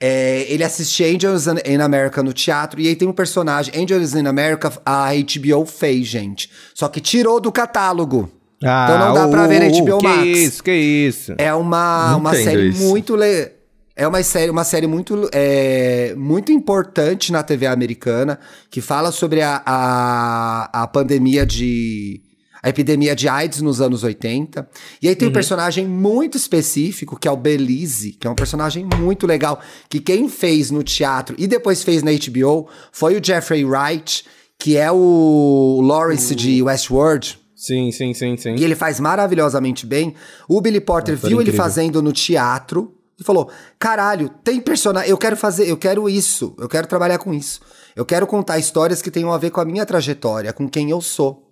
É, 0.00 0.46
ele 0.48 0.62
assiste 0.62 1.02
Angels 1.04 1.46
in 1.46 1.80
America 1.80 2.22
no 2.22 2.32
teatro, 2.32 2.80
e 2.80 2.86
aí 2.86 2.94
tem 2.94 3.08
um 3.08 3.12
personagem, 3.12 3.74
Angels 3.76 4.14
in 4.14 4.26
America, 4.26 4.72
a 4.86 5.10
HBO 5.12 5.66
fez, 5.66 6.06
gente. 6.06 6.50
Só 6.72 6.88
que 6.88 7.00
tirou 7.00 7.40
do 7.40 7.50
catálogo. 7.50 8.30
Ah, 8.62 8.86
então 8.88 8.98
não 9.06 9.14
dá 9.14 9.26
uh, 9.26 9.30
pra 9.30 9.46
ver 9.46 9.60
na 9.60 9.66
HBO 9.66 9.98
que 9.98 10.06
Max. 10.06 10.22
Que 10.22 10.30
isso, 10.30 10.62
que 10.62 10.72
isso. 10.72 11.34
É 11.38 11.52
uma, 11.52 12.16
uma 12.16 12.34
série 12.34 12.68
isso. 12.68 12.82
muito... 12.82 13.16
Le... 13.16 13.52
É 13.96 14.06
uma 14.06 14.22
série, 14.22 14.48
uma 14.48 14.62
série 14.62 14.86
muito, 14.86 15.28
é, 15.32 16.14
muito 16.16 16.52
importante 16.52 17.32
na 17.32 17.42
TV 17.42 17.66
americana, 17.66 18.38
que 18.70 18.80
fala 18.80 19.10
sobre 19.10 19.42
a, 19.42 19.60
a, 19.66 20.82
a 20.84 20.86
pandemia 20.86 21.44
de 21.44 22.20
a 22.62 22.68
epidemia 22.68 23.14
de 23.14 23.28
AIDS 23.28 23.60
nos 23.60 23.80
anos 23.80 24.02
80. 24.02 24.68
E 25.00 25.08
aí 25.08 25.14
tem 25.14 25.26
uhum. 25.26 25.30
um 25.30 25.34
personagem 25.34 25.86
muito 25.86 26.36
específico, 26.36 27.18
que 27.18 27.28
é 27.28 27.30
o 27.30 27.36
Belize, 27.36 28.12
que 28.12 28.26
é 28.26 28.30
um 28.30 28.34
personagem 28.34 28.86
muito 28.98 29.26
legal, 29.26 29.60
que 29.88 30.00
quem 30.00 30.28
fez 30.28 30.70
no 30.70 30.82
teatro 30.82 31.34
e 31.38 31.46
depois 31.46 31.82
fez 31.82 32.02
na 32.02 32.10
HBO 32.12 32.68
foi 32.92 33.16
o 33.16 33.24
Jeffrey 33.24 33.64
Wright, 33.64 34.24
que 34.58 34.76
é 34.76 34.90
o 34.90 35.80
Lawrence 35.82 36.34
de 36.34 36.62
Westworld. 36.62 37.38
Sim, 37.54 37.90
sim, 37.90 38.14
sim, 38.14 38.36
sim. 38.36 38.54
E 38.54 38.64
ele 38.64 38.76
faz 38.76 39.00
maravilhosamente 39.00 39.84
bem. 39.84 40.14
O 40.48 40.60
Billy 40.60 40.80
Porter 40.80 41.16
viu 41.16 41.32
incrível. 41.32 41.40
ele 41.40 41.52
fazendo 41.52 42.00
no 42.00 42.12
teatro 42.12 42.94
e 43.18 43.24
falou: 43.24 43.50
"Caralho, 43.78 44.28
tem 44.44 44.60
personagem, 44.60 45.10
eu 45.10 45.18
quero 45.18 45.36
fazer, 45.36 45.68
eu 45.68 45.76
quero 45.76 46.08
isso, 46.08 46.54
eu 46.58 46.68
quero 46.68 46.86
trabalhar 46.86 47.18
com 47.18 47.34
isso. 47.34 47.60
Eu 47.96 48.04
quero 48.04 48.28
contar 48.28 48.58
histórias 48.58 49.02
que 49.02 49.10
tenham 49.10 49.32
a 49.32 49.38
ver 49.38 49.50
com 49.50 49.60
a 49.60 49.64
minha 49.64 49.84
trajetória, 49.84 50.52
com 50.52 50.68
quem 50.68 50.90
eu 50.90 51.00
sou." 51.00 51.47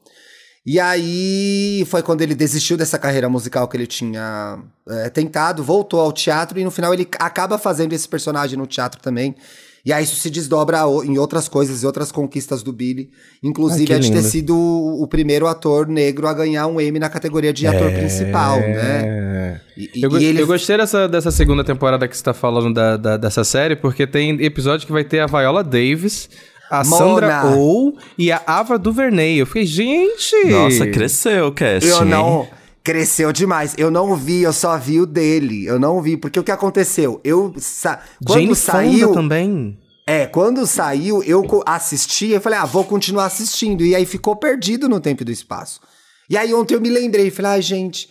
E 0.66 0.80
aí 0.80 1.86
foi 1.86 2.02
quando 2.02 2.22
ele 2.22 2.34
desistiu 2.34 2.76
dessa 2.76 2.98
carreira 2.98 3.28
musical 3.28 3.68
que 3.68 3.76
ele 3.76 3.86
tinha 3.86 4.58
é, 4.88 5.08
tentado, 5.08 5.62
voltou 5.62 6.00
ao 6.00 6.12
teatro 6.12 6.58
e 6.58 6.64
no 6.64 6.72
final 6.72 6.92
ele 6.92 7.08
acaba 7.20 7.56
fazendo 7.56 7.92
esse 7.92 8.08
personagem 8.08 8.58
no 8.58 8.66
teatro 8.66 9.00
também. 9.00 9.36
E 9.84 9.92
aí 9.92 10.02
isso 10.02 10.16
se 10.16 10.28
desdobra 10.28 10.80
em 11.04 11.16
outras 11.16 11.46
coisas 11.46 11.84
e 11.84 11.86
outras 11.86 12.10
conquistas 12.10 12.60
do 12.64 12.72
Billy. 12.72 13.08
Inclusive, 13.40 13.92
Ai, 13.92 13.98
é 14.00 14.02
de 14.02 14.10
ter 14.10 14.22
sido 14.24 14.56
o 14.58 15.06
primeiro 15.06 15.46
ator 15.46 15.86
negro 15.86 16.26
a 16.26 16.34
ganhar 16.34 16.66
um 16.66 16.80
Emmy 16.80 16.98
na 16.98 17.08
categoria 17.08 17.52
de 17.52 17.68
ator 17.68 17.88
é... 17.88 17.98
principal, 18.00 18.58
né? 18.58 19.60
E, 19.76 20.02
eu, 20.02 20.18
e 20.18 20.24
ele... 20.24 20.42
eu 20.42 20.46
gostei 20.48 20.76
dessa, 20.76 21.06
dessa 21.06 21.30
segunda 21.30 21.62
temporada 21.62 22.08
que 22.08 22.16
você 22.16 22.24
tá 22.24 22.34
falando 22.34 22.74
da, 22.74 22.96
da, 22.96 23.16
dessa 23.16 23.44
série, 23.44 23.76
porque 23.76 24.08
tem 24.08 24.42
episódio 24.44 24.84
que 24.84 24.92
vai 24.92 25.04
ter 25.04 25.20
a 25.20 25.26
Viola 25.26 25.62
Davis 25.62 26.28
a 26.70 26.84
Mona. 26.84 26.96
Sandra 26.96 27.56
Oh 27.56 27.92
e 28.18 28.30
a 28.32 28.42
Ava 28.46 28.78
DuVernay. 28.78 29.36
Eu 29.36 29.46
fiquei, 29.46 29.66
gente... 29.66 30.44
Nossa, 30.46 30.86
cresceu 30.86 31.48
o 31.48 31.54
Eu 31.84 32.04
não... 32.04 32.48
Cresceu 32.82 33.32
demais. 33.32 33.74
Eu 33.76 33.90
não 33.90 34.14
vi, 34.14 34.42
eu 34.42 34.52
só 34.52 34.78
vi 34.78 35.00
o 35.00 35.06
dele. 35.06 35.66
Eu 35.66 35.78
não 35.78 36.00
vi, 36.00 36.16
porque 36.16 36.38
o 36.38 36.44
que 36.44 36.52
aconteceu? 36.52 37.20
Eu... 37.24 37.52
Sa... 37.58 38.00
Quando 38.24 38.40
Jane 38.40 38.54
saiu... 38.54 39.08
Fonda 39.08 39.20
também. 39.20 39.78
É, 40.08 40.24
quando 40.26 40.64
saiu, 40.66 41.20
eu 41.24 41.44
assisti, 41.66 42.28
eu 42.28 42.40
falei, 42.40 42.60
ah, 42.60 42.64
vou 42.64 42.84
continuar 42.84 43.24
assistindo. 43.24 43.84
E 43.84 43.92
aí 43.92 44.06
ficou 44.06 44.36
perdido 44.36 44.88
no 44.88 45.00
tempo 45.00 45.22
e 45.22 45.24
do 45.24 45.32
espaço. 45.32 45.80
E 46.30 46.36
aí 46.36 46.54
ontem 46.54 46.74
eu 46.74 46.80
me 46.80 46.88
lembrei, 46.88 47.28
falei, 47.28 47.52
ai, 47.52 47.58
ah, 47.58 47.62
gente, 47.62 48.08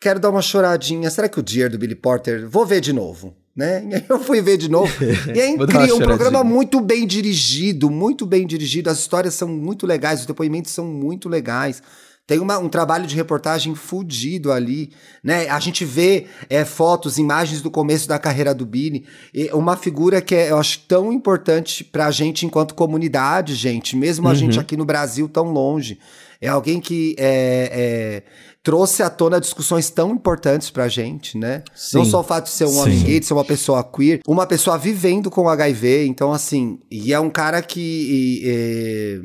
quero 0.00 0.20
dar 0.20 0.30
uma 0.30 0.40
choradinha. 0.40 1.10
Será 1.10 1.28
que 1.28 1.40
o 1.40 1.42
Dear 1.42 1.68
do 1.68 1.78
Billy 1.78 1.96
Porter... 1.96 2.48
Vou 2.48 2.64
ver 2.64 2.80
de 2.80 2.92
novo 2.92 3.34
né? 3.56 3.84
E 3.88 3.94
aí 3.94 4.04
eu 4.08 4.18
fui 4.18 4.40
ver 4.42 4.56
de 4.56 4.68
novo. 4.68 4.92
E 5.34 5.38
é 5.40 5.48
incrível, 5.48 5.96
um 5.96 6.00
programa 6.00 6.42
muito 6.44 6.80
bem 6.80 7.06
dirigido, 7.06 7.90
muito 7.90 8.26
bem 8.26 8.46
dirigido. 8.46 8.90
As 8.90 8.98
histórias 8.98 9.34
são 9.34 9.48
muito 9.48 9.86
legais, 9.86 10.20
os 10.20 10.26
depoimentos 10.26 10.72
são 10.72 10.84
muito 10.86 11.28
legais. 11.28 11.82
Tem 12.26 12.38
uma, 12.38 12.56
um 12.58 12.70
trabalho 12.70 13.06
de 13.06 13.14
reportagem 13.14 13.74
fudido 13.74 14.50
ali, 14.50 14.90
né? 15.22 15.46
A 15.50 15.60
gente 15.60 15.84
vê 15.84 16.24
é, 16.48 16.64
fotos, 16.64 17.18
imagens 17.18 17.60
do 17.60 17.70
começo 17.70 18.08
da 18.08 18.18
carreira 18.18 18.54
do 18.54 18.64
Billy. 18.64 19.04
E 19.34 19.50
uma 19.52 19.76
figura 19.76 20.22
que 20.22 20.34
é, 20.34 20.50
eu 20.50 20.56
acho 20.58 20.80
tão 20.88 21.12
importante 21.12 21.84
pra 21.84 22.10
gente 22.10 22.46
enquanto 22.46 22.74
comunidade, 22.74 23.54
gente. 23.54 23.94
Mesmo 23.94 24.26
a 24.26 24.30
Uhum. 24.30 24.36
gente 24.36 24.58
aqui 24.58 24.74
no 24.74 24.86
Brasil 24.86 25.28
tão 25.28 25.52
longe. 25.52 25.98
É 26.44 26.48
alguém 26.48 26.78
que 26.78 27.16
é, 27.18 27.70
é, 27.72 28.22
trouxe 28.62 29.02
à 29.02 29.08
tona 29.08 29.40
discussões 29.40 29.88
tão 29.88 30.10
importantes 30.10 30.68
pra 30.68 30.88
gente, 30.88 31.38
né? 31.38 31.62
Não 31.94 32.04
Sim. 32.04 32.10
só 32.10 32.20
o 32.20 32.22
fato 32.22 32.44
de 32.44 32.50
ser 32.50 32.66
um 32.66 32.76
homem 32.78 33.02
gay, 33.02 33.18
de 33.18 33.24
ser 33.24 33.32
uma 33.32 33.46
pessoa 33.46 33.82
queer, 33.82 34.20
uma 34.26 34.46
pessoa 34.46 34.76
vivendo 34.76 35.30
com 35.30 35.48
HIV. 35.48 36.06
Então, 36.06 36.34
assim, 36.34 36.78
e 36.90 37.14
é 37.14 37.18
um 37.18 37.30
cara 37.30 37.62
que. 37.62 37.80
e, 37.80 38.42
é, 38.44 39.20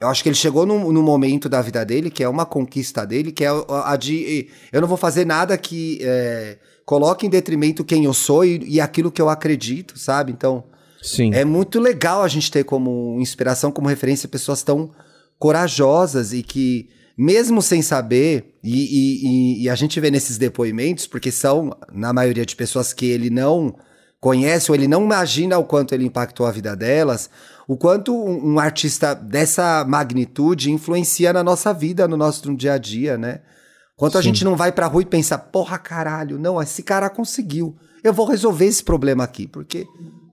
eu 0.00 0.08
acho 0.08 0.22
que 0.22 0.30
ele 0.30 0.36
chegou 0.36 0.64
num, 0.64 0.90
num 0.90 1.02
momento 1.02 1.50
da 1.50 1.60
vida 1.60 1.84
dele, 1.84 2.10
que 2.10 2.24
é 2.24 2.28
uma 2.28 2.46
conquista 2.46 3.06
dele, 3.06 3.30
que 3.30 3.44
é 3.44 3.48
a 3.48 3.92
a 3.92 3.96
de. 3.96 4.48
Eu 4.72 4.80
não 4.80 4.88
vou 4.88 4.96
fazer 4.96 5.26
nada 5.26 5.56
que 5.58 5.98
é, 6.00 6.56
coloque 6.86 7.26
em 7.26 7.30
detrimento 7.30 7.84
quem 7.84 8.06
eu 8.06 8.14
sou 8.14 8.42
e, 8.42 8.58
e 8.66 8.80
aquilo 8.80 9.10
que 9.12 9.20
eu 9.20 9.28
acredito, 9.28 9.98
sabe? 9.98 10.32
Então, 10.32 10.64
Sim. 11.02 11.34
é 11.34 11.44
muito 11.44 11.78
legal 11.78 12.22
a 12.22 12.28
gente 12.28 12.50
ter 12.50 12.64
como 12.64 13.18
inspiração, 13.20 13.70
como 13.70 13.86
referência, 13.86 14.26
pessoas 14.26 14.62
tão 14.62 14.90
corajosas 15.38 16.32
e 16.32 16.42
que, 16.42 16.88
mesmo 17.16 17.60
sem 17.62 17.82
saber, 17.82 18.54
e, 18.62 18.72
e- 18.74 19.64
e- 19.64 19.68
a 19.70 19.74
gente 19.74 19.98
vê 20.00 20.10
nesses 20.10 20.38
depoimentos, 20.38 21.06
porque 21.06 21.30
são, 21.30 21.76
na 21.92 22.12
maioria 22.12 22.44
de 22.46 22.56
pessoas 22.56 22.92
que 22.92 23.06
ele 23.06 23.30
não 23.30 23.76
conhece 24.20 24.70
ou 24.70 24.74
ele 24.74 24.88
não 24.88 25.04
imagina 25.04 25.58
o 25.58 25.64
quanto 25.64 25.94
ele 25.94 26.04
impactou 26.06 26.46
a 26.46 26.50
vida 26.50 26.74
delas, 26.74 27.30
o 27.68 27.76
quanto 27.76 28.14
um, 28.14 28.54
um 28.54 28.58
artista 28.58 29.14
dessa 29.14 29.84
magnitude 29.86 30.70
influencia 30.72 31.32
na 31.32 31.44
nossa 31.44 31.72
vida, 31.72 32.08
no 32.08 32.16
nosso 32.16 32.54
dia 32.56 32.72
a 32.74 32.78
dia, 32.78 33.18
né? 33.18 33.40
Quanto 33.94 34.18
a 34.18 34.22
Sim. 34.22 34.28
gente 34.28 34.44
não 34.44 34.56
vai 34.56 34.72
pra 34.72 34.86
rua 34.86 35.02
e 35.02 35.06
pensa, 35.06 35.38
porra, 35.38 35.78
caralho, 35.78 36.38
não, 36.38 36.60
esse 36.60 36.82
cara 36.82 37.08
conseguiu. 37.08 37.76
Eu 38.04 38.12
vou 38.12 38.26
resolver 38.26 38.66
esse 38.66 38.82
problema 38.84 39.24
aqui, 39.24 39.46
porque, 39.46 39.86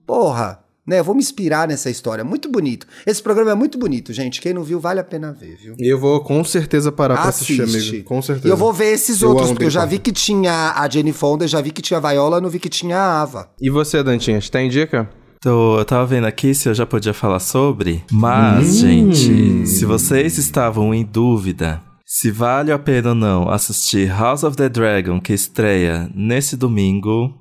porra, 0.06 0.63
né? 0.86 0.98
Eu 1.00 1.04
vou 1.04 1.14
me 1.14 1.20
inspirar 1.20 1.66
nessa 1.68 1.90
história. 1.90 2.24
Muito 2.24 2.50
bonito. 2.50 2.86
Esse 3.06 3.22
programa 3.22 3.52
é 3.52 3.54
muito 3.54 3.78
bonito, 3.78 4.12
gente. 4.12 4.40
Quem 4.40 4.52
não 4.52 4.62
viu, 4.62 4.78
vale 4.78 5.00
a 5.00 5.04
pena 5.04 5.32
ver, 5.32 5.56
viu? 5.56 5.74
Eu 5.78 5.98
vou 5.98 6.20
com 6.20 6.42
certeza 6.44 6.92
parar 6.92 7.16
pra 7.16 7.28
assistir, 7.28 7.62
Assiste. 7.62 7.90
amigo. 7.90 8.04
Com 8.04 8.20
certeza. 8.20 8.48
E 8.48 8.50
eu 8.50 8.56
vou 8.56 8.72
ver 8.72 8.92
esses 8.92 9.22
Eu 9.22 9.30
outros, 9.30 9.50
porque 9.50 9.64
eu 9.64 9.70
já 9.70 9.84
vi 9.84 9.98
que 9.98 10.12
tinha 10.12 10.72
a 10.76 10.88
Jenny 10.88 11.12
Fonda, 11.12 11.46
já 11.48 11.60
vi 11.60 11.70
que 11.70 11.82
tinha 11.82 11.98
a 11.98 12.10
Viola, 12.10 12.40
não 12.40 12.48
vi 12.48 12.58
que 12.58 12.68
tinha 12.68 12.98
a 12.98 13.22
Ava. 13.22 13.50
E 13.60 13.70
você, 13.70 14.02
Dantinhas, 14.02 14.48
tem 14.50 14.68
dica? 14.68 15.08
Tô, 15.40 15.78
eu 15.78 15.84
tava 15.84 16.06
vendo 16.06 16.26
aqui 16.26 16.54
se 16.54 16.68
eu 16.68 16.74
já 16.74 16.86
podia 16.86 17.12
falar 17.12 17.38
sobre, 17.38 18.02
mas, 18.10 18.76
gente, 18.78 19.66
se 19.66 19.84
vocês 19.84 20.38
estavam 20.38 20.94
em 20.94 21.04
dúvida 21.04 21.82
se 22.06 22.30
vale 22.30 22.70
a 22.70 22.78
pena 22.78 23.08
ou 23.08 23.14
não 23.14 23.50
assistir 23.50 24.08
House 24.08 24.44
of 24.44 24.56
the 24.56 24.68
Dragon, 24.68 25.20
que 25.20 25.32
estreia 25.32 26.08
nesse 26.14 26.56
domingo, 26.56 27.34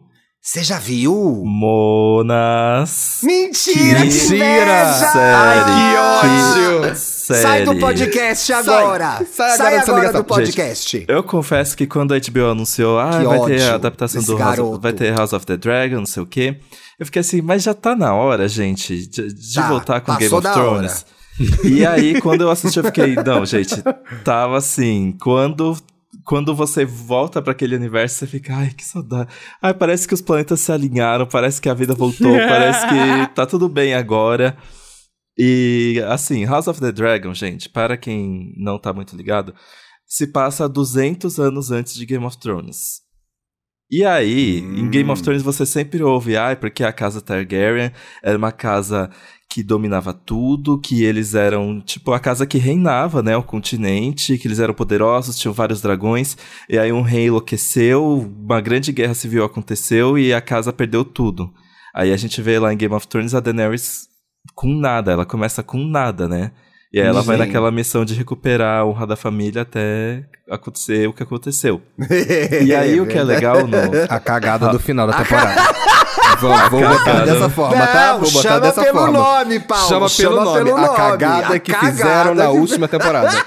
Você 0.45 0.61
já 0.61 0.77
viu? 0.77 1.41
Monas. 1.45 3.21
Mentira! 3.23 4.01
Mentira! 4.01 4.93
Sério. 4.93 5.63
que 5.63 5.95
ódio! 5.95 6.95
Série. 6.97 7.41
Sai 7.41 7.63
do 7.63 7.77
podcast 7.77 8.51
agora! 8.51 9.25
Sai 9.25 9.53
agora 9.53 9.69
dessa 9.71 9.83
agora 9.83 9.99
ligação. 10.01 10.21
do 10.21 10.25
podcast! 10.25 11.05
Eu 11.07 11.23
confesso 11.23 11.77
que 11.77 11.87
quando 11.87 12.13
a 12.13 12.19
HBO 12.19 12.51
anunciou, 12.51 12.99
ah, 12.99 13.19
Que 13.21 13.25
vai 13.25 13.45
ter 13.45 13.61
a 13.63 13.75
adaptação 13.75 14.21
do 14.21 14.37
House, 14.37 14.79
vai 14.81 14.91
ter 14.91 15.17
House 15.17 15.31
of 15.31 15.45
the 15.45 15.55
Dragon, 15.55 15.99
não 15.99 16.05
sei 16.05 16.21
o 16.21 16.25
quê. 16.25 16.59
Eu 16.99 17.05
fiquei 17.05 17.21
assim, 17.21 17.41
mas 17.41 17.63
já 17.63 17.73
tá 17.73 17.95
na 17.95 18.13
hora, 18.13 18.45
gente, 18.49 19.07
de, 19.07 19.33
de 19.33 19.55
Tá, 19.55 19.69
voltar 19.69 20.01
com 20.01 20.13
Game 20.17 20.35
of 20.35 20.45
Thrones. 20.45 21.05
E 21.63 21.85
aí, 21.85 22.19
quando 22.19 22.41
eu 22.41 22.51
assisti, 22.51 22.79
eu 22.79 22.83
fiquei, 22.83 23.15
não, 23.15 23.45
gente, 23.45 23.81
tava 24.25 24.57
assim, 24.57 25.15
quando 25.21 25.77
quando 26.25 26.55
você 26.55 26.85
volta 26.85 27.41
pra 27.41 27.51
aquele 27.51 27.75
universo, 27.75 28.15
você 28.15 28.27
fica, 28.27 28.55
ai, 28.55 28.71
que 28.71 28.83
saudade. 28.83 29.29
Ai, 29.61 29.73
parece 29.73 30.07
que 30.07 30.13
os 30.13 30.21
planetas 30.21 30.59
se 30.59 30.71
alinharam, 30.71 31.25
parece 31.25 31.61
que 31.61 31.69
a 31.69 31.73
vida 31.73 31.93
voltou, 31.93 32.35
parece 32.47 32.87
que 32.87 33.35
tá 33.35 33.45
tudo 33.45 33.67
bem 33.67 33.93
agora. 33.93 34.57
E 35.37 36.01
assim, 36.07 36.45
House 36.45 36.67
of 36.67 36.79
the 36.79 36.91
Dragon, 36.91 37.33
gente, 37.33 37.69
para 37.69 37.97
quem 37.97 38.53
não 38.57 38.79
tá 38.79 38.93
muito 38.93 39.15
ligado, 39.15 39.53
se 40.05 40.27
passa 40.27 40.69
200 40.69 41.39
anos 41.39 41.71
antes 41.71 41.95
de 41.95 42.05
Game 42.05 42.25
of 42.25 42.37
Thrones. 42.37 43.01
E 43.89 44.03
aí, 44.03 44.59
em 44.59 44.89
Game 44.89 45.09
of 45.11 45.21
Thrones 45.21 45.43
você 45.43 45.65
sempre 45.65 46.01
ouve, 46.01 46.35
ai, 46.35 46.55
porque 46.55 46.83
a 46.83 46.91
casa 46.91 47.21
Targaryen 47.21 47.91
era 48.23 48.37
uma 48.37 48.51
casa 48.51 49.09
que 49.53 49.61
dominava 49.61 50.15
tudo, 50.15 50.79
que 50.79 51.03
eles 51.03 51.35
eram, 51.35 51.79
tipo, 51.79 52.11
a 52.11 52.19
casa 52.19 52.43
que 52.43 52.57
reinava, 52.57 53.21
né, 53.21 53.37
o 53.37 53.43
continente, 53.43 54.35
que 54.35 54.47
eles 54.47 54.57
eram 54.57 54.73
poderosos, 54.73 55.37
tinham 55.37 55.53
vários 55.53 55.79
dragões, 55.79 56.35
e 56.67 56.79
aí 56.79 56.91
um 56.91 57.03
rei 57.03 57.27
enlouqueceu, 57.27 58.33
uma 58.43 58.59
grande 58.59 58.91
guerra 58.91 59.13
civil 59.13 59.45
aconteceu 59.45 60.17
e 60.17 60.33
a 60.33 60.41
casa 60.41 60.73
perdeu 60.73 61.05
tudo. 61.05 61.53
Aí 61.93 62.11
a 62.11 62.17
gente 62.17 62.41
vê 62.41 62.57
lá 62.57 62.73
em 62.73 62.77
Game 62.77 62.95
of 62.95 63.07
Thrones 63.07 63.35
a 63.35 63.39
Daenerys 63.39 64.07
com 64.55 64.73
nada, 64.73 65.11
ela 65.11 65.25
começa 65.25 65.61
com 65.61 65.77
nada, 65.77 66.27
né? 66.27 66.51
E 66.91 66.99
aí 66.99 67.05
ela 67.05 67.21
vai 67.21 67.37
Sim. 67.37 67.45
naquela 67.45 67.71
missão 67.71 68.03
de 68.03 68.15
recuperar 68.15 68.79
a 68.79 68.85
honra 68.87 69.05
da 69.05 69.15
família 69.15 69.61
até 69.61 70.25
acontecer 70.49 71.07
o 71.07 71.13
que 71.13 71.21
aconteceu. 71.21 71.79
E 72.65 72.73
aí 72.73 72.99
o 72.99 73.05
que 73.05 73.19
é 73.19 73.21
legal 73.25 73.67
no, 73.67 73.77
A 74.09 74.19
cagada 74.19 74.69
do 74.69 74.79
final 74.79 75.05
da 75.05 75.13
temporada. 75.13 75.61
vou 76.49 76.69
vou 76.81 76.89
botar 76.89 77.25
dessa 77.25 77.49
forma, 77.49 77.87
tá? 77.87 78.13
Não, 78.13 78.19
Vou 78.19 78.31
botar 78.31 78.41
chama 78.49 78.59
dessa 78.59 78.83
pelo 78.83 78.99
forma. 78.99 79.13
nome, 79.19 79.59
Paulo. 79.59 79.87
Chama 79.89 80.09
pelo 80.09 80.43
nome. 80.43 80.85
a 80.85 80.89
cagada 80.89 81.55
A 81.55 81.59
que 81.59 81.71
cagada 81.71 81.91
fizeram 81.91 82.35
na 82.35 82.49
última 82.49 82.87
temporada. 82.87 83.45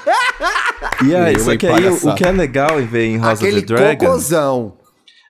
E 1.04 1.14
aí, 1.14 1.34
Meu, 1.36 1.44
só 1.44 1.56
que 1.56 1.66
aí 1.66 1.88
o, 1.88 2.14
que 2.14 2.24
é 2.24 2.30
legal 2.32 2.80
em 2.80 2.86
ver 2.86 3.06
em 3.06 3.18
House 3.18 3.38
Aquele 3.40 3.58
of 3.58 3.66
the 3.66 3.74
Dragon 3.74 4.06
cocôzão. 4.06 4.76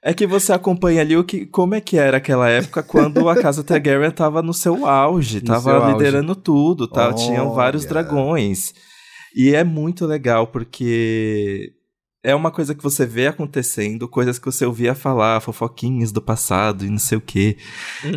é 0.02 0.14
que 0.14 0.26
você 0.26 0.52
acompanha 0.52 1.00
ali 1.02 1.16
o 1.16 1.24
que, 1.24 1.46
como 1.46 1.74
é 1.74 1.80
que 1.80 1.98
era 1.98 2.16
aquela 2.18 2.48
época 2.48 2.82
quando 2.82 3.28
a 3.28 3.36
casa 3.36 3.62
Targaryen 3.64 4.10
tava 4.10 4.42
no 4.42 4.52
seu 4.54 4.86
auge, 4.86 5.40
No 5.40 5.46
tava 5.46 5.60
seu 5.70 5.76
auge. 5.82 5.92
liderando 5.92 6.34
tudo, 6.34 6.86
tá? 6.88 7.12
tinham 7.12 7.52
vários 7.52 7.82
Olha. 7.84 7.88
dragões. 7.90 8.72
E 9.34 9.54
é 9.54 9.62
muito 9.64 10.06
legal 10.06 10.46
porque 10.46 11.72
é 12.26 12.34
uma 12.34 12.50
coisa 12.50 12.74
que 12.74 12.82
você 12.82 13.06
vê 13.06 13.28
acontecendo, 13.28 14.08
coisas 14.08 14.36
que 14.36 14.46
você 14.46 14.66
ouvia 14.66 14.96
falar, 14.96 15.40
fofoquinhas 15.40 16.10
do 16.10 16.20
passado 16.20 16.84
e 16.84 16.90
não 16.90 16.98
sei 16.98 17.16
o 17.16 17.20
quê. 17.20 17.56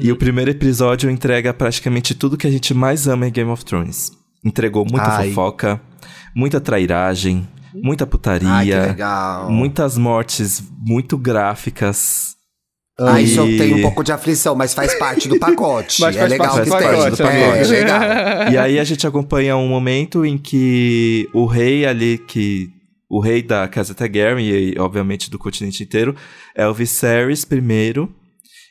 E 0.01 0.11
o 0.11 0.15
primeiro 0.15 0.49
episódio 0.49 1.11
entrega 1.11 1.53
praticamente 1.53 2.15
tudo 2.15 2.35
que 2.35 2.47
a 2.47 2.51
gente 2.51 2.73
mais 2.73 3.07
ama 3.07 3.27
em 3.27 3.31
Game 3.31 3.51
of 3.51 3.63
Thrones. 3.63 4.11
Entregou 4.43 4.83
muita 4.83 5.09
Ai. 5.09 5.29
fofoca, 5.29 5.79
muita 6.35 6.59
trairagem, 6.59 7.47
muita 7.71 8.05
Ai, 8.05 8.09
putaria, 8.09 8.81
legal. 8.87 9.51
muitas 9.51 9.95
mortes 9.95 10.63
muito 10.83 11.15
gráficas. 11.15 12.35
Ah, 12.99 13.21
isso 13.21 13.39
eu 13.39 13.45
tenho 13.59 13.77
um 13.77 13.81
pouco 13.83 14.03
de 14.03 14.11
aflição, 14.11 14.55
mas 14.55 14.73
faz 14.73 14.95
parte 14.95 15.29
do 15.29 15.37
pacote. 15.39 16.03
É 16.03 16.11
faz 16.11 16.31
legal 16.31 16.47
parte 16.55 16.63
que 16.63 16.69
do 16.71 16.77
tem. 16.77 16.87
pacote, 16.87 17.21
é, 17.21 17.27
amigo. 17.27 17.45
é 17.45 17.79
legal. 17.79 18.51
E 18.53 18.57
aí 18.57 18.79
a 18.79 18.83
gente 18.83 19.05
acompanha 19.05 19.55
um 19.55 19.67
momento 19.67 20.25
em 20.25 20.35
que 20.35 21.29
o 21.31 21.45
rei 21.45 21.85
ali, 21.85 22.17
que 22.17 22.78
o 23.09 23.19
rei 23.19 23.41
da 23.41 23.67
casa 23.67 23.93
Targaryen 23.95 24.47
e 24.47 24.79
obviamente 24.79 25.29
do 25.31 25.39
continente 25.39 25.81
inteiro, 25.83 26.15
é 26.55 26.67
o 26.67 26.73
Viserys 26.73 27.43
primeiro. 27.43 28.13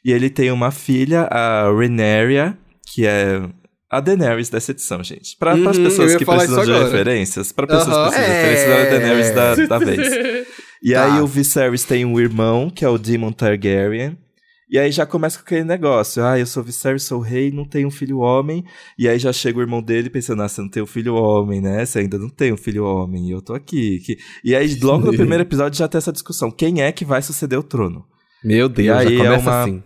E 0.05 0.13
ele 0.13 0.31
tem 0.31 0.51
uma 0.53 0.71
filha, 0.71 1.23
a 1.23 1.65
Rhaenyra, 1.71 2.57
que 2.95 3.05
é 3.05 3.43
a 3.91 4.01
Daenerys 4.01 4.49
dessa 4.49 4.71
edição, 4.71 5.03
gente. 5.03 5.37
Para 5.39 5.53
as 5.55 5.59
Uhum, 5.59 5.67
eu 5.67 5.83
pessoas 5.85 6.17
que 6.17 6.25
precisam 6.25 6.65
de 6.65 6.71
agora. 6.73 6.85
referências, 6.85 7.53
para 7.53 7.67
pessoas 7.67 7.87
que 7.97 8.03
precisam 8.15 8.25
de 8.25 8.31
É. 8.31 8.43
referências, 8.43 8.69
é 8.71 8.81
a 8.83 8.91
Daenerys 8.91 9.35
da, 9.35 9.55
da 9.67 9.79
vez. 9.79 10.47
E 10.81 10.93
Tá. 10.93 11.13
aí 11.17 11.21
o 11.21 11.27
Viserys 11.27 11.83
tem 11.83 12.05
um 12.05 12.21
irmão, 12.21 12.71
que 12.71 12.85
é 12.85 12.89
o 12.89 12.97
Daemon 12.97 13.33
Targaryen. 13.33 14.17
E 14.71 14.79
aí 14.79 14.93
já 14.93 15.07
começa 15.07 15.39
com 15.39 15.45
aquele 15.45 15.65
negócio. 15.65 16.23
Ah, 16.25 16.39
eu 16.39 16.45
sou 16.45 16.63
Viserys, 16.63 17.03
sou 17.05 17.21
rei, 17.21 17.51
não 17.51 17.65
tenho 17.65 17.89
um 17.89 17.91
filho 17.91 18.19
homem. 18.19 18.63
E 18.99 19.09
aí 19.09 19.19
já 19.19 19.33
chega 19.33 19.59
o 19.59 19.63
irmão 19.63 19.81
dele 19.83 20.11
pensando, 20.11 20.43
ah, 20.43 20.49
você 20.49 20.61
não 20.61 20.69
tem 20.69 20.83
um 20.83 20.87
filho 20.87 21.15
homem, 21.15 21.61
né? 21.61 21.87
Você 21.87 22.01
ainda 22.01 22.19
não 22.19 22.29
tem 22.29 22.53
um 22.53 22.57
filho 22.57 22.85
homem, 22.85 23.29
e 23.29 23.31
eu 23.31 23.41
tô 23.41 23.55
aqui. 23.55 23.99
Que... 24.01 24.19
E 24.45 24.55
aí 24.55 24.79
logo 24.81 25.07
no 25.07 25.13
primeiro 25.17 25.43
episódio 25.43 25.79
já 25.79 25.89
tem 25.89 25.97
essa 25.99 26.13
discussão. 26.13 26.51
Quem 26.51 26.83
é 26.83 26.93
que 26.93 27.05
vai 27.05 27.23
suceder 27.23 27.59
o 27.59 27.63
trono? 27.63 28.05
Meu 28.45 28.69
Deus, 28.69 28.87
E 28.87 28.91
aí 29.09 29.17
já 29.17 29.25
é 29.25 29.27
começa 29.27 29.51
uma- 29.51 29.63
assim. 29.63 29.83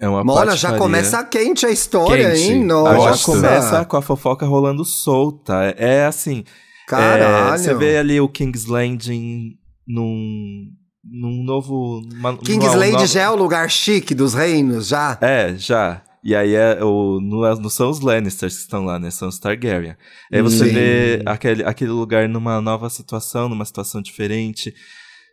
É 0.00 0.08
uma 0.08 0.24
Mona, 0.24 0.56
já 0.56 0.76
começa 0.76 1.22
quente 1.24 1.64
a 1.64 1.70
história, 1.70 2.30
Quente. 2.32 2.50
hein? 2.50 2.64
Nossa. 2.64 3.16
já 3.16 3.24
começa 3.24 3.84
com 3.84 3.96
a 3.96 4.02
fofoca 4.02 4.44
rolando 4.44 4.84
solta. 4.84 5.54
É 5.78 6.04
assim, 6.04 6.42
Caralho. 6.88 7.54
É, 7.54 7.58
você 7.58 7.72
vê 7.74 7.96
ali 7.96 8.20
o 8.20 8.28
King's 8.28 8.66
Landing 8.66 9.52
num, 9.86 10.66
num 11.04 11.42
novo. 11.44 12.00
Uma, 12.12 12.38
já 13.06 13.22
é 13.22 13.30
o 13.30 13.36
lugar 13.36 13.70
chique 13.70 14.14
dos 14.14 14.34
reinos, 14.34 14.88
já? 14.88 15.18
É, 15.20 15.54
já. 15.56 16.02
E 16.22 16.34
aí 16.34 16.54
é 16.54 16.82
o, 16.82 17.20
não, 17.20 17.40
não 17.56 17.68
são 17.68 17.90
os 17.90 18.00
Lannisters 18.00 18.54
que 18.54 18.62
estão 18.62 18.84
lá, 18.84 18.98
né? 18.98 19.10
São 19.10 19.28
os 19.28 19.38
Targaryen. 19.38 19.94
Aí 20.32 20.40
você 20.40 20.64
Sim. 20.66 20.72
vê 20.72 21.22
aquele, 21.26 21.64
aquele 21.64 21.90
lugar 21.90 22.28
numa 22.28 22.60
nova 22.62 22.88
situação, 22.88 23.48
numa 23.48 23.64
situação 23.64 24.00
diferente. 24.00 24.74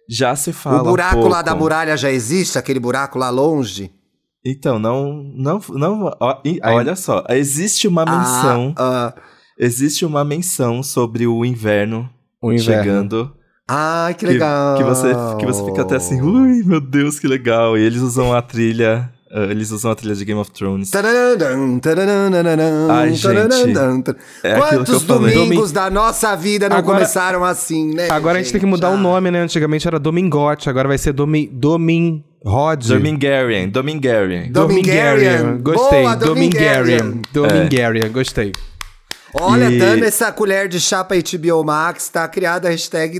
Já 0.10 0.36
se 0.36 0.52
fala. 0.52 0.82
o 0.82 0.86
buraco 0.86 1.16
um 1.16 1.20
pouco. 1.22 1.34
lá 1.34 1.42
da 1.42 1.56
muralha 1.56 1.96
já 1.96 2.12
existe? 2.12 2.58
Aquele 2.58 2.80
buraco 2.80 3.18
lá 3.18 3.30
longe? 3.30 3.90
Então, 4.46 4.78
não. 4.78 5.24
não, 5.36 5.62
não 5.70 6.12
ó, 6.20 6.42
e 6.44 6.60
olha 6.64 6.96
só, 6.96 7.24
existe 7.30 7.88
uma 7.88 8.04
menção. 8.04 8.74
Ah, 8.76 9.14
ah, 9.16 9.22
Existe 9.58 10.06
uma 10.06 10.26
menção 10.26 10.82
sobre 10.82 11.28
o 11.28 11.46
inverno 11.46 12.10
O 12.42 12.52
inverno. 12.52 12.84
chegando. 12.84 13.36
Ai, 13.70 14.14
que 14.14 14.26
Que, 14.26 14.34
legal. 14.34 14.78
que 14.78 14.84
você, 14.84 15.08
que 15.40 15.46
você 15.46 15.64
fica 15.64 15.82
até 15.84 15.96
assim, 15.96 16.22
ui, 16.22 16.64
meu 16.64 16.82
Deus, 16.82 17.20
que 17.20 17.28
legal. 17.28 17.78
E 17.78 17.82
eles 17.82 18.02
usam 18.02 18.34
a 18.34 18.42
trilha. 18.42 19.10
ah, 19.34 19.44
eles 19.50 19.72
usam 19.72 19.92
a 19.92 19.96
trilha 19.96 20.14
de 20.16 20.26
Game 20.26 20.40
of 20.42 20.52
Thrones. 20.52 20.90
Tararam, 20.90 21.80
tararam, 21.80 22.92
Ai, 22.92 23.14
gente, 23.14 23.28
é 24.44 24.54
que 24.54 24.60
Quantos 24.60 25.04
domingos 25.04 25.72
da 25.72 25.90
nossa 25.90 26.36
vida 26.36 26.68
não 26.68 26.76
Agora- 26.78 26.98
começaram 26.98 27.46
assim, 27.46 27.94
né? 27.94 28.08
Agora 28.10 28.40
a 28.40 28.42
gente 28.42 28.52
tem 28.52 28.60
que 28.60 28.68
mudar 28.68 28.90
o 28.90 28.96
Ah. 28.96 28.98
nome, 28.98 29.32
né? 29.32 29.40
Antigamente 29.40 29.88
era 29.88 29.98
Domingote, 29.98 30.70
agora 30.70 30.88
vai 30.90 30.98
ser 30.98 31.14
Domi, 31.14 31.48
Domin 31.48 32.22
Rod. 32.46 32.86
Domingarian, 32.88 33.70
Domingarian. 33.70 34.52
Domingarian. 34.52 35.60
Gostei. 35.62 36.02
Boa, 36.02 36.16
Domingarian. 36.16 36.98
Domingarian. 36.98 37.22
Domingarian, 37.32 38.12
gostei. 38.12 38.52
Olha, 39.40 39.72
E- 39.72 39.78
dando 39.78 40.04
essa 40.04 40.32
colher 40.32 40.68
de 40.68 40.80
chapa 40.80 41.16
HBO 41.16 41.64
Max, 41.64 42.10
tá 42.10 42.28
criada 42.28 42.68
a 42.68 42.72
hashtag. 42.72 43.20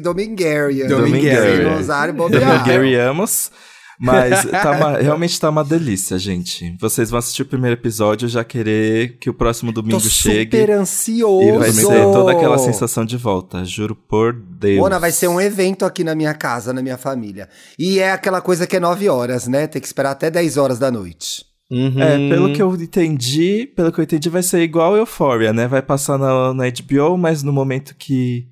Se 1.58 1.64
não 1.64 1.80
usarem. 1.80 2.16
Mas 4.04 4.46
tá 4.50 4.72
uma- 4.72 4.98
realmente 4.98 5.40
tá 5.40 5.48
uma 5.48 5.64
delícia, 5.64 6.18
gente. 6.18 6.76
Vocês 6.82 7.12
vão 7.12 7.20
assistir 7.20 7.44
o 7.44 7.46
primeiro 7.46 7.76
episódio 7.80 8.28
já 8.28 8.44
querer 8.44 9.20
que 9.20 9.30
o 9.30 9.34
próximo 9.34 9.72
Tô 9.72 9.80
domingo 9.84 10.00
chegue. 10.02 10.58
super 10.58 10.72
ansioso. 10.72 11.48
E 11.48 11.52
vai 11.60 11.72
ser 11.72 12.02
toda 12.12 12.32
aquela 12.32 12.58
sensação 12.58 13.06
de 13.06 13.16
volta, 13.16 13.64
juro 13.64 13.96
por 13.96 14.34
Deus. 14.34 14.80
Mona, 14.80 14.98
vai 14.98 15.12
ser 15.12 15.28
um 15.28 15.40
evento 15.40 15.86
aqui 15.86 16.04
na 16.04 16.16
minha 16.16 16.34
casa, 16.34 16.74
na 16.74 16.82
minha 16.82 16.98
família. 16.98 17.48
E 17.78 18.00
é 18.00 18.12
aquela 18.12 18.42
coisa 18.42 18.66
que 18.66 18.76
é 18.76 18.80
9 18.80 19.08
horas, 19.08 19.48
né? 19.48 19.68
Tem 19.68 19.80
que 19.80 19.88
esperar 19.88 20.12
até 20.12 20.32
10 20.32 20.58
horas 20.58 20.80
da 20.80 20.90
noite. 20.90 21.51
Uhum. 21.72 22.02
É, 22.02 22.30
pelo 22.30 22.52
que 22.54 22.62
eu 22.62 22.74
entendi, 22.76 23.66
pelo 23.76 23.92
que 23.94 24.00
eu 24.00 24.04
entendi, 24.04 24.30
vai 24.30 24.44
ser 24.44 24.62
igual 24.62 24.98
Euphoria, 24.98 25.54
né? 25.54 25.68
Vai 25.68 25.82
passar 25.82 26.18
na, 26.18 26.54
na 26.54 26.64
HBO, 26.70 27.18
mas 27.18 27.42
no 27.44 27.54
momento 27.54 27.96
que 27.98 28.46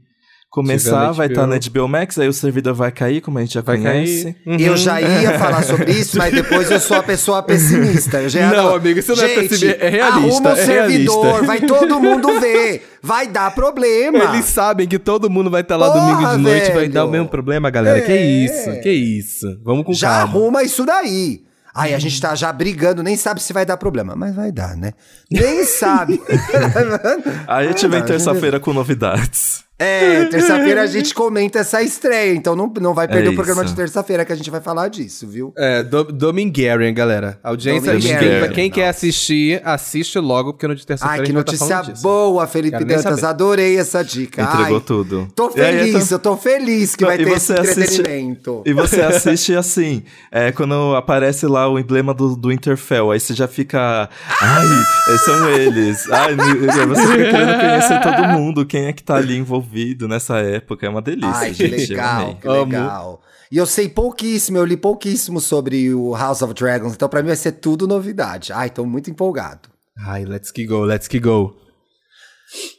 começar, 0.49 1.11
vai 1.11 1.27
estar 1.27 1.41
HBO. 1.45 1.47
na 1.47 1.59
HBO 1.59 1.87
Max, 1.87 2.17
aí 2.17 2.27
o 2.27 2.33
servidor 2.33 2.73
vai 2.73 2.91
cair, 2.91 3.21
como 3.21 3.37
a 3.37 3.41
gente 3.41 3.53
já 3.53 3.61
Vai 3.61 3.77
conhece. 3.77 4.23
cair. 4.23 4.35
Uhum. 4.47 4.57
Eu 4.57 4.77
já 4.77 4.99
ia 4.99 5.37
falar 5.37 5.61
sobre 5.63 5.91
isso, 5.91 6.17
mas 6.17 6.33
depois 6.33 6.71
eu 6.71 6.79
sou 6.79 6.97
a 6.97 7.03
pessoa 7.03 7.43
pessimista. 7.43 8.21
Eu 8.21 8.29
já 8.29 8.49
Não, 8.51 8.73
amigo, 8.75 8.97
isso 8.99 9.15
não 9.15 9.23
é 9.23 9.27
pessimista, 9.27 9.85
é 9.85 9.89
realista, 9.89 10.17
Arruma 10.17 10.49
o 10.49 10.53
é 10.53 10.65
servidor, 10.65 11.21
realista. 11.23 11.45
vai 11.45 11.61
todo 11.61 11.99
mundo 11.99 12.39
ver. 12.39 12.83
Vai 13.03 13.27
dar 13.27 13.53
problema. 13.53 14.33
Eles 14.33 14.45
sabem 14.45 14.87
que 14.87 14.97
todo 14.97 15.29
mundo 15.29 15.49
vai 15.51 15.61
estar 15.61 15.77
lá 15.77 15.91
Porra, 15.91 16.13
domingo 16.15 16.31
de 16.37 16.37
noite, 16.41 16.71
vai 16.71 16.87
dar 16.89 17.05
o 17.05 17.11
mesmo 17.11 17.27
problema, 17.27 17.69
galera. 17.69 18.01
Que 18.01 18.11
É. 18.11 18.25
isso, 18.45 18.81
que 18.81 18.89
isso. 18.91 19.59
Vamos 19.63 19.85
com 19.85 19.93
Já 19.93 20.09
calma. 20.09 20.23
arruma 20.33 20.63
isso 20.63 20.83
daí. 20.85 21.41
Aí 21.79 21.93
a 21.93 21.99
gente 21.99 22.19
tá 22.19 22.35
já 22.35 22.51
brigando, 22.51 23.01
nem 23.01 23.15
sabe 23.15 23.41
se 23.41 23.53
vai 23.53 23.65
dar 23.65 23.77
problema. 23.77 24.15
Mas 24.15 24.35
vai 24.35 24.51
dar, 24.51 24.75
né? 24.75 24.93
Nem 25.31 25.63
sabe. 25.65 26.21
A 27.47 27.63
gente 27.63 27.87
vem 27.87 28.03
terça-feira 28.03 28.59
com 28.59 28.73
novidades. 28.73 29.63
É, 29.79 30.25
terça-feira 30.25 30.81
a 30.81 30.87
gente 30.87 31.13
comenta 31.13 31.59
essa 31.59 31.81
estreia, 31.81 32.33
então 32.35 32.53
não, 32.53 32.71
não 32.81 32.93
vai 32.93 33.07
perder 33.07 33.27
É 33.27 33.29
o 33.31 33.35
programa 33.35 33.63
de 33.63 33.73
terça-feira 33.73 34.25
que 34.25 34.33
a 34.33 34.35
gente 34.35 34.49
vai 34.51 34.59
falar 34.59 34.89
disso, 34.89 35.25
viu? 35.25 35.53
É, 35.57 35.81
do, 35.81 36.03
Domingarian, 36.03 36.93
galera. 36.93 37.39
Audiência, 37.41 37.93
Domingarian. 37.93 38.41
quem, 38.47 38.51
quem 38.55 38.71
quer 38.71 38.89
assistir, 38.89 39.61
assiste 39.63 40.19
logo, 40.19 40.51
porque 40.51 40.67
no 40.67 40.75
de 40.75 40.85
terça-feira 40.85 41.21
Ai, 41.21 41.25
que 41.25 41.31
a 41.31 41.33
gente 41.33 41.35
vai 41.35 41.43
tá 41.69 41.75
notícia 41.77 41.93
disso. 41.93 42.03
boa, 42.03 42.45
Felipe 42.45 42.77
Quero 42.77 42.85
Dantas. 42.89 43.23
Adorei 43.23 43.77
essa 43.77 44.03
dica. 44.03 44.41
Entregou 44.41 44.77
Ai, 44.77 44.83
tudo. 44.85 45.27
Tô 45.33 45.49
E 45.55 45.61
aí, 45.61 45.77
feliz, 45.77 45.95
então- 46.05 46.07
eu 46.17 46.19
tô 46.19 46.35
feliz 46.35 46.95
que 46.97 47.03
Não, 47.03 47.09
vai 47.11 47.21
e 47.21 47.23
ter 47.23 47.31
esse 47.31 47.45
você 47.45 47.53
assiste- 47.53 47.99
entretenimento. 48.01 48.63
E 48.65 48.73
você 48.73 49.01
assiste 49.01 49.55
assim, 49.55 50.03
é, 50.29 50.51
quando 50.51 50.93
aparece 50.95 51.47
lá 51.47 51.69
o 51.69 51.79
emblema 51.79 52.13
do, 52.13 52.35
do 52.35 52.51
Interfell, 52.51 53.11
aí 53.11 53.19
você 53.19 53.33
já 53.33 53.47
fica. 53.47 54.09
Ai, 54.41 54.67
é, 55.13 55.17
são 55.19 55.49
eles. 55.51 56.09
Ai, 56.11 56.35
você 56.35 57.01
fica 57.01 57.31
querendo 57.31 57.59
conhecer 57.61 58.01
todo 58.01 58.27
mundo, 58.27 58.65
quem 58.65 58.85
é 58.87 58.91
que 58.93 59.01
tá 59.01 59.15
ali 59.15 59.37
envolvido 59.37 59.68
nessa 60.07 60.37
época. 60.39 60.85
É 60.85 60.89
uma 60.89 61.01
delícia. 61.01 61.29
Ai, 61.29 61.53
que 61.53 61.67
legal, 61.67 62.35
que 62.35 62.47
legal. 62.47 63.21
E 63.51 63.57
eu 63.57 63.65
sei 63.65 63.89
pouquíssimo, 63.89 64.57
eu 64.57 64.65
li 64.65 64.77
pouquíssimo 64.77 65.41
sobre 65.41 65.93
o 65.93 66.15
House 66.15 66.43
of 66.43 66.53
Dragons, 66.53 66.93
então 66.93 67.09
pra 67.09 67.21
mim 67.21 67.27
vai 67.29 67.35
ser 67.35 67.53
tudo 67.53 67.87
novidade. 67.87 68.53
Ai, 68.53 68.69
tô 68.69 68.85
muito 68.85 69.09
empolgado. 69.09 69.69
Ai, 69.97 70.23
let's 70.23 70.51
que 70.51 70.65
go, 70.65 70.83
let's 70.83 71.07
que 71.07 71.19
go. 71.19 71.55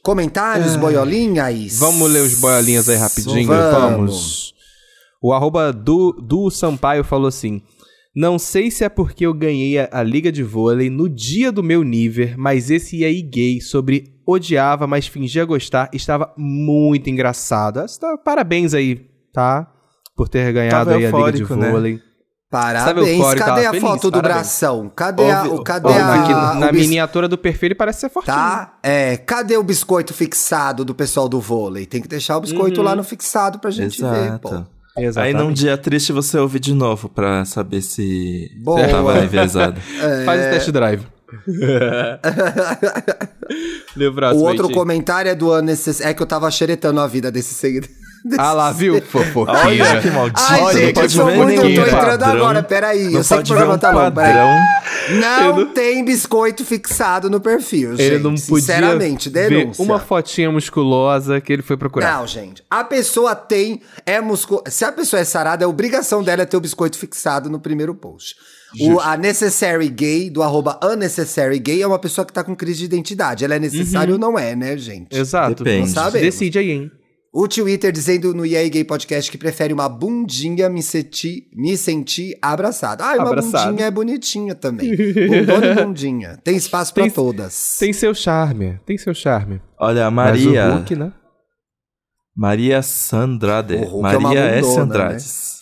Comentários, 0.03 0.77
boiolinhas? 0.77 1.79
Vamos 1.79 2.11
ler 2.11 2.23
os 2.23 2.41
boiolinhas 2.41 2.89
aí 2.89 2.97
rapidinho, 2.97 3.47
Vamos. 3.47 3.73
vamos. 3.73 4.55
O 5.23 5.33
arroba 5.33 5.73
do, 5.73 6.13
do 6.13 6.51
Sampaio 6.51 7.05
falou 7.05 7.29
assim: 7.29 7.63
Não 8.15 8.39
sei 8.39 8.71
se 8.71 8.85
é 8.85 8.89
porque 8.89 9.27
eu 9.27 9.35
ganhei 9.35 9.79
a, 9.79 9.89
a 9.93 10.03
liga 10.03 10.33
de 10.33 10.43
vôlei 10.43 10.89
no 10.89 11.09
dia 11.09 11.53
do 11.53 11.63
meu 11.63 11.85
nível, 11.85 12.35
mas 12.37 12.71
esse 12.71 13.05
aí 13.05 13.23
gay 13.23 13.61
sobre 13.61 14.20
odiava, 14.31 14.87
mas 14.87 15.07
fingia 15.07 15.45
gostar, 15.45 15.89
estava 15.93 16.33
muito 16.37 17.09
engraçado. 17.11 17.81
Essa 17.81 18.01
tá- 18.01 18.19
Parabéns 18.19 18.75
aí, 18.75 19.07
tá? 19.33 19.67
Por 20.17 20.29
ter 20.29 20.53
ganhado 20.53 20.91
aí 20.91 20.97
a 20.97 20.99
liga 21.11 21.33
de 21.33 21.41
eufórico, 21.43 21.55
né? 21.57 21.71
vôlei. 21.71 22.01
Parabéns. 22.51 23.21
O 23.21 23.23
Core 23.23 23.39
Cadê 23.39 23.67
a 23.67 23.71
feliz? 23.71 23.81
foto 23.89 24.11
do 24.11 24.21
Parabéns. 24.21 24.35
bração? 24.35 24.93
Cadê, 24.95 25.31
a, 25.31 25.45
o, 25.45 25.63
cadê 25.63 25.87
Ó, 25.89 25.93
a, 25.93 26.15
Aqui 26.15 26.33
o 26.33 26.61
na 26.61 26.73
bis- 26.73 26.81
miniatura 26.83 27.29
do 27.29 27.39
perfil 27.39 27.69
ele 27.69 27.75
parece 27.77 28.01
ser 28.01 28.09
fortinho. 28.11 28.35
Tá? 28.37 28.75
É, 28.83 29.17
cadê 29.19 29.57
o 29.57 29.63
biscoito 29.63 30.13
fixado 30.13 30.85
do 30.85 30.93
pessoal 30.93 31.29
do 31.29 31.41
vôlei? 31.41 31.87
Tem 31.87 32.03
que 32.03 32.09
deixar 32.09 32.37
o 32.37 32.41
biscoito 32.41 32.83
lá 32.83 32.97
no 32.97 33.05
fixado 33.05 33.61
pra 33.61 33.71
gente 33.71 34.03
ver, 34.03 34.39
pô. 34.41 34.49
Exato. 34.49 34.67
Aí 34.97 35.05
Exatamente. 35.05 35.37
num 35.39 35.53
dia 35.53 35.79
triste 35.79 36.13
você 36.13 36.37
ouve 36.39 36.59
de 36.59 36.75
novo 36.75 37.09
pra 37.09 37.45
saber 37.45 37.81
se 37.81 38.51
Boa. 38.65 38.87
tava 38.89 39.21
enviesado. 39.25 39.81
Faz 40.27 40.47
o 40.47 40.51
test 40.51 40.71
drive. 40.73 41.07
Lê 43.97 44.11
próximo 44.11 44.43
O 44.45 44.47
outro 44.49 44.69
Ti. 44.69 44.75
comentário 44.75 45.31
é 45.31 45.35
do 45.35 45.53
unnecessário. 45.53 46.11
É 46.11 46.15
que 46.15 46.23
eu 46.23 46.27
tava 46.27 46.51
xeretando 46.51 47.01
a 47.01 47.07
vida 47.07 47.31
desse 47.31 47.55
seguidor. 47.55 47.89
Ah 48.37 48.53
lá, 48.53 48.71
viu? 48.71 48.93
Olha 48.97 49.03
Fofoqueira. 49.03 50.01
que 50.03 50.11
maldito. 50.11 50.43
Ai, 50.47 50.61
Olha, 50.61 50.73
gente, 50.75 50.83
não 50.83 50.89
eu 50.89 50.95
pode 50.95 51.13
sou 51.15 51.25
muito. 51.31 51.53
Eu 51.53 51.75
tô 51.75 51.87
entrando 51.87 52.21
Padrão. 52.21 52.31
agora, 52.37 52.63
peraí. 52.63 53.05
Não 53.05 53.13
eu 53.21 53.25
sei 53.25 53.39
que 53.39 53.45
pode 53.45 53.53
o 53.53 53.55
programa 53.55 53.75
um 53.75 53.79
tá 53.79 53.91
longo, 53.93 54.13
peraí. 54.15 54.35
padrão. 54.35 55.57
Não 55.57 55.67
tem 55.73 56.05
biscoito 56.05 56.63
fixado 56.63 57.31
no 57.31 57.41
perfil, 57.41 57.93
gente. 57.97 58.03
Ele 58.03 58.19
não 58.19 58.35
podia 58.35 58.45
Sinceramente, 58.61 59.31
ver 59.31 59.49
denúncia. 59.49 59.83
uma 59.83 59.99
fotinha 59.99 60.51
musculosa 60.53 61.41
que 61.41 61.51
ele 61.51 61.63
foi 61.63 61.79
procurar. 61.79 62.19
Não, 62.19 62.27
gente. 62.27 62.63
A 62.69 62.85
pessoa 62.85 63.35
tem. 63.35 63.81
É 64.05 64.21
muscu... 64.21 64.63
Se 64.67 64.85
a 64.85 64.93
pessoa 64.93 65.21
é 65.21 65.25
sarada, 65.25 65.65
a 65.65 65.69
obrigação 65.69 66.23
dela 66.23 66.43
é 66.43 66.45
ter 66.45 66.59
o 66.59 66.61
biscoito 66.61 66.99
fixado 66.99 67.49
no 67.49 67.59
primeiro 67.59 67.95
post. 67.95 68.37
O, 68.81 69.01
a 69.01 69.17
Necessary 69.17 69.89
Gay, 69.89 70.31
do 70.31 70.43
arroba 70.43 70.79
Unnecessary 70.83 71.59
Gay, 71.59 71.83
é 71.83 71.87
uma 71.87 71.99
pessoa 71.99 72.25
que 72.25 72.33
tá 72.33 72.45
com 72.45 72.55
crise 72.55 72.81
de 72.81 72.85
identidade. 72.85 73.45
Ela 73.45 73.57
é 73.57 73.59
necessária 73.59 74.13
ou 74.13 74.19
não 74.21 74.39
é, 74.39 74.55
né, 74.55 74.77
gente? 74.77 75.17
Exato. 75.17 75.65
Depende. 75.65 75.87
Não 75.89 75.95
sabemos. 75.95 76.21
Decide 76.27 76.59
aí, 76.59 76.71
hein? 76.71 76.91
O 77.33 77.47
Twitter 77.47 77.93
dizendo 77.93 78.35
no 78.35 78.45
EA 78.45 78.69
Gay 78.69 78.83
Podcast 78.83 79.31
que 79.31 79.39
prefere 79.39 79.73
uma 79.73 79.89
bundinha 79.89 80.69
me 80.69 80.83
sentir, 80.83 81.45
me 81.55 81.77
sentir 81.77 82.37
abraçado. 82.43 83.03
Ah, 83.05 83.15
uma 83.15 83.29
Abraçado. 83.29 83.71
bundinha 83.71 83.87
é 83.87 83.91
bonitinha 83.91 84.55
também. 84.55 84.91
Bundona 84.97 85.67
e 85.67 85.75
bundinha. 85.85 86.39
Tem 86.43 86.57
espaço 86.57 86.93
pra 86.93 87.05
Tem- 87.05 87.13
todas. 87.13 87.77
Tem 87.79 87.93
seu 87.93 88.13
charme. 88.15 88.81
Tem 88.85 88.99
seu 88.99 89.15
charme. 89.15 89.61
Olha, 89.79 90.07
a 90.07 90.11
Mas 90.11 90.43
Maria. 90.45 90.69
o 90.71 90.73
Hulk, 90.75 90.97
né? 90.97 91.13
Maria 92.37 92.83
Sandrade. 92.83 93.75
O 93.77 93.85
Hulk 93.85 94.15
é 94.15 94.19
uma 94.19 94.29
Maria 94.29 94.41
S. 94.47 94.63
bundona, 94.69 94.83
Andrades. 94.85 95.60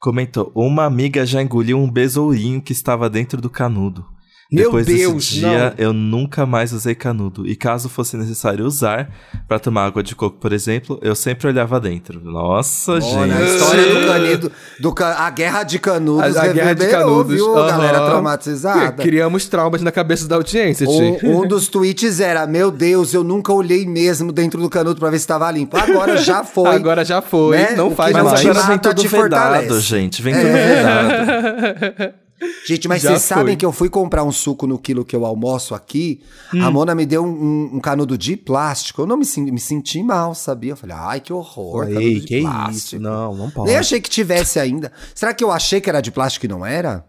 Comentou: 0.00 0.52
Uma 0.54 0.84
amiga 0.84 1.26
já 1.26 1.42
engoliu 1.42 1.76
um 1.76 1.90
besourinho 1.90 2.62
que 2.62 2.72
estava 2.72 3.10
dentro 3.10 3.40
do 3.40 3.50
canudo. 3.50 4.06
Meu 4.50 4.64
Depois 4.64 4.86
Deus, 4.86 5.12
desse 5.26 5.34
dia, 5.40 5.74
não. 5.76 5.84
eu 5.84 5.92
nunca 5.92 6.46
mais 6.46 6.72
usei 6.72 6.94
canudo. 6.94 7.46
E 7.46 7.54
caso 7.54 7.86
fosse 7.86 8.16
necessário 8.16 8.64
usar, 8.64 9.10
para 9.46 9.58
tomar 9.58 9.84
água 9.84 10.02
de 10.02 10.14
coco, 10.14 10.38
por 10.38 10.54
exemplo, 10.54 10.98
eu 11.02 11.14
sempre 11.14 11.48
olhava 11.48 11.78
dentro. 11.78 12.18
Nossa, 12.24 12.92
Olha, 12.92 13.34
a 13.34 13.40
gente. 13.44 13.56
história 13.56 13.86
do 13.94 14.06
canudo, 14.06 14.52
do 14.80 14.94
ca- 14.94 15.16
a 15.26 15.28
guerra 15.28 15.64
de 15.64 15.78
canudos 15.78 16.34
A- 16.34 16.44
a 16.44 16.48
guerra 16.48 16.72
de 16.72 16.86
canudos, 16.88 17.34
viu? 17.34 17.58
aham. 17.58 17.68
Galera 17.68 18.06
traumatizada. 18.06 19.02
Criamos 19.02 19.46
traumas 19.48 19.82
na 19.82 19.92
cabeça 19.92 20.26
da 20.26 20.36
audiência, 20.36 20.86
Ti. 20.86 21.26
Um, 21.26 21.42
um 21.42 21.46
dos 21.46 21.68
tweets 21.68 22.18
era: 22.18 22.46
Meu 22.46 22.70
Deus, 22.70 23.12
eu 23.12 23.22
nunca 23.22 23.52
olhei 23.52 23.84
mesmo 23.86 24.32
dentro 24.32 24.62
do 24.62 24.70
canudo 24.70 24.98
pra 24.98 25.10
ver 25.10 25.18
se 25.18 25.26
tava 25.26 25.50
limpo. 25.50 25.76
Agora 25.76 26.16
já 26.16 26.42
foi. 26.44 26.70
Agora 26.74 27.04
já 27.04 27.20
foi, 27.20 27.54
Né? 27.58 27.74
não 27.76 27.90
faz 27.94 28.14
não 28.16 28.24
Mas 28.24 28.32
mais. 28.42 28.46
agora 28.46 28.66
vem 28.66 28.78
tudo 28.78 29.02
vedado, 29.02 29.20
fortalece. 29.20 29.80
gente. 29.80 30.22
Vem 30.22 30.32
É. 30.34 30.40
tudo 30.40 30.52
vedado. 30.54 32.14
Gente, 32.66 32.86
mas 32.88 33.02
Já 33.02 33.10
vocês 33.10 33.22
sabem 33.22 33.46
foi. 33.46 33.56
que 33.56 33.66
eu 33.66 33.72
fui 33.72 33.88
comprar 33.88 34.22
um 34.24 34.30
suco 34.32 34.66
no 34.66 34.78
quilo 34.78 35.04
que 35.04 35.16
eu 35.16 35.24
almoço 35.26 35.74
aqui. 35.74 36.22
Hum. 36.54 36.62
A 36.64 36.70
Mona 36.70 36.94
me 36.94 37.04
deu 37.06 37.24
um, 37.24 37.28
um- 37.28 37.70
um 37.76 37.80
canudo 37.80 38.16
de 38.16 38.36
plástico. 38.36 39.02
Eu 39.02 39.06
não 39.06 39.16
me, 39.16 39.24
me 39.50 39.58
senti 39.60 40.02
mal, 40.02 40.34
sabia? 40.34 40.72
Eu 40.72 40.76
falei, 40.76 40.96
ai, 40.98 41.20
que 41.20 41.32
horror. 41.32 41.84
canudo 41.86 42.00
Ei, 42.00 42.20
de 42.20 42.26
que 42.26 42.40
plástico. 42.42 42.76
isso? 42.76 43.00
Não, 43.00 43.34
não 43.34 43.50
pode. 43.50 43.68
Nem 43.68 43.76
achei 43.78 44.00
que 44.00 44.08
tivesse 44.10 44.58
ainda. 44.60 44.92
Será 45.14 45.34
que 45.34 45.42
eu 45.42 45.50
achei 45.50 45.80
que 45.80 45.88
era 45.88 46.00
de 46.00 46.10
plástico 46.12 46.46
e 46.46 46.48
não 46.48 46.64
era? 46.64 47.04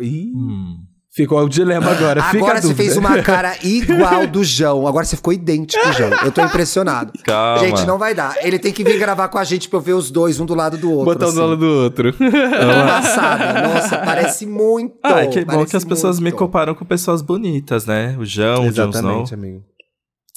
Ih, 0.00 0.32
Hum. 0.34 0.84
Ficou 1.14 1.42
o 1.42 1.48
dilema 1.48 1.90
agora. 1.90 2.22
Fica 2.24 2.44
Agora 2.44 2.62
você 2.62 2.74
fez 2.74 2.96
uma 2.96 3.22
cara 3.22 3.56
igual 3.62 4.26
do 4.26 4.44
João. 4.44 4.86
Agora 4.86 5.04
você 5.04 5.16
ficou 5.16 5.32
idêntico, 5.32 5.80
João. 5.92 6.10
Eu 6.24 6.32
tô 6.32 6.42
impressionado. 6.42 7.12
Calma. 7.24 7.58
Gente, 7.58 7.86
não 7.86 7.98
vai 7.98 8.14
dar. 8.14 8.36
Ele 8.40 8.58
tem 8.58 8.72
que 8.72 8.84
vir 8.84 8.98
gravar 8.98 9.28
com 9.28 9.38
a 9.38 9.44
gente 9.44 9.68
pra 9.68 9.78
eu 9.78 9.82
ver 9.82 9.92
os 9.94 10.10
dois, 10.10 10.38
um 10.40 10.46
do 10.46 10.54
lado 10.54 10.76
do 10.78 10.90
outro. 10.90 11.06
Botar 11.06 11.28
um 11.28 11.32
do 11.32 11.40
assim. 11.40 11.50
lado 11.50 11.56
do 11.56 11.66
outro. 11.66 12.14
Passada. 12.14 13.68
Nossa, 13.68 13.98
parece 13.98 14.46
muito. 14.46 14.96
Ah, 15.02 15.22
é 15.22 15.26
que 15.26 15.44
bom 15.44 15.64
que 15.64 15.76
as 15.76 15.84
pessoas 15.84 16.18
me 16.18 16.24
muito. 16.24 16.36
comparam 16.36 16.74
com 16.74 16.84
pessoas 16.84 17.22
bonitas, 17.22 17.86
né? 17.86 18.16
O 18.18 18.24
João, 18.24 18.66
o 18.66 18.72
Jon 18.72 18.90
Snow. 18.90 19.22
Exatamente, 19.22 19.34
amigo. 19.34 19.70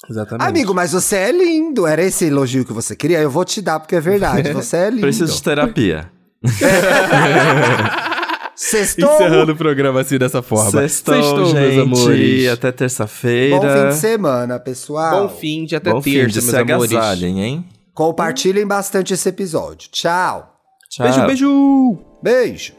Exatamente. 0.09 0.49
Amigo, 0.49 0.73
mas 0.73 0.91
você 0.91 1.15
é 1.15 1.31
lindo. 1.31 1.87
Era 1.87 2.03
esse 2.03 2.25
elogio 2.25 2.65
que 2.65 2.73
você 2.73 2.95
queria? 2.95 3.19
Eu 3.19 3.29
vou 3.29 3.45
te 3.45 3.61
dar 3.61 3.79
porque 3.79 3.95
é 3.95 4.01
verdade. 4.01 4.51
Você 4.53 4.75
é 4.75 4.89
lindo. 4.89 5.01
Preciso 5.01 5.33
de 5.33 5.41
terapia. 5.41 6.11
Sextou. 8.69 9.13
Encerrando 9.15 9.51
o 9.51 9.55
programa 9.55 10.01
assim 10.01 10.17
dessa 10.17 10.41
forma. 10.41 10.71
Sextou, 10.71 11.15
Sextou, 11.15 11.45
gente. 11.47 11.75
meus 11.75 11.77
amores. 12.01 12.47
Até 12.47 12.71
terça-feira. 12.71 13.57
Bom 13.59 13.61
fim 13.67 13.87
de 13.89 13.95
semana, 13.95 14.59
pessoal. 14.59 15.27
Bom 15.27 15.35
fim 15.35 15.65
de 15.65 15.75
até 15.75 15.91
Bom 15.91 16.01
fim 16.01 16.13
terça, 16.13 16.39
de 16.39 16.45
meus 16.45 16.53
amores. 16.53 16.91
agasalhem, 16.91 17.41
hein? 17.41 17.65
Compartilhem 17.93 18.65
bastante 18.65 19.13
esse 19.13 19.27
episódio. 19.27 19.89
Tchau. 19.91 20.49
Tchau. 20.89 21.05
Beijo, 21.05 21.25
beijo! 21.27 21.99
Beijo. 22.23 22.73